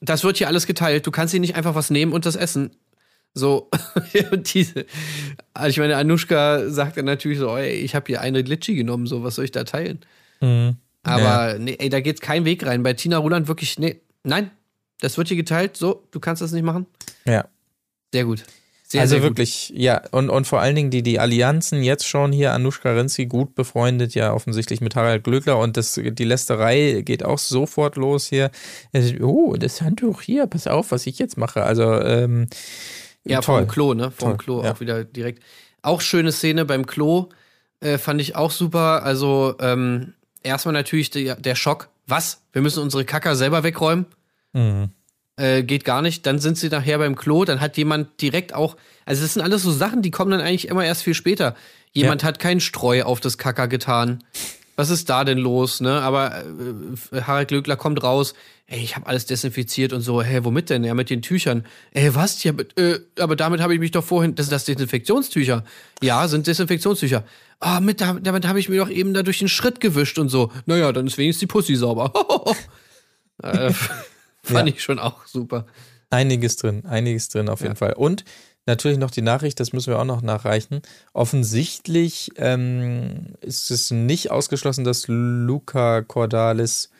das 0.00 0.22
wird 0.24 0.38
hier 0.38 0.48
alles 0.48 0.66
geteilt. 0.66 1.06
Du 1.06 1.10
kannst 1.10 1.32
hier 1.32 1.40
nicht 1.40 1.56
einfach 1.56 1.74
was 1.74 1.90
nehmen 1.90 2.12
und 2.12 2.26
das 2.26 2.36
essen. 2.36 2.70
So, 3.34 3.70
und 4.30 4.52
diese, 4.52 4.84
also 5.54 5.70
ich 5.70 5.78
meine, 5.78 5.96
Anushka 5.96 6.68
sagt 6.68 6.96
dann 6.96 7.06
natürlich 7.06 7.38
so, 7.38 7.56
ey, 7.56 7.72
ich 7.72 7.94
habe 7.94 8.06
hier 8.06 8.20
eine 8.20 8.42
Litschi 8.42 8.74
genommen, 8.74 9.06
so, 9.06 9.24
was 9.24 9.36
soll 9.36 9.46
ich 9.46 9.52
da 9.52 9.64
teilen? 9.64 10.00
Mhm. 10.40 10.76
Aber 11.02 11.58
nee, 11.58 11.76
ey, 11.78 11.88
da 11.88 12.00
geht 12.00 12.20
kein 12.20 12.44
Weg 12.44 12.64
rein. 12.64 12.82
Bei 12.82 12.92
Tina 12.92 13.18
Ruland 13.18 13.48
wirklich, 13.48 13.78
nee, 13.78 14.00
nein, 14.22 14.50
das 15.00 15.18
wird 15.18 15.28
hier 15.28 15.36
geteilt, 15.36 15.76
so, 15.76 16.06
du 16.10 16.20
kannst 16.20 16.42
das 16.42 16.52
nicht 16.52 16.62
machen. 16.62 16.86
Ja. 17.24 17.46
Sehr 18.12 18.24
gut. 18.24 18.44
Sehr, 18.92 19.00
also 19.00 19.14
sehr 19.14 19.22
wirklich, 19.22 19.72
ja, 19.74 20.02
und, 20.10 20.28
und 20.28 20.46
vor 20.46 20.60
allen 20.60 20.76
Dingen 20.76 20.90
die, 20.90 21.02
die 21.02 21.18
Allianzen 21.18 21.82
jetzt 21.82 22.06
schon 22.06 22.30
hier, 22.30 22.52
Anushka 22.52 22.92
Renzi 22.92 23.24
gut 23.24 23.54
befreundet, 23.54 24.14
ja 24.14 24.34
offensichtlich 24.34 24.82
mit 24.82 24.96
Harald 24.96 25.24
Glöckler 25.24 25.58
und 25.58 25.78
das, 25.78 25.94
die 25.94 26.24
Lästerei 26.24 27.00
geht 27.02 27.24
auch 27.24 27.38
sofort 27.38 27.96
los 27.96 28.26
hier. 28.26 28.50
Oh, 29.22 29.56
das 29.58 29.80
Handtuch 29.80 30.20
hier, 30.20 30.46
pass 30.46 30.66
auf, 30.66 30.90
was 30.92 31.06
ich 31.06 31.18
jetzt 31.18 31.38
mache. 31.38 31.62
Also, 31.62 31.84
ähm, 32.02 32.48
Ja, 33.24 33.40
toll. 33.40 33.60
vom 33.60 33.68
Klo, 33.68 33.94
ne? 33.94 34.10
Vom 34.10 34.28
Toll, 34.32 34.36
Klo 34.36 34.62
ja. 34.62 34.72
auch 34.72 34.80
wieder 34.80 35.04
direkt. 35.04 35.42
Auch 35.80 36.02
schöne 36.02 36.30
Szene 36.30 36.66
beim 36.66 36.84
Klo, 36.84 37.30
äh, 37.80 37.96
fand 37.96 38.20
ich 38.20 38.36
auch 38.36 38.50
super. 38.50 39.04
Also, 39.04 39.54
ähm, 39.58 40.12
erstmal 40.42 40.74
natürlich 40.74 41.08
der, 41.08 41.36
der 41.36 41.54
Schock. 41.54 41.88
Was? 42.06 42.42
Wir 42.52 42.60
müssen 42.60 42.82
unsere 42.82 43.06
Kacker 43.06 43.36
selber 43.36 43.62
wegräumen? 43.62 44.04
Mhm. 44.52 44.90
Äh, 45.36 45.62
geht 45.62 45.84
gar 45.84 46.02
nicht. 46.02 46.26
Dann 46.26 46.38
sind 46.38 46.58
sie 46.58 46.68
nachher 46.68 46.98
beim 46.98 47.16
Klo, 47.16 47.44
dann 47.44 47.60
hat 47.60 47.76
jemand 47.76 48.20
direkt 48.20 48.54
auch, 48.54 48.76
also 49.06 49.22
das 49.22 49.34
sind 49.34 49.42
alles 49.42 49.62
so 49.62 49.70
Sachen, 49.70 50.02
die 50.02 50.10
kommen 50.10 50.30
dann 50.30 50.40
eigentlich 50.40 50.68
immer 50.68 50.84
erst 50.84 51.02
viel 51.02 51.14
später. 51.14 51.56
Jemand 51.92 52.24
hat 52.24 52.38
keinen 52.38 52.60
Streu 52.60 53.02
auf 53.02 53.20
das 53.20 53.38
Kacker 53.38 53.68
getan. 53.68 54.24
Was 54.76 54.88
ist 54.88 55.10
da 55.10 55.24
denn 55.24 55.38
los, 55.38 55.80
ne? 55.80 56.00
Aber 56.00 56.42
äh, 57.12 57.20
Harald 57.22 57.48
Glöckler 57.48 57.76
kommt 57.76 58.02
raus, 58.02 58.34
ey, 58.66 58.82
ich 58.82 58.96
habe 58.96 59.06
alles 59.06 59.26
desinfiziert 59.26 59.92
und 59.92 60.00
so, 60.00 60.22
hä, 60.22 60.40
womit 60.42 60.70
denn? 60.70 60.82
Ja, 60.82 60.94
mit 60.94 61.10
den 61.10 61.20
Tüchern. 61.20 61.66
Ey, 61.92 62.14
was? 62.14 62.42
Ja, 62.42 62.52
mit, 62.52 62.78
äh, 62.78 63.00
aber 63.18 63.36
damit 63.36 63.60
habe 63.60 63.74
ich 63.74 63.80
mich 63.80 63.90
doch 63.90 64.04
vorhin, 64.04 64.34
das 64.34 64.46
sind 64.46 64.52
das 64.52 64.64
Desinfektionstücher. 64.64 65.64
Ja, 66.02 66.26
sind 66.26 66.46
Desinfektionstücher. 66.46 67.24
Ah, 67.60 67.80
mit, 67.80 68.00
damit, 68.00 68.26
damit 68.26 68.46
habe 68.46 68.58
ich 68.58 68.68
mir 68.68 68.78
doch 68.78 68.90
eben 68.90 69.12
da 69.12 69.22
durch 69.22 69.38
den 69.38 69.48
Schritt 69.48 69.80
gewischt 69.80 70.18
und 70.18 70.30
so. 70.30 70.50
Naja, 70.64 70.90
dann 70.92 71.06
ist 71.06 71.18
wenigstens 71.18 71.40
die 71.40 71.46
Pussy 71.46 71.76
sauber. 71.76 72.12
äh, 73.42 73.72
fand 74.42 74.68
Ja. 74.68 74.74
ich 74.74 74.82
schon 74.82 74.98
auch 74.98 75.26
super. 75.26 75.66
Einiges 76.10 76.56
drin, 76.56 76.84
einiges 76.86 77.28
drin 77.28 77.48
auf 77.48 77.62
jeden 77.62 77.76
Fall. 77.76 77.94
Und 77.94 78.24
natürlich 78.66 78.98
noch 78.98 79.10
die 79.10 79.22
Nachricht, 79.22 79.58
das 79.60 79.72
müssen 79.72 79.90
wir 79.92 79.98
auch 79.98 80.04
noch 80.04 80.20
nachreichen. 80.22 80.82
Offensichtlich 81.14 82.30
ähm, 82.36 83.34
ist 83.40 83.70
es 83.70 83.90
nicht 83.90 84.30
ausgeschlossen, 84.30 84.84
dass 84.84 85.04
Luca 85.08 86.02
Cordalis 86.02 86.90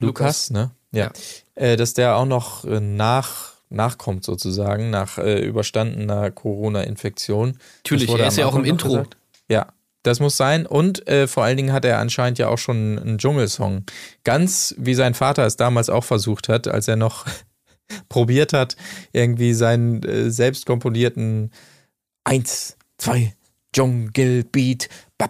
Lukas, 0.00 0.50
ne? 0.50 0.70
Ja. 0.92 1.10
Äh, 1.54 1.76
dass 1.76 1.94
der 1.94 2.16
auch 2.16 2.24
noch 2.24 2.64
äh, 2.64 2.80
nach, 2.80 3.54
nachkommt 3.68 4.24
sozusagen, 4.24 4.90
nach 4.90 5.18
äh, 5.18 5.40
überstandener 5.40 6.30
Corona-Infektion. 6.30 7.58
Natürlich, 7.78 8.08
er 8.08 8.28
ist 8.28 8.38
ja 8.38 8.46
auch 8.46 8.54
im 8.54 8.64
Intro. 8.64 8.88
gesagt. 8.88 9.16
Ja, 9.48 9.72
das 10.02 10.20
muss 10.20 10.36
sein. 10.36 10.66
Und 10.66 11.06
äh, 11.08 11.26
vor 11.26 11.44
allen 11.44 11.56
Dingen 11.56 11.72
hat 11.72 11.84
er 11.84 11.98
anscheinend 11.98 12.38
ja 12.38 12.48
auch 12.48 12.58
schon 12.58 12.98
einen 12.98 13.18
Dschungelsong. 13.18 13.84
Ganz 14.24 14.74
wie 14.78 14.94
sein 14.94 15.14
Vater 15.14 15.46
es 15.46 15.56
damals 15.56 15.90
auch 15.90 16.04
versucht 16.04 16.48
hat, 16.48 16.68
als 16.68 16.88
er 16.88 16.96
noch 16.96 17.26
probiert 18.08 18.52
hat, 18.52 18.76
irgendwie 19.12 19.54
seinen 19.54 20.02
äh, 20.02 20.30
selbst 20.30 20.66
komponierten 20.66 21.50
Eins, 22.24 22.76
zwei, 22.98 23.34
Ba, 23.72 25.28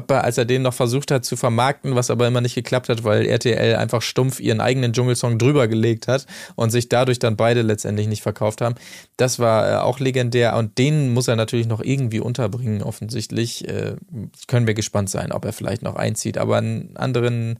ba, 0.00 0.20
als 0.20 0.38
er 0.38 0.46
den 0.46 0.62
noch 0.62 0.72
versucht 0.72 1.10
hat 1.10 1.26
zu 1.26 1.36
vermarkten, 1.36 1.94
was 1.94 2.10
aber 2.10 2.26
immer 2.26 2.40
nicht 2.40 2.54
geklappt 2.54 2.88
hat, 2.88 3.04
weil 3.04 3.26
RTL 3.26 3.76
einfach 3.76 4.00
stumpf 4.00 4.40
ihren 4.40 4.62
eigenen 4.62 4.94
Dschungelsong 4.94 5.38
drüber 5.38 5.68
gelegt 5.68 6.08
hat 6.08 6.26
und 6.56 6.70
sich 6.70 6.88
dadurch 6.88 7.18
dann 7.18 7.36
beide 7.36 7.60
letztendlich 7.60 8.08
nicht 8.08 8.22
verkauft 8.22 8.62
haben. 8.62 8.76
Das 9.18 9.38
war 9.38 9.70
äh, 9.70 9.76
auch 9.76 10.00
legendär 10.00 10.56
und 10.56 10.78
den 10.78 11.12
muss 11.12 11.28
er 11.28 11.36
natürlich 11.36 11.66
noch 11.66 11.82
irgendwie 11.82 12.20
unterbringen, 12.20 12.82
offensichtlich. 12.82 13.68
Äh, 13.68 13.96
können 14.46 14.66
wir 14.66 14.74
gespannt 14.74 15.10
sein, 15.10 15.32
ob 15.32 15.44
er 15.44 15.52
vielleicht 15.52 15.82
noch 15.82 15.96
einzieht, 15.96 16.38
aber 16.38 16.56
einen 16.56 16.96
anderen 16.96 17.58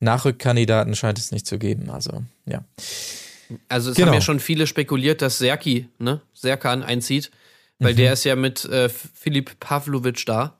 Nachrückkandidaten 0.00 0.94
scheint 0.94 1.18
es 1.18 1.32
nicht 1.32 1.46
zu 1.46 1.58
geben. 1.58 1.90
Also, 1.90 2.22
ja. 2.44 2.64
Also 3.68 3.90
es 3.90 3.96
Genau. 3.96 4.08
haben 4.08 4.14
ja 4.14 4.20
schon 4.20 4.40
viele 4.40 4.66
spekuliert, 4.66 5.22
dass 5.22 5.38
Serki, 5.38 5.88
ne, 5.98 6.20
Serkan 6.34 6.82
einzieht, 6.82 7.30
weil 7.78 7.92
Mhm. 7.92 7.96
der 7.98 8.12
ist 8.12 8.24
ja 8.24 8.36
mit 8.36 8.64
äh, 8.66 8.88
Philipp 8.88 9.58
Pavlovic 9.60 10.24
da 10.26 10.58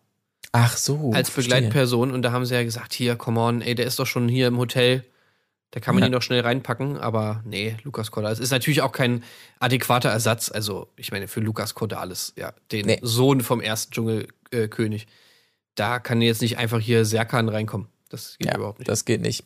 Ach 0.53 0.77
so. 0.77 1.11
als 1.15 1.31
verstehe. 1.31 1.57
Begleitperson 1.57 2.11
und 2.13 2.23
da 2.23 2.33
haben 2.33 2.45
sie 2.47 2.55
ja 2.55 2.63
gesagt, 2.63 2.93
hier, 2.95 3.17
come 3.17 3.41
on, 3.41 3.61
ey, 3.63 3.75
der 3.75 3.87
ist 3.87 3.99
doch 3.99 4.07
schon 4.07 4.29
hier 4.29 4.47
im 4.49 4.59
Hotel, 4.59 5.05
da 5.73 5.81
kann 5.81 5.95
man 5.95 6.03
Ja. 6.03 6.09
ihn 6.09 6.13
doch 6.13 6.23
schnell 6.23 6.41
reinpacken, 6.41 6.97
aber 6.99 7.43
nee, 7.45 7.77
Lukas 7.85 8.11
Cordalis 8.11 8.39
ist 8.39 8.51
natürlich 8.51 8.81
auch 8.83 8.93
kein 8.93 9.23
adäquater 9.59 10.09
Ersatz, 10.11 10.51
also 10.51 10.89
ich 10.97 11.11
meine 11.13 11.29
für 11.29 11.41
Lukas 11.41 11.75
Cordalis, 11.75 12.33
ja, 12.37 12.53
den 12.73 12.87
Nee. 12.87 12.99
Sohn 13.03 13.41
vom 13.41 13.61
ersten 13.61 13.93
Dschungelkönig, 13.93 15.07
da 15.75 15.99
kann 15.99 16.23
jetzt 16.23 16.41
nicht 16.43 16.59
einfach 16.59 16.81
hier 16.81 17.05
Serkan 17.05 17.49
reinkommen, 17.49 17.89
das 18.09 18.37
geht 18.39 18.49
Ja, 18.51 18.57
überhaupt 18.57 18.79
nicht. 18.79 18.89
das 18.89 19.05
geht 19.05 19.21
nicht. 19.21 19.45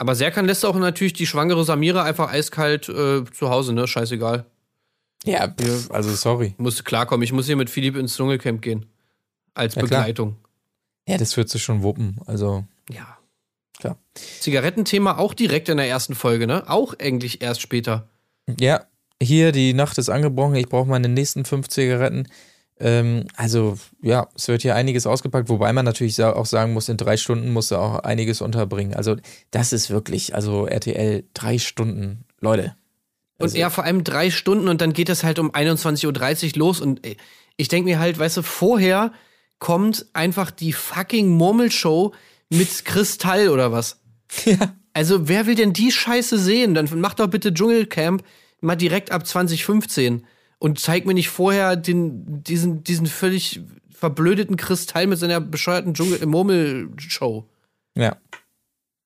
Aber 0.00 0.14
Serkan 0.14 0.46
lässt 0.46 0.64
auch 0.64 0.76
natürlich 0.76 1.14
die 1.14 1.26
schwangere 1.26 1.64
Samira 1.64 2.04
einfach 2.04 2.30
eiskalt 2.32 2.88
äh, 2.88 3.24
zu 3.24 3.50
Hause, 3.50 3.72
ne, 3.72 3.88
scheißegal. 3.88 4.44
Ja, 5.24 5.48
pff, 5.48 5.90
also 5.90 6.14
sorry. 6.14 6.54
Musste 6.58 6.82
klarkommen. 6.84 7.22
Ich 7.24 7.32
muss 7.32 7.46
hier 7.46 7.56
mit 7.56 7.70
Philipp 7.70 7.96
ins 7.96 8.16
Dschungelcamp 8.16 8.62
gehen. 8.62 8.86
als 9.54 9.74
Ja, 9.74 9.82
klar. 9.82 10.00
Begleitung. 10.00 10.36
Ja, 11.08 11.16
das 11.18 11.36
wird 11.36 11.48
sie 11.48 11.58
schon 11.58 11.82
wuppen. 11.82 12.16
Also, 12.26 12.64
Ja. 12.90 13.16
Klar. 13.80 13.96
Zigarettenthema 14.40 15.18
auch 15.18 15.34
direkt 15.34 15.68
in 15.68 15.76
der 15.76 15.88
ersten 15.88 16.14
Folge, 16.16 16.46
ne? 16.46 16.68
Auch 16.68 16.94
eigentlich 16.98 17.42
erst 17.42 17.60
später. 17.60 18.08
ja, 18.60 18.84
hier 19.22 19.52
die 19.52 19.72
Nacht 19.72 19.98
ist 19.98 20.08
angebrochen. 20.08 20.54
Ich 20.56 20.68
brauche 20.68 20.88
meine 20.88 21.08
nächsten 21.08 21.44
fünf 21.44 21.68
Zigaretten. 21.68 22.28
Ähm, 22.80 23.26
also, 23.36 23.76
ja, 24.02 24.28
es 24.36 24.46
wird 24.48 24.62
hier 24.62 24.74
einiges 24.76 25.06
ausgepackt, 25.06 25.48
wobei 25.48 25.72
man 25.72 25.84
natürlich 25.84 26.22
auch 26.22 26.46
sagen 26.46 26.72
muss, 26.72 26.88
in 26.88 26.96
drei 26.96 27.16
Stunden 27.16 27.52
musst 27.52 27.70
du 27.72 27.76
auch 27.76 28.00
einiges 28.00 28.40
unterbringen. 28.40 28.94
Also, 28.94 29.16
das 29.50 29.72
ist 29.72 29.90
wirklich, 29.90 30.34
also 30.34 30.66
RTL, 30.66 31.24
drei 31.34 31.58
Stunden. 31.58 32.24
Leute. 32.40 32.74
Und 33.38 33.44
Also- 33.44 33.58
ja, 33.58 33.70
vor 33.70 33.84
allem 33.84 34.04
drei 34.04 34.30
Stunden 34.30 34.68
und 34.68 34.80
dann 34.80 34.92
geht 34.92 35.08
das 35.08 35.24
halt 35.24 35.38
um 35.38 35.50
21.30 35.52 36.52
Uhr 36.54 36.58
los. 36.58 36.80
Und 36.80 37.04
äh, 37.06 37.16
ich 37.56 37.68
denke 37.68 37.88
mir 37.90 37.98
halt, 37.98 38.18
weißt 38.18 38.36
du, 38.38 38.42
vorher 38.42 39.12
kommt 39.58 40.06
einfach 40.12 40.50
die 40.50 40.72
fucking 40.72 41.28
Murmelshow 41.28 42.12
mit 42.50 42.84
Kristall 42.84 43.48
oder 43.48 43.72
was. 43.72 44.00
Ja. 44.44 44.74
Also, 44.92 45.28
wer 45.28 45.46
will 45.46 45.54
denn 45.54 45.72
die 45.72 45.92
Scheiße 45.92 46.38
sehen? 46.38 46.74
Dann 46.74 46.88
mach 46.96 47.14
doch 47.14 47.28
bitte 47.28 47.54
Dschungelcamp 47.54 48.24
mal 48.60 48.74
direkt 48.74 49.12
ab 49.12 49.24
2015 49.26 50.26
und 50.58 50.80
zeig 50.80 51.06
mir 51.06 51.14
nicht 51.14 51.28
vorher 51.28 51.76
den, 51.76 52.42
diesen, 52.42 52.82
diesen 52.82 53.06
völlig 53.06 53.60
verblödeten 53.90 54.56
Kristall 54.56 55.06
mit 55.06 55.18
seiner 55.18 55.40
bescheuerten 55.40 55.94
Dschungel 55.94 56.24
Murmelshow. 56.26 57.48
Ja. 57.96 58.16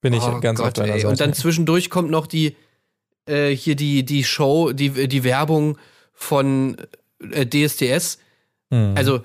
Bin 0.00 0.14
ich 0.14 0.22
Oh 0.22 0.40
ganz 0.40 0.60
auf 0.60 0.66
Gott, 0.68 0.78
deiner 0.78 0.94
ey. 0.94 1.00
Seite. 1.00 1.08
Und 1.10 1.20
dann 1.20 1.34
zwischendurch 1.34 1.90
kommt 1.90 2.10
noch 2.10 2.26
die 2.26 2.56
äh, 3.26 3.50
hier 3.50 3.76
die 3.76 4.04
die 4.04 4.24
Show, 4.24 4.72
die 4.72 5.08
die 5.08 5.24
Werbung 5.24 5.78
von 6.12 6.76
äh, 7.20 7.46
DSDS. 7.46 8.18
Hm. 8.70 8.94
Also 8.96 9.22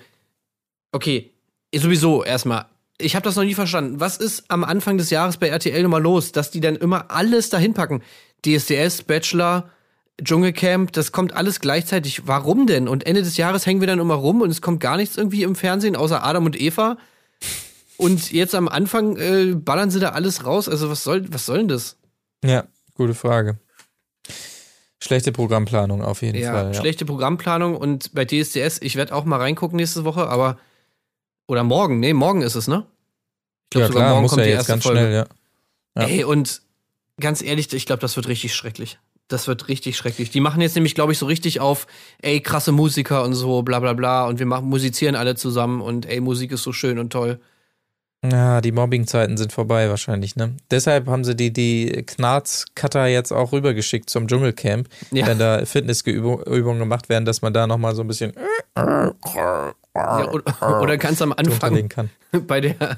okay, 0.91 1.31
sowieso 1.73 2.23
erstmal. 2.23 2.65
Ich 2.99 3.15
habe 3.15 3.23
das 3.23 3.35
noch 3.35 3.43
nie 3.43 3.53
verstanden. 3.53 3.99
Was 3.99 4.17
ist 4.17 4.45
am 4.47 4.63
Anfang 4.63 4.97
des 4.97 5.11
Jahres 5.11 5.37
bei 5.37 5.49
RTL 5.49 5.83
nochmal 5.83 6.01
los, 6.01 6.31
dass 6.31 6.49
die 6.49 6.61
dann 6.61 6.75
immer 6.75 7.11
alles 7.11 7.49
dahin 7.49 7.75
packen? 7.75 8.01
DSDS, 8.43 9.03
Bachelor, 9.03 9.69
Dschungelcamp, 10.23 10.91
das 10.93 11.11
kommt 11.11 11.33
alles 11.33 11.59
gleichzeitig. 11.59 12.25
Warum 12.25 12.65
denn? 12.65 12.87
Und 12.87 13.05
Ende 13.05 13.21
des 13.21 13.37
Jahres 13.37 13.67
hängen 13.67 13.81
wir 13.81 13.87
dann 13.87 13.99
immer 13.99 14.15
rum 14.15 14.41
und 14.41 14.49
es 14.49 14.61
kommt 14.61 14.79
gar 14.79 14.97
nichts 14.97 15.15
irgendwie 15.15 15.43
im 15.43 15.55
Fernsehen 15.55 15.95
außer 15.95 16.23
Adam 16.23 16.45
und 16.45 16.59
Eva. 16.59 16.97
Und 17.97 18.31
jetzt 18.31 18.55
am 18.55 18.67
Anfang 18.67 19.17
äh, 19.17 19.53
ballern 19.55 19.91
sie 19.91 19.99
da 19.99 20.09
alles 20.09 20.45
raus. 20.45 20.67
Also 20.67 20.89
was 20.89 21.03
soll 21.03 21.31
was 21.31 21.45
soll 21.45 21.59
denn 21.59 21.67
das? 21.67 21.97
ja, 22.43 22.65
gute 22.95 23.13
Frage. 23.13 23.59
Schlechte 24.99 25.31
Programmplanung 25.31 26.01
auf 26.03 26.21
jeden 26.21 26.39
Ja, 26.39 26.51
Fall. 26.51 26.65
Ja. 26.67 26.73
schlechte 26.73 27.05
Programmplanung 27.05 27.75
und 27.77 28.13
bei 28.13 28.25
DSDS, 28.25 28.81
ich 28.81 28.95
werde 28.95 29.13
auch 29.13 29.25
mal 29.25 29.37
reingucken 29.37 29.75
nächste 29.77 30.05
Woche, 30.05 30.27
aber 30.27 30.57
oder 31.47 31.63
morgen, 31.63 31.99
nee, 31.99 32.13
morgen 32.13 32.41
ist 32.41 32.55
es, 32.55 32.67
ne? 32.67 32.85
Ich 33.65 33.69
glaube 33.71 33.83
ja, 33.83 33.87
sogar 33.87 34.01
klar, 34.03 34.09
morgen 34.11 34.21
muss 34.23 34.31
kommt 34.31 34.39
ja 34.41 34.45
die 34.47 34.51
erste 34.53 34.71
ganz 34.71 34.83
Folge. 34.83 34.99
schnell, 34.99 35.13
ja. 35.13 35.25
Ja. 35.97 36.07
Ey, 36.07 36.23
und 36.23 36.61
ganz 37.19 37.41
ehrlich, 37.41 37.71
ich 37.73 37.85
glaube, 37.85 37.99
das 38.01 38.15
wird 38.15 38.27
richtig 38.27 38.53
schrecklich. 38.55 38.99
Das 39.27 39.47
wird 39.47 39.67
richtig 39.67 39.97
schrecklich. 39.97 40.29
Die 40.29 40.39
machen 40.39 40.61
jetzt 40.61 40.75
nämlich, 40.75 40.95
glaube 40.95 41.11
ich, 41.11 41.17
so 41.17 41.25
richtig 41.25 41.59
auf, 41.59 41.85
ey, 42.21 42.39
krasse 42.39 42.71
Musiker 42.71 43.23
und 43.23 43.33
so, 43.33 43.61
bla 43.61 43.79
bla 43.79 43.93
bla. 43.93 44.25
Und 44.25 44.39
wir 44.39 44.45
machen, 44.45 44.67
musizieren 44.69 45.15
alle 45.15 45.35
zusammen 45.35 45.81
und 45.81 46.05
ey, 46.05 46.21
Musik 46.21 46.51
ist 46.53 46.63
so 46.63 46.71
schön 46.71 46.97
und 46.97 47.11
toll. 47.11 47.39
Ja, 48.25 48.61
die 48.61 48.71
Mobbing-Zeiten 48.71 49.37
sind 49.37 49.53
vorbei 49.53 49.89
wahrscheinlich, 49.89 50.35
ne? 50.35 50.55
Deshalb 50.71 51.05
haben 51.07 51.23
sie 51.23 51.35
die, 51.35 51.53
die 51.53 52.03
Knarz-Cutter 52.05 53.05
jetzt 53.05 53.31
auch 53.31 53.51
rübergeschickt 53.51 54.09
zum 54.09 54.27
Dschungelcamp, 54.27 54.89
Ja. 55.11 55.27
wenn 55.27 55.37
da 55.37 55.63
Fitnessübungen 55.65 56.79
gemacht 56.79 57.09
werden, 57.09 57.25
dass 57.25 57.43
man 57.43 57.53
da 57.53 57.67
nochmal 57.67 57.93
so 57.95 58.01
ein 58.01 58.07
bisschen 58.07 58.33
Ja, 58.75 59.13
oder, 60.31 60.81
oder 60.81 60.97
kannst 60.97 61.21
am 61.21 61.31
Anfang 61.31 61.89
kann. 61.89 62.09
bei 62.47 62.59
der, 62.59 62.97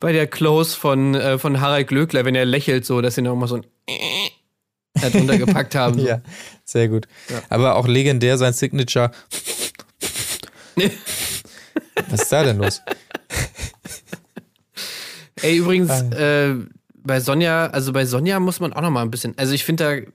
bei 0.00 0.12
der 0.12 0.26
Close 0.26 0.76
von, 0.76 1.14
äh, 1.14 1.38
von 1.38 1.60
Harald 1.60 1.86
Glöckler, 1.88 2.24
wenn 2.24 2.34
er 2.34 2.44
lächelt, 2.44 2.84
so, 2.84 3.00
dass 3.00 3.14
sie 3.14 3.22
noch 3.22 3.36
mal 3.36 3.46
so 3.46 3.56
ein 3.56 3.66
da 5.00 5.08
drunter 5.10 5.38
gepackt 5.38 5.76
haben. 5.76 6.00
So. 6.00 6.06
Ja, 6.06 6.20
sehr 6.64 6.88
gut. 6.88 7.06
Ja. 7.30 7.42
Aber 7.48 7.76
auch 7.76 7.86
legendär 7.86 8.36
sein 8.38 8.52
Signature. 8.52 9.12
Was 12.10 12.22
ist 12.22 12.32
da 12.32 12.42
denn 12.44 12.58
los? 12.58 12.80
Ey, 15.42 15.56
übrigens, 15.58 15.90
Ah. 15.90 16.10
äh, 16.12 16.54
bei 16.94 17.20
Sonja, 17.20 17.66
also 17.68 17.92
bei 17.92 18.04
Sonja 18.04 18.38
muss 18.40 18.60
man 18.60 18.72
auch 18.72 18.82
noch 18.82 18.90
mal 18.90 19.02
ein 19.02 19.10
bisschen, 19.10 19.36
also 19.38 19.52
ich 19.54 19.64
finde 19.64 20.12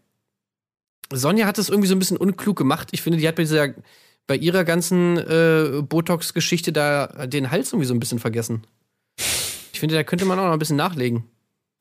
da, 1.12 1.18
Sonja 1.18 1.46
hat 1.46 1.58
das 1.58 1.70
irgendwie 1.70 1.88
so 1.88 1.96
ein 1.96 2.00
bisschen 2.00 2.18
unklug 2.18 2.58
gemacht. 2.58 2.90
Ich 2.92 3.02
finde, 3.02 3.20
die 3.20 3.28
hat 3.28 3.36
bei 3.36 3.44
dieser, 3.44 3.70
bei 4.28 4.36
ihrer 4.36 4.64
ganzen 4.64 5.18
äh, 5.18 5.82
Botox-Geschichte 5.82 6.72
da 6.72 7.08
den 7.28 7.52
Hals 7.52 7.72
irgendwie 7.72 7.88
so 7.88 7.94
ein 7.94 8.00
bisschen 8.00 8.20
vergessen. 8.20 8.64
Ich 9.74 9.80
finde, 9.80 9.96
da 9.96 10.04
könnte 10.04 10.26
man 10.26 10.40
auch 10.40 10.46
noch 10.46 10.54
ein 10.54 10.60
bisschen 10.60 10.78
nachlegen. 10.78 11.24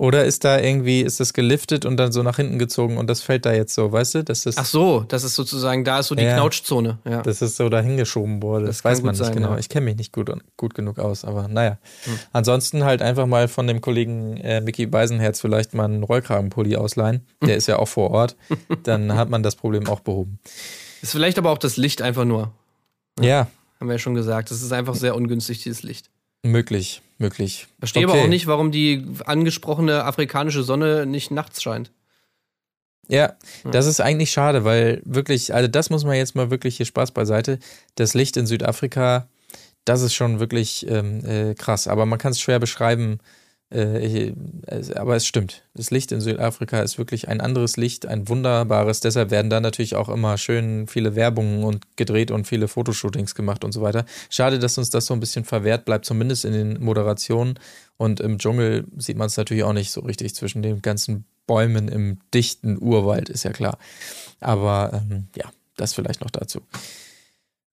Oder 0.03 0.25
ist 0.25 0.43
da 0.43 0.59
irgendwie, 0.59 1.01
ist 1.03 1.21
das 1.21 1.33
geliftet 1.33 1.85
und 1.87 1.97
dann 1.97 2.11
so 2.11 2.25
nach 2.25 2.35
hinten 2.35 2.59
gezogen 2.59 2.99
und 2.99 3.07
das 3.09 3.21
fällt 3.23 3.47
da 3.47 3.53
jetzt 3.53 3.73
so, 3.73 3.93
weißt 3.93 4.17
du? 4.17 4.25
Das 4.25 4.47
ist, 4.47 4.59
Ach 4.59 4.65
so, 4.65 5.05
das 5.07 5.23
ist 5.23 5.37
sozusagen, 5.37 5.85
da 5.85 6.01
ist 6.01 6.09
so 6.09 6.17
die 6.17 6.25
Ja. 6.25 6.35
Knautschzone. 6.35 6.99
Ja. 7.09 7.23
das 7.23 7.41
ist 7.41 7.55
so 7.57 7.69
dahingeschoben 7.69 8.43
worden. 8.43 8.67
Das, 8.67 8.79
Das 8.79 8.85
weiß 8.85 9.03
man 9.03 9.15
nicht 9.15 9.25
sein, 9.25 9.33
genau. 9.33 9.53
ja. 9.53 9.59
Ich 9.59 9.69
kenne 9.69 9.85
mich 9.85 9.95
nicht 9.97 10.13
gut, 10.13 10.29
gut 10.57 10.75
genug 10.75 10.99
aus, 10.99 11.25
aber 11.25 11.47
naja. 11.47 11.79
Hm. 12.03 12.19
Ansonsten 12.33 12.83
halt 12.83 13.01
einfach 13.01 13.27
mal 13.27 13.47
von 13.47 13.69
dem 13.69 13.81
Kollegen 13.81 14.39
äh, 14.39 14.61
Mickey 14.61 14.87
Beisenherz 14.87 15.41
vielleicht 15.41 15.73
mal 15.73 15.85
einen 15.85 16.03
Rollkragenpulli 16.03 16.75
ausleihen. 16.75 17.25
Der 17.41 17.57
ist 17.57 17.69
ja 17.69 17.79
auch 17.79 17.87
vor 17.87 18.11
Ort. 18.11 18.35
Dann 18.83 19.15
hat 19.15 19.31
man 19.31 19.45
das 19.45 19.55
Problem 19.55 19.87
auch 19.89 20.01
behoben. 20.01 20.41
Ist 21.01 21.13
vielleicht 21.13 21.39
aber 21.39 21.51
auch 21.53 21.59
das 21.59 21.77
Licht 21.77 22.03
einfach 22.03 22.25
nur. 22.25 22.51
Ja, 23.21 23.47
Haben 23.79 23.87
wir 23.87 23.95
ja 23.95 23.99
schon 24.01 24.15
gesagt. 24.15 24.51
Das 24.51 24.63
ist 24.63 24.73
einfach 24.73 24.97
sehr 24.97 25.15
ungünstig, 25.15 25.63
dieses 25.63 25.85
Licht. 25.85 26.11
möglich, 26.45 27.03
möglich. 27.23 27.67
Verstehe 27.79 28.07
Okay. 28.07 28.13
aber 28.13 28.25
auch 28.25 28.29
nicht, 28.29 28.47
warum 28.47 28.71
die 28.71 29.07
angesprochene 29.25 30.05
afrikanische 30.05 30.63
Sonne 30.63 31.07
nicht 31.07 31.31
nachts 31.31 31.63
scheint. 31.63 31.91
Ja, 33.09 33.35
das 33.65 33.87
ist 33.87 34.01
eigentlich 34.01 34.31
schade, 34.31 34.65
weil 34.65 35.03
wirklich, 35.05 35.55
also 35.55 35.69
das 35.69 35.91
muss 35.91 36.05
man 36.05 36.17
jetzt 36.17 36.35
mal 36.35 36.51
wirklich 36.51 36.77
hier 36.77 36.87
Spaß 36.87 37.11
beiseite. 37.13 37.59
Das 37.95 38.15
Licht 38.15 38.37
in 38.37 38.47
Südafrika, 38.47 39.29
das 39.85 40.03
ist 40.03 40.15
schon 40.15 40.39
wirklich 40.41 40.87
ähm, 40.89 41.25
äh, 41.25 41.55
krass. 41.55 41.89
Aber 41.89 42.07
man 42.07 42.19
kann 42.19 42.33
es 42.33 42.41
schwer 42.41 42.59
beschreiben. 42.59 43.19
Äh, 43.73 43.99
ich- 44.05 44.35
es- 44.67 44.93
aber 44.93 45.17
es 45.17 45.27
stimmt. 45.27 45.63
Das 45.75 45.91
Licht 45.91 46.13
in 46.13 46.21
Südafrika 46.21 46.81
ist 46.81 46.99
wirklich 46.99 47.29
ein 47.29 47.41
anderes 47.41 47.77
Licht, 47.77 48.07
ein 48.07 48.29
wunderbares. 48.29 49.01
Deshalb 49.01 49.31
werden 49.31 49.51
da 49.51 49.61
natürlich 49.61 49.95
auch 49.97 50.09
immer 50.09 50.37
schön 50.39 50.87
viele 50.87 51.15
Werbungen 51.17 51.65
und 51.65 51.97
gedreht 51.97 52.31
und 52.31 52.47
viele 52.47 52.69
Fotoshootings 52.69 53.35
gemacht 53.35 53.65
und 53.65 53.73
so 53.73 53.81
weiter. 53.83 54.05
Schade, 54.31 54.59
dass 54.59 54.77
uns 54.79 54.91
das 54.91 55.07
so 55.07 55.15
ein 55.15 55.21
bisschen 55.21 55.45
verwehrt 55.45 55.85
bleibt, 55.85 56.05
zumindest 56.05 56.45
in 56.45 56.53
den 56.53 56.83
Moderationen. 56.83 57.59
Und 57.97 58.21
im 58.21 58.39
Dschungel 58.39 58.85
sieht 58.99 59.17
man 59.17 59.27
es 59.29 59.37
natürlich 59.37 59.65
auch 59.65 59.73
nicht 59.73 59.91
so 59.93 60.01
richtig 60.01 60.35
zwischen 60.35 60.63
den 60.63 60.83
ganzen 60.83 61.25
Bäumen 61.47 61.89
im 61.89 62.19
dichten 62.35 62.77
Urwald, 62.81 63.29
ist 63.29 63.43
ja 63.45 63.53
klar. 63.53 63.79
Aber 64.41 64.91
ähm, 64.93 65.29
ja, 65.37 65.51
das 65.77 65.95
vielleicht 65.95 66.21
noch 66.21 66.31
dazu. 66.31 66.61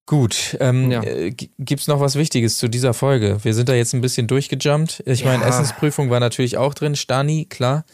Gut, 0.10 0.58
ähm, 0.60 0.90
Ja. 0.90 1.04
äh, 1.04 1.30
gi- 1.30 1.52
gibt's 1.60 1.86
noch 1.88 2.00
was 2.00 2.16
Wichtiges 2.16 2.58
zu 2.58 2.68
dieser 2.68 2.96
Folge? 2.96 3.38
Wir 3.44 3.54
sind 3.54 3.70
da 3.70 3.76
jetzt 3.76 3.94
ein 3.94 4.02
bisschen 4.02 4.26
durchgejumpt. 4.26 5.04
Ich 5.06 5.24
meine, 5.24 5.44
Ja. 5.44 5.50
Essensprüfung 5.50 6.10
war 6.10 6.20
natürlich 6.20 6.58
auch 6.58 6.74
drin, 6.74 6.96
Stani, 6.96 7.46
klar. 7.46 7.86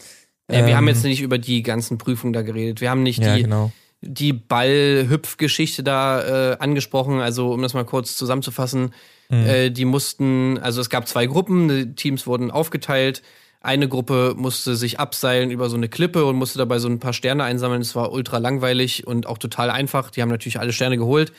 Ja, 0.50 0.60
wir 0.60 0.68
Ähm, 0.70 0.78
haben 0.78 0.88
jetzt 0.88 1.04
nicht 1.04 1.20
über 1.22 1.38
die 1.38 1.62
ganzen 1.62 1.98
Prüfungen 1.98 2.32
da 2.32 2.42
geredet. 2.42 2.80
Wir 2.80 2.90
haben 2.90 3.04
nicht 3.04 3.22
die, 3.22 3.42
genau. 3.42 3.74
die 4.00 4.32
Ball-Hüpf-Geschichte 4.32 5.84
da 5.84 6.54
äh, 6.54 6.58
angesprochen. 6.60 7.20
Also, 7.20 7.52
um 7.52 7.62
das 7.62 7.74
mal 7.74 7.84
kurz 7.84 8.16
zusammenzufassen, 8.16 8.94
Mhm. 9.30 9.46
äh, 9.46 9.70
die 9.72 9.84
mussten, 9.84 10.58
also 10.60 10.80
es 10.80 10.90
gab 10.90 11.10
zwei 11.10 11.26
Gruppen, 11.26 11.68
die 11.68 11.96
Teams 11.96 12.26
wurden 12.28 12.50
aufgeteilt. 12.50 13.24
Eine 13.60 13.90
Gruppe 13.90 14.36
musste 14.38 14.78
sich 14.78 15.02
abseilen 15.02 15.52
über 15.52 15.68
so 15.68 15.76
eine 15.76 15.90
Klippe 15.90 16.24
und 16.24 16.38
musste 16.38 16.60
dabei 16.60 16.80
so 16.80 16.88
ein 16.88 17.00
paar 17.00 17.12
Sterne 17.12 17.44
einsammeln. 17.44 17.82
Es 17.82 17.94
war 17.94 18.14
ultra 18.14 18.38
langweilig 18.38 19.06
und 19.06 19.28
auch 19.28 19.38
total 19.38 19.70
einfach. 19.70 20.12
Die 20.12 20.22
haben 20.22 20.30
natürlich 20.30 20.62
alle 20.62 20.72
Sterne 20.72 20.98
geholt. 20.98 21.34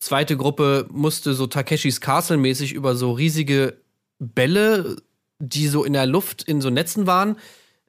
Zweite 0.00 0.36
Gruppe 0.36 0.86
musste 0.90 1.34
so 1.34 1.46
Takeshis 1.46 2.00
Castle 2.00 2.36
mäßig 2.36 2.72
über 2.72 2.94
so 2.94 3.12
riesige 3.12 3.78
Bälle, 4.18 4.96
die 5.38 5.68
so 5.68 5.84
in 5.84 5.92
der 5.92 6.06
Luft 6.06 6.42
in 6.44 6.60
so 6.60 6.70
Netzen 6.70 7.06
waren, 7.06 7.36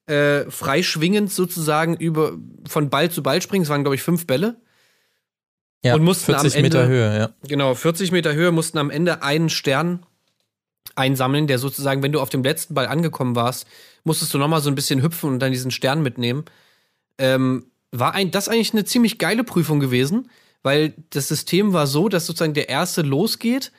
äh, 0.07 0.49
freischwingend 0.49 1.31
sozusagen 1.31 1.95
über 1.95 2.33
von 2.67 2.89
Ball 2.89 3.11
zu 3.11 3.21
Ball 3.21 3.41
springen. 3.41 3.63
Es 3.63 3.69
waren, 3.69 3.83
glaube 3.83 3.95
ich, 3.95 4.01
fünf 4.01 4.25
Bälle. 4.25 4.59
Ja, 5.83 5.95
und 5.95 6.03
mussten 6.03 6.33
am 6.33 6.41
40 6.41 6.61
Meter 6.61 6.81
Ende- 6.83 6.93
Höhe, 6.93 7.17
ja. 7.19 7.29
Genau, 7.47 7.73
40 7.75 8.11
Meter 8.11 8.33
Höhe 8.33 8.51
mussten 8.51 8.77
am 8.79 8.89
Ende 8.89 9.23
einen 9.23 9.49
Stern 9.49 10.05
einsammeln, 10.95 11.47
der 11.47 11.59
sozusagen, 11.59 12.03
wenn 12.03 12.11
du 12.11 12.19
auf 12.19 12.29
dem 12.29 12.43
letzten 12.43 12.73
Ball 12.73 12.87
angekommen 12.87 13.35
warst, 13.35 13.67
musstest 14.03 14.33
du 14.33 14.37
nochmal 14.39 14.61
so 14.61 14.69
ein 14.69 14.75
bisschen 14.75 15.01
hüpfen 15.01 15.29
und 15.29 15.39
dann 15.39 15.51
diesen 15.51 15.71
Stern 15.71 16.01
mitnehmen. 16.01 16.43
Ähm, 17.17 17.67
war 17.91 18.13
ein, 18.13 18.31
das 18.31 18.49
eigentlich 18.49 18.73
eine 18.73 18.83
ziemlich 18.85 19.19
geile 19.19 19.43
Prüfung 19.43 19.79
gewesen, 19.79 20.29
weil 20.63 20.93
das 21.11 21.27
System 21.27 21.73
war 21.73 21.87
so, 21.87 22.09
dass 22.09 22.25
sozusagen 22.25 22.53
der 22.53 22.69
erste 22.69 23.01
losgeht 23.01 23.71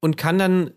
und 0.00 0.16
kann 0.16 0.38
dann, 0.38 0.72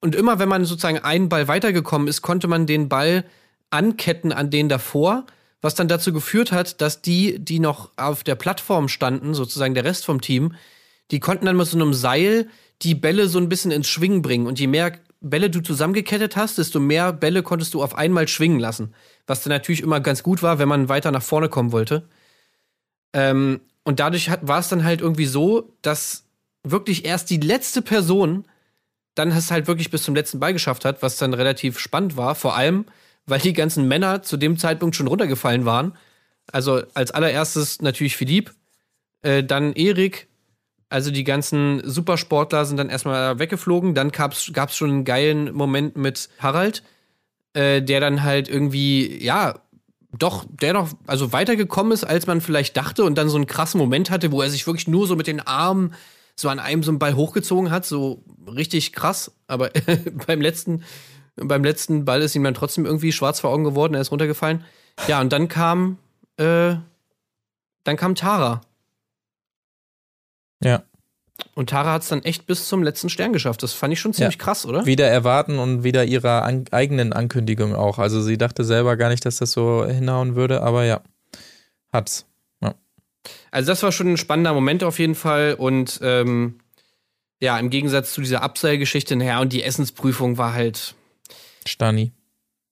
und 0.00 0.14
immer 0.14 0.38
wenn 0.38 0.48
man 0.48 0.64
sozusagen 0.64 0.98
einen 0.98 1.28
Ball 1.28 1.48
weitergekommen 1.48 2.08
ist, 2.08 2.22
konnte 2.22 2.48
man 2.48 2.66
den 2.66 2.88
Ball 2.88 3.24
anketten 3.70 4.32
an 4.32 4.50
den 4.50 4.68
davor, 4.68 5.26
was 5.60 5.74
dann 5.74 5.88
dazu 5.88 6.12
geführt 6.12 6.52
hat, 6.52 6.80
dass 6.80 7.02
die, 7.02 7.38
die 7.38 7.58
noch 7.58 7.90
auf 7.96 8.22
der 8.22 8.34
Plattform 8.34 8.88
standen, 8.88 9.34
sozusagen 9.34 9.74
der 9.74 9.84
Rest 9.84 10.04
vom 10.04 10.20
Team, 10.20 10.54
die 11.10 11.20
konnten 11.20 11.46
dann 11.46 11.56
mit 11.56 11.66
so 11.66 11.76
einem 11.76 11.94
Seil 11.94 12.48
die 12.82 12.94
Bälle 12.94 13.28
so 13.28 13.38
ein 13.38 13.48
bisschen 13.48 13.70
ins 13.70 13.88
Schwingen 13.88 14.22
bringen. 14.22 14.46
Und 14.46 14.58
je 14.58 14.66
mehr 14.66 14.98
Bälle 15.20 15.48
du 15.48 15.60
zusammengekettet 15.60 16.36
hast, 16.36 16.58
desto 16.58 16.80
mehr 16.80 17.12
Bälle 17.12 17.42
konntest 17.42 17.72
du 17.74 17.82
auf 17.82 17.94
einmal 17.94 18.28
schwingen 18.28 18.58
lassen. 18.58 18.94
Was 19.26 19.42
dann 19.42 19.52
natürlich 19.52 19.80
immer 19.80 20.00
ganz 20.00 20.22
gut 20.22 20.42
war, 20.42 20.58
wenn 20.58 20.68
man 20.68 20.88
weiter 20.88 21.10
nach 21.10 21.22
vorne 21.22 21.48
kommen 21.48 21.72
wollte. 21.72 22.08
Ähm, 23.14 23.60
und 23.84 24.00
dadurch 24.00 24.30
hat, 24.30 24.46
war 24.46 24.58
es 24.58 24.68
dann 24.68 24.84
halt 24.84 25.00
irgendwie 25.00 25.26
so, 25.26 25.72
dass 25.82 26.24
wirklich 26.62 27.04
erst 27.04 27.30
die 27.30 27.38
letzte 27.38 27.82
Person 27.82 28.46
dann 29.14 29.30
es 29.30 29.50
halt 29.50 29.68
wirklich 29.68 29.90
bis 29.90 30.02
zum 30.02 30.14
letzten 30.14 30.40
Ball 30.40 30.52
geschafft 30.52 30.84
hat, 30.84 31.02
was 31.02 31.16
dann 31.16 31.34
relativ 31.34 31.78
spannend 31.78 32.16
war. 32.16 32.34
Vor 32.34 32.56
allem, 32.56 32.86
weil 33.26 33.40
die 33.40 33.52
ganzen 33.52 33.86
Männer 33.86 34.22
zu 34.22 34.36
dem 34.36 34.58
Zeitpunkt 34.58 34.96
schon 34.96 35.06
runtergefallen 35.06 35.64
waren. 35.64 35.96
Also 36.50 36.82
als 36.94 37.10
allererstes 37.12 37.80
natürlich 37.80 38.16
Philipp, 38.16 38.52
äh, 39.22 39.44
dann 39.44 39.72
Erik, 39.72 40.26
also 40.88 41.10
die 41.10 41.24
ganzen 41.24 41.80
Supersportler 41.88 42.64
sind 42.64 42.76
dann 42.76 42.90
erstmal 42.90 43.38
weggeflogen. 43.38 43.94
Dann 43.94 44.10
gab 44.10 44.32
es 44.32 44.76
schon 44.76 44.90
einen 44.90 45.04
geilen 45.04 45.54
Moment 45.54 45.96
mit 45.96 46.28
Harald, 46.38 46.82
äh, 47.54 47.82
der 47.82 48.00
dann 48.00 48.22
halt 48.22 48.48
irgendwie, 48.48 49.22
ja, 49.22 49.60
doch, 50.18 50.44
der 50.48 50.72
noch, 50.72 50.90
also 51.06 51.32
weitergekommen 51.32 51.92
ist, 51.92 52.04
als 52.04 52.26
man 52.26 52.40
vielleicht 52.40 52.76
dachte 52.76 53.04
und 53.04 53.16
dann 53.16 53.28
so 53.28 53.36
einen 53.36 53.46
krassen 53.46 53.78
Moment 53.78 54.10
hatte, 54.10 54.32
wo 54.32 54.42
er 54.42 54.50
sich 54.50 54.66
wirklich 54.66 54.88
nur 54.88 55.06
so 55.06 55.16
mit 55.16 55.26
den 55.26 55.40
Armen 55.40 55.94
so 56.36 56.48
an 56.48 56.58
einem 56.58 56.82
so 56.82 56.90
einen 56.90 56.98
Ball 56.98 57.14
hochgezogen 57.14 57.70
hat, 57.70 57.86
so 57.86 58.22
richtig 58.46 58.92
krass. 58.92 59.32
Aber 59.46 59.70
beim 60.26 60.40
letzten, 60.40 60.82
beim 61.36 61.64
letzten 61.64 62.04
Ball 62.04 62.22
ist 62.22 62.34
ihm 62.34 62.44
dann 62.44 62.54
trotzdem 62.54 62.86
irgendwie 62.86 63.12
schwarz 63.12 63.40
vor 63.40 63.50
Augen 63.50 63.64
geworden, 63.64 63.94
er 63.94 64.00
ist 64.00 64.10
runtergefallen. 64.10 64.64
Ja, 65.08 65.20
und 65.20 65.32
dann 65.32 65.48
kam, 65.48 65.98
äh, 66.36 66.76
dann 67.84 67.96
kam 67.96 68.14
Tara. 68.14 68.60
Ja. 70.62 70.82
Und 71.54 71.70
Tara 71.70 71.92
hat 71.92 72.02
es 72.02 72.08
dann 72.08 72.22
echt 72.22 72.46
bis 72.46 72.68
zum 72.68 72.82
letzten 72.82 73.08
Stern 73.08 73.32
geschafft. 73.32 73.62
Das 73.62 73.72
fand 73.72 73.92
ich 73.92 74.00
schon 74.00 74.12
ziemlich 74.12 74.36
Ja. 74.36 74.44
krass, 74.44 74.66
oder? 74.66 74.86
Wieder 74.86 75.08
erwarten 75.08 75.58
und 75.58 75.82
wieder 75.82 76.04
ihrer 76.04 76.42
an 76.42 76.64
eigenen 76.70 77.12
Ankündigung 77.12 77.74
auch. 77.74 77.98
Also 77.98 78.22
sie 78.22 78.38
dachte 78.38 78.64
selber 78.64 78.96
gar 78.96 79.08
nicht, 79.08 79.24
dass 79.24 79.36
das 79.36 79.50
so 79.52 79.84
hinhauen 79.84 80.36
würde, 80.36 80.62
aber 80.62 80.84
ja, 80.84 81.00
hat's. 81.92 82.26
Also 83.50 83.72
das 83.72 83.82
war 83.82 83.90
schon 83.90 84.08
ein 84.12 84.16
spannender 84.18 84.52
Moment 84.52 84.84
auf 84.84 84.98
jeden 84.98 85.14
Fall 85.14 85.54
und 85.54 85.98
ähm, 86.02 86.58
ja, 87.40 87.58
im 87.58 87.70
Gegensatz 87.70 88.12
zu 88.12 88.20
dieser 88.20 88.42
Abseilgeschichte, 88.42 89.16
naja, 89.16 89.40
und 89.40 89.52
die 89.52 89.62
Essensprüfung 89.62 90.36
war 90.36 90.52
halt, 90.52 90.94
Stani. 91.66 92.12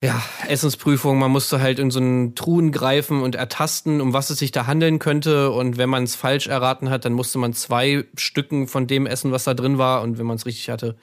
Ja, 0.02 0.20
Essensprüfung, 0.48 1.18
man 1.20 1.30
musste 1.30 1.60
halt 1.60 1.78
in 1.78 1.92
so 1.92 2.00
einen 2.00 2.34
Truhen 2.34 2.72
greifen 2.72 3.22
und 3.22 3.36
ertasten, 3.36 4.00
um 4.00 4.12
was 4.12 4.30
es 4.30 4.40
sich 4.40 4.50
da 4.50 4.66
handeln 4.66 4.98
könnte 4.98 5.52
und 5.52 5.78
wenn 5.78 5.88
man 5.88 6.02
es 6.02 6.16
falsch 6.16 6.48
erraten 6.48 6.90
hat, 6.90 7.04
dann 7.04 7.12
musste 7.12 7.38
man 7.38 7.52
zwei 7.52 8.04
Stücken 8.16 8.66
von 8.66 8.88
dem 8.88 9.06
essen, 9.06 9.30
was 9.30 9.44
da 9.44 9.54
drin 9.54 9.78
war 9.78 10.02
und 10.02 10.18
wenn 10.18 10.26
man 10.26 10.36
es 10.36 10.44
richtig 10.44 10.70
hatte, 10.70 10.96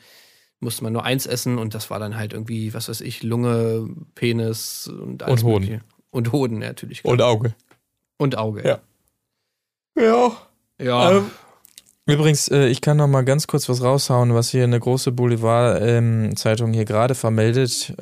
musste 0.59 0.83
man 0.83 0.91
nur 0.91 1.05
eins 1.05 1.25
essen 1.27 1.57
und 1.57 1.75
das 1.75 1.89
war 1.89 1.99
dann 1.99 2.17
halt 2.17 2.33
irgendwie, 2.33 2.73
was 2.73 2.89
weiß 2.89 2.99
ich, 2.99 3.23
Lunge, 3.23 3.87
Penis 4.15 4.87
und 4.89 5.23
alles 5.23 5.43
Und 5.43 5.47
Hoden. 5.47 5.65
Mögliche. 5.65 5.83
Und 6.11 6.31
Hoden 6.33 6.59
natürlich. 6.59 7.03
klar. 7.03 7.29
Auge. 7.29 7.55
Und 8.17 8.37
Auge. 8.37 8.67
Ja. 8.67 8.79
Ja. 9.97 10.31
Ja. 10.81 11.11
Ähm, 11.11 11.31
Übrigens, 12.05 12.49
äh, 12.49 12.67
ich 12.67 12.81
kann 12.81 12.97
noch 12.97 13.07
mal 13.07 13.23
ganz 13.23 13.47
kurz 13.47 13.69
was 13.69 13.81
raushauen, 13.81 14.33
was 14.33 14.49
hier 14.49 14.63
eine 14.63 14.79
große 14.79 15.11
Boulevard-Zeitung 15.13 16.73
hier 16.73 16.85
gerade 16.85 17.15
vermeldet. 17.15 17.93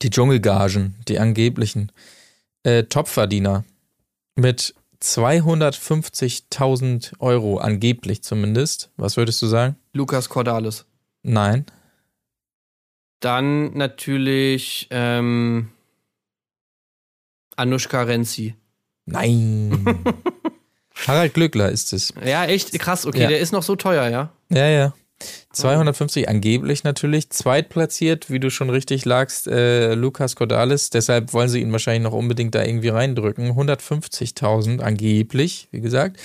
Die 0.00 0.10
Dschungelgagen, 0.10 0.94
die 1.08 1.18
angeblichen 1.18 1.90
äh, 2.64 2.84
Topverdiener 2.84 3.64
mit 4.36 4.74
250.000 5.02 7.12
Euro, 7.18 7.58
angeblich 7.58 8.22
zumindest. 8.22 8.90
Was 8.96 9.16
würdest 9.16 9.42
du 9.42 9.46
sagen? 9.46 9.76
Lukas 9.92 10.28
Cordalis. 10.28 10.84
Nein. 11.22 11.66
Dann 13.20 13.76
natürlich 13.76 14.88
ähm, 14.90 15.70
Anushka 17.56 18.02
Renzi. 18.02 18.54
Nein. 19.06 20.04
Harald 21.06 21.34
Glückler 21.34 21.70
ist 21.70 21.92
es. 21.92 22.12
Ja, 22.24 22.44
echt 22.44 22.76
krass. 22.78 23.06
Okay, 23.06 23.22
Ja. 23.22 23.28
der 23.28 23.40
ist 23.40 23.52
noch 23.52 23.62
so 23.62 23.76
teuer, 23.76 24.08
ja. 24.08 24.32
Ja, 24.50 24.66
ja. 24.68 24.94
250 25.52 26.28
angeblich 26.28 26.84
natürlich. 26.84 27.30
Zweitplatziert, 27.30 28.30
wie 28.30 28.40
du 28.40 28.50
schon 28.50 28.70
richtig 28.70 29.04
lagst, 29.04 29.46
äh, 29.46 29.94
Lukas 29.94 30.36
Cordalis. 30.36 30.90
Deshalb 30.90 31.32
wollen 31.32 31.48
sie 31.48 31.60
ihn 31.60 31.72
wahrscheinlich 31.72 32.02
noch 32.02 32.12
unbedingt 32.12 32.54
da 32.54 32.64
irgendwie 32.64 32.88
reindrücken. 32.88 33.50
150.000 33.50 34.80
angeblich, 34.80 35.68
wie 35.70 35.80
gesagt. 35.80 36.18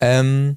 Ähm, 0.00 0.56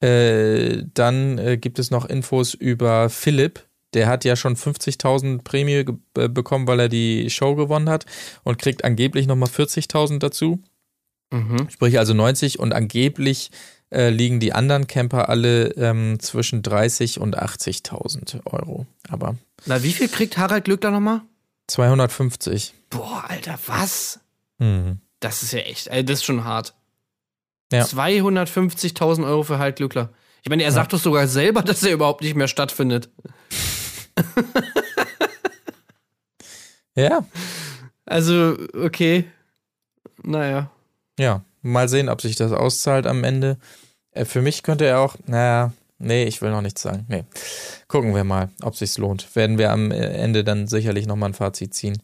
äh, 0.00 0.84
dann 0.92 1.38
äh, 1.38 1.56
gibt 1.56 1.78
es 1.78 1.90
noch 1.90 2.04
Infos 2.04 2.54
über 2.54 3.08
Philipp. 3.10 3.64
Der 3.94 4.08
hat 4.08 4.24
ja 4.24 4.36
schon 4.36 4.56
50.000 4.56 5.42
Prämie 5.44 5.84
äh, 6.18 6.28
bekommen, 6.28 6.66
weil 6.66 6.80
er 6.80 6.88
die 6.88 7.30
Show 7.30 7.54
gewonnen 7.54 7.88
hat 7.88 8.06
und 8.42 8.58
kriegt 8.58 8.84
angeblich 8.84 9.26
nochmal 9.26 9.48
40.000 9.48 10.18
dazu. 10.18 10.60
Mhm. 11.30 11.68
Sprich 11.70 11.98
also 11.98 12.12
90 12.12 12.58
und 12.58 12.72
angeblich 12.72 13.50
äh, 13.94 14.10
liegen 14.10 14.40
die 14.40 14.52
anderen 14.52 14.86
Camper 14.86 15.28
alle 15.28 15.68
ähm, 15.76 16.18
zwischen 16.20 16.62
30 16.62 17.20
und 17.20 17.38
80.000 17.38 18.44
Euro. 18.46 18.86
Aber 19.08 19.36
Na, 19.66 19.82
wie 19.82 19.92
viel 19.92 20.08
kriegt 20.08 20.36
Harald 20.36 20.64
Glückler 20.64 20.90
nochmal? 20.90 21.22
250. 21.68 22.74
Boah, 22.90 23.24
Alter, 23.28 23.58
was? 23.66 24.20
Hm. 24.58 24.98
Das 25.20 25.42
ist 25.42 25.52
ja 25.52 25.60
echt, 25.60 25.86
ey, 25.88 26.04
das 26.04 26.18
ist 26.18 26.24
schon 26.24 26.44
hart. 26.44 26.74
Ja. 27.72 27.84
250.000 27.84 29.24
Euro 29.26 29.42
für 29.42 29.58
Harald 29.58 29.76
Glückler. 29.76 30.10
Ich 30.42 30.50
meine, 30.50 30.62
er 30.62 30.72
sagt 30.72 30.92
doch 30.92 31.00
sogar 31.00 31.26
selber, 31.26 31.62
dass 31.62 31.82
er 31.82 31.92
überhaupt 31.92 32.20
nicht 32.22 32.34
mehr 32.36 32.48
stattfindet. 32.48 33.08
Ja, 36.96 37.26
Also, 38.06 38.56
okay. 38.74 39.24
Naja. 40.22 40.70
ja. 41.18 41.44
Mal 41.64 41.88
sehen, 41.88 42.08
ob 42.08 42.20
sich 42.20 42.36
das 42.36 42.52
auszahlt 42.52 43.06
am 43.06 43.24
Ende. 43.24 43.58
Äh, 44.12 44.24
für 44.24 44.42
mich 44.42 44.62
könnte 44.62 44.84
er 44.84 45.00
auch, 45.00 45.16
naja, 45.26 45.72
nee, 45.98 46.24
ich 46.24 46.42
will 46.42 46.50
noch 46.50 46.60
nichts 46.60 46.82
sagen. 46.82 47.06
Nee. 47.08 47.24
Gucken 47.88 48.14
wir 48.14 48.22
mal, 48.22 48.50
ob 48.62 48.76
sich's 48.76 48.98
lohnt. 48.98 49.34
Werden 49.34 49.58
wir 49.58 49.72
am 49.72 49.90
äh, 49.90 49.96
Ende 49.96 50.44
dann 50.44 50.68
sicherlich 50.68 51.06
nochmal 51.06 51.30
ein 51.30 51.34
Fazit 51.34 51.74
ziehen. 51.74 52.00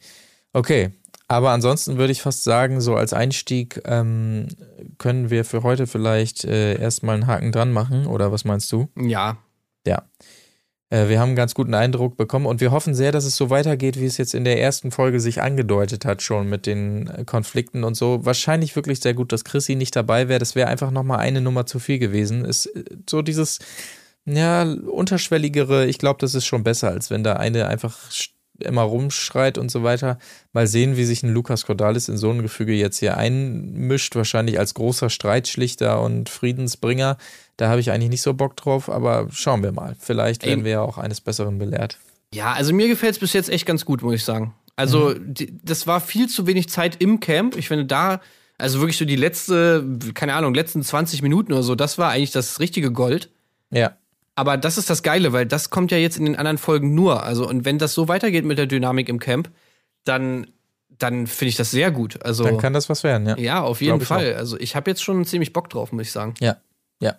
Okay. 0.53 0.91
Aber 1.29 1.51
ansonsten 1.51 1.97
würde 1.97 2.11
ich 2.11 2.23
fast 2.23 2.43
sagen, 2.43 2.81
so 2.81 2.97
als 2.97 3.13
Einstieg 3.13 3.81
ähm, 3.85 4.49
können 4.99 5.31
wir 5.31 5.45
für 5.45 5.63
heute 5.63 5.87
vielleicht 5.87 6.45
äh, 6.45 6.81
erstmal 6.81 7.15
einen 7.15 7.29
Haken 7.29 7.53
dran 7.53 7.71
machen. 7.71 8.07
Oder 8.07 8.33
was 8.33 8.45
meinst 8.45 8.73
du? 8.73 8.89
Ja. 8.97 9.37
Ja. 9.87 10.03
Äh, 10.91 11.09
Wir 11.09 11.21
haben 11.21 11.29
einen 11.31 11.37
ganz 11.37 11.55
guten 11.55 11.75
Eindruck 11.75 12.17
bekommen 12.17 12.47
und 12.47 12.61
wir 12.61 12.73
hoffen 12.73 12.95
sehr, 12.95 13.13
dass 13.13 13.25
es 13.25 13.37
so 13.37 13.49
weitergeht, 13.51 13.99
wie 13.99 14.07
es 14.07 14.19
jetzt 14.19 14.35
in 14.35 14.45
der 14.45 14.61
ersten 14.61 14.91
Folge 14.91 15.21
sich 15.21 15.41
angedeutet 15.41 16.05
hat, 16.05 16.23
schon 16.23 16.49
mit 16.49 16.67
den 16.67 17.07
äh, 17.09 17.25
Konflikten 17.25 17.85
und 17.85 17.95
so. 17.95 18.25
Wahrscheinlich 18.25 18.77
wirklich 18.77 19.01
sehr 19.01 19.15
gut, 19.15 19.33
dass 19.33 19.45
Chrissy 19.45 19.77
nicht 19.77 19.97
dabei 19.97 20.29
wäre. 20.29 20.41
Das 20.41 20.55
wäre 20.55 20.69
einfach 20.69 20.91
nochmal 20.91 21.21
eine 21.21 21.41
Nummer 21.41 21.67
zu 21.67 21.79
viel 21.79 21.99
gewesen. 21.99 22.45
Ist 22.45 22.67
äh, 22.67 22.85
so 23.09 23.23
dieses, 23.23 23.61
ja, 24.27 24.63
unterschwelligere, 24.63 25.87
ich 25.87 25.99
glaube, 25.99 26.19
das 26.21 26.35
ist 26.35 26.47
schon 26.47 26.65
besser, 26.65 26.91
als 26.91 27.11
wenn 27.11 27.25
da 27.25 27.35
eine 27.35 27.67
einfach 27.69 27.97
immer 28.61 28.83
rumschreit 28.83 29.59
und 29.59 29.71
so 29.71 29.83
weiter. 29.83 30.19
Mal 30.53 30.67
sehen, 30.67 30.97
wie 30.97 31.05
sich 31.05 31.23
ein 31.23 31.33
Lukas 31.33 31.65
Cordalis 31.67 32.09
in 32.09 32.19
so 32.19 32.31
ein 32.31 32.43
Gefüge 32.43 32.75
jetzt 32.75 32.99
hier 32.99 33.17
einmischt. 33.17 34.15
Wahrscheinlich 34.17 34.59
als 34.59 34.75
großer 34.75 35.09
Streitschlichter 35.11 36.03
und 36.03 36.29
Friedensbringer. 36.29 37.17
Da 37.61 37.69
habe 37.69 37.79
ich 37.79 37.91
eigentlich 37.91 38.09
nicht 38.09 38.23
so 38.23 38.33
Bock 38.33 38.57
drauf, 38.57 38.89
aber 38.89 39.27
schauen 39.31 39.63
wir 39.63 39.71
mal. 39.71 39.95
Vielleicht 39.99 40.47
werden 40.47 40.61
Ey. 40.61 40.65
wir 40.65 40.73
ja 40.73 40.81
auch 40.81 40.97
eines 40.97 41.21
Besseren 41.21 41.59
belehrt. 41.59 41.99
Ja, 42.33 42.53
also 42.53 42.73
mir 42.73 42.89
gefällt 42.89 43.13
es 43.13 43.19
bis 43.19 43.35
jetzt 43.35 43.51
echt 43.51 43.67
ganz 43.67 43.85
gut, 43.85 44.01
muss 44.01 44.15
ich 44.15 44.25
sagen. 44.25 44.55
Also, 44.77 45.13
die, 45.13 45.53
das 45.63 45.87
war 45.87 46.01
viel 46.01 46.27
zu 46.27 46.47
wenig 46.47 46.71
Zeit 46.71 47.03
im 47.03 47.21
Camp. 47.21 47.55
Ich 47.57 47.69
finde 47.69 47.85
da, 47.85 48.23
also 48.57 48.81
wirklich 48.81 48.97
so 48.97 49.05
die 49.05 49.17
letzte, 49.17 49.85
keine 50.15 50.33
Ahnung, 50.33 50.55
letzten 50.55 50.83
20 50.83 51.21
Minuten 51.21 51.53
oder 51.53 51.63
so, 51.63 51.75
das 51.75 51.99
war 51.99 52.11
eigentlich 52.11 52.31
das 52.31 52.61
richtige 52.61 52.93
Gold. 52.93 53.29
Ja, 53.71 53.93
Aber 54.37 54.57
das 54.57 54.79
ist 54.79 54.89
das 54.89 55.03
Geile, 55.03 55.35
weil 55.35 55.45
das 55.45 55.69
kommt 55.69 55.91
ja 55.91 55.99
jetzt 55.99 56.17
in 56.17 56.25
den 56.25 56.37
anderen 56.37 56.57
Folgen 56.57 56.95
nur. 56.95 57.25
Also, 57.25 57.47
und 57.47 57.67
wenn 57.67 57.77
das 57.77 57.93
so 57.93 58.09
weitergeht 58.09 58.47
mit 58.47 58.57
der 58.57 58.67
Dynamik 58.67 59.11
im 59.11 59.19
Camp, 59.19 59.51
dann, 60.05 60.47
dann 60.89 61.27
finde 61.27 61.51
ich 61.51 61.57
das 61.57 61.71
sehr 61.71 61.91
gut. 61.91 62.25
Also, 62.25 62.43
dann 62.45 62.57
kann 62.57 62.73
das 62.73 62.89
was 62.89 63.05
werden, 63.05 63.27
ja. 63.27 63.37
ja, 63.37 63.61
auf 63.61 63.83
jeden 63.83 64.01
Fall. 64.01 64.33
Also, 64.33 64.59
ich 64.59 64.77
habe 64.77 64.91
jetzt 64.91 65.03
schon 65.03 65.27
ziemlich 65.27 65.53
Bock 65.53 65.69
drauf, 65.69 65.93
muss 65.93 66.05
ich 66.05 66.13
sagen. 66.13 66.33
Ja, 66.41 66.57
ja. 67.01 67.17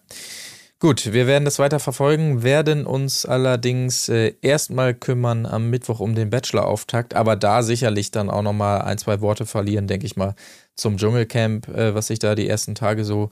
Gut, 0.79 1.13
wir 1.13 1.27
werden 1.27 1.45
das 1.45 1.59
weiter 1.59 1.79
verfolgen, 1.79 2.41
werden 2.41 2.87
uns 2.87 3.27
allerdings 3.27 4.09
äh, 4.09 4.33
erstmal 4.41 4.95
kümmern 4.95 5.45
am 5.45 5.69
Mittwoch 5.69 5.99
um 5.99 6.15
den 6.15 6.31
Bachelor-Auftakt, 6.31 7.13
aber 7.13 7.35
da 7.35 7.61
sicherlich 7.61 8.09
dann 8.09 8.31
auch 8.31 8.41
nochmal 8.41 8.81
ein, 8.81 8.97
zwei 8.97 9.21
Worte 9.21 9.45
verlieren, 9.45 9.85
denke 9.85 10.07
ich 10.07 10.15
mal, 10.15 10.33
zum 10.75 10.97
Dschungelcamp, 10.97 11.67
äh, 11.67 11.93
was 11.93 12.07
sich 12.07 12.17
da 12.17 12.33
die 12.33 12.47
ersten 12.47 12.73
Tage 12.73 13.05
so 13.05 13.29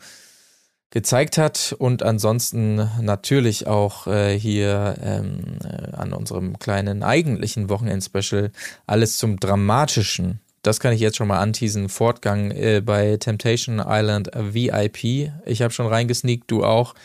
gezeigt 0.91 1.39
hat 1.39 1.76
und 1.78 2.04
ansonsten 2.04 2.88
natürlich 3.02 3.66
auch 3.66 4.06
äh, 4.06 4.38
hier 4.38 4.95
ähm, 5.02 5.58
äh, 5.64 5.95
an 5.95 6.14
unserem 6.14 6.60
kleinen 6.60 7.02
eigentlichen 7.02 7.70
Wochenend-Special 7.70 8.52
alles 8.86 9.18
zum 9.18 9.39
Dramatischen. 9.39 10.39
Das 10.62 10.80
kann 10.80 10.93
ich 10.93 10.99
jetzt 10.99 11.18
schon 11.18 11.28
mal 11.28 11.39
anteasen. 11.39 11.89
Fortgang 11.89 12.51
äh, 12.51 12.82
bei 12.84 13.18
Temptation 13.18 13.82
Island 13.86 14.30
VIP. 14.34 15.32
Ich 15.45 15.62
habe 15.62 15.74
schon 15.74 15.88
reingesneakt, 15.88 16.51
du 16.51 16.64
auch. 16.64 16.95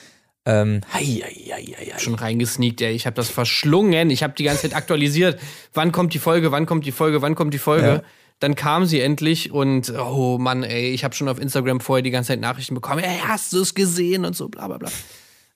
Ähm, 0.47 0.83
hei, 0.93 1.23
hei, 1.25 1.53
hei, 1.53 1.93
hei. 1.93 1.99
Schon 1.99 2.15
reingesneakt, 2.15 2.81
ey. 2.83 2.93
Ich 2.93 3.07
habe 3.07 3.15
das 3.15 3.31
verschlungen. 3.31 4.11
Ich 4.11 4.23
habe 4.23 4.35
die 4.37 4.45
ganze 4.45 4.63
Zeit 4.63 4.77
aktualisiert. 4.77 5.41
Wann 5.73 5.93
kommt 5.93 6.13
die 6.15 6.19
Folge? 6.19 6.53
Wann 6.53 6.67
kommt 6.67 6.85
die 6.85 6.93
Folge? 6.93 7.23
Wann 7.23 7.35
kommt 7.35 7.55
die 7.55 7.59
Folge? 7.59 7.87
Ja. 7.87 8.03
Dann 8.41 8.57
kam 8.57 8.85
sie 8.85 9.01
endlich 9.01 9.53
und 9.53 9.93
oh 9.97 10.39
Mann, 10.39 10.65
ey, 10.65 10.91
ich 10.91 11.05
habe 11.05 11.15
schon 11.15 11.29
auf 11.29 11.39
Instagram 11.41 11.81
vorher 11.81 12.03
die 12.03 12.11
ganze 12.11 12.29
Zeit 12.29 12.41
Nachrichten 12.41 12.75
bekommen. 12.75 13.03
Ey, 13.03 13.21
hast 13.27 13.53
du 13.53 13.61
es 13.61 13.75
gesehen 13.75 14.25
und 14.25 14.37
so 14.37 14.49
bla 14.49 14.67
bla 14.67 14.79
bla. 14.79 14.91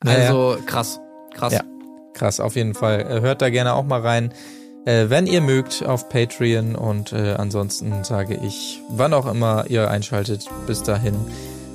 Also 0.06 0.58
krass, 0.64 1.00
krass. 1.34 1.52
Ja, 1.52 1.64
krass, 2.14 2.40
auf 2.40 2.56
jeden 2.56 2.74
Fall. 2.74 3.00
Äh, 3.00 3.20
Hört 3.20 3.42
da 3.42 3.50
gerne 3.50 3.74
auch 3.74 3.84
mal 3.84 4.00
rein, 4.00 4.32
äh, 4.88 5.10
wenn 5.10 5.26
ihr 5.26 5.42
mögt, 5.42 5.84
auf 5.84 6.08
Patreon. 6.08 6.74
Und 6.74 7.12
äh, 7.12 7.34
ansonsten 7.34 8.04
sage 8.04 8.40
ich, 8.42 8.80
wann 8.88 9.12
auch 9.12 9.26
immer 9.26 9.66
ihr 9.68 9.90
einschaltet, 9.90 10.46
bis 10.66 10.82
dahin, 10.82 11.14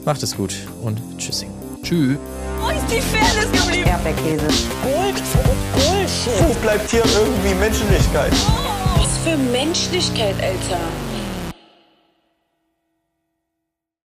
macht 0.03 0.23
es 0.23 0.35
gut 0.35 0.55
und 0.81 0.99
tschüssing. 1.17 1.51
Tschüss. 1.83 2.17
Wo 2.59 2.69
ist 2.69 2.85
die 2.89 3.01
Fairness 3.01 3.51
geblieben? 3.51 3.89
Erdbeerkäse. 3.89 4.47
Gold, 4.83 5.21
Bullshit. 5.73 6.47
Wo 6.47 6.53
bleibt 6.61 6.89
hier 6.89 7.03
irgendwie 7.03 7.53
Menschlichkeit? 7.59 8.33
Was 8.97 9.17
für 9.23 9.37
Menschlichkeit, 9.37 10.35
Alter. 10.41 10.79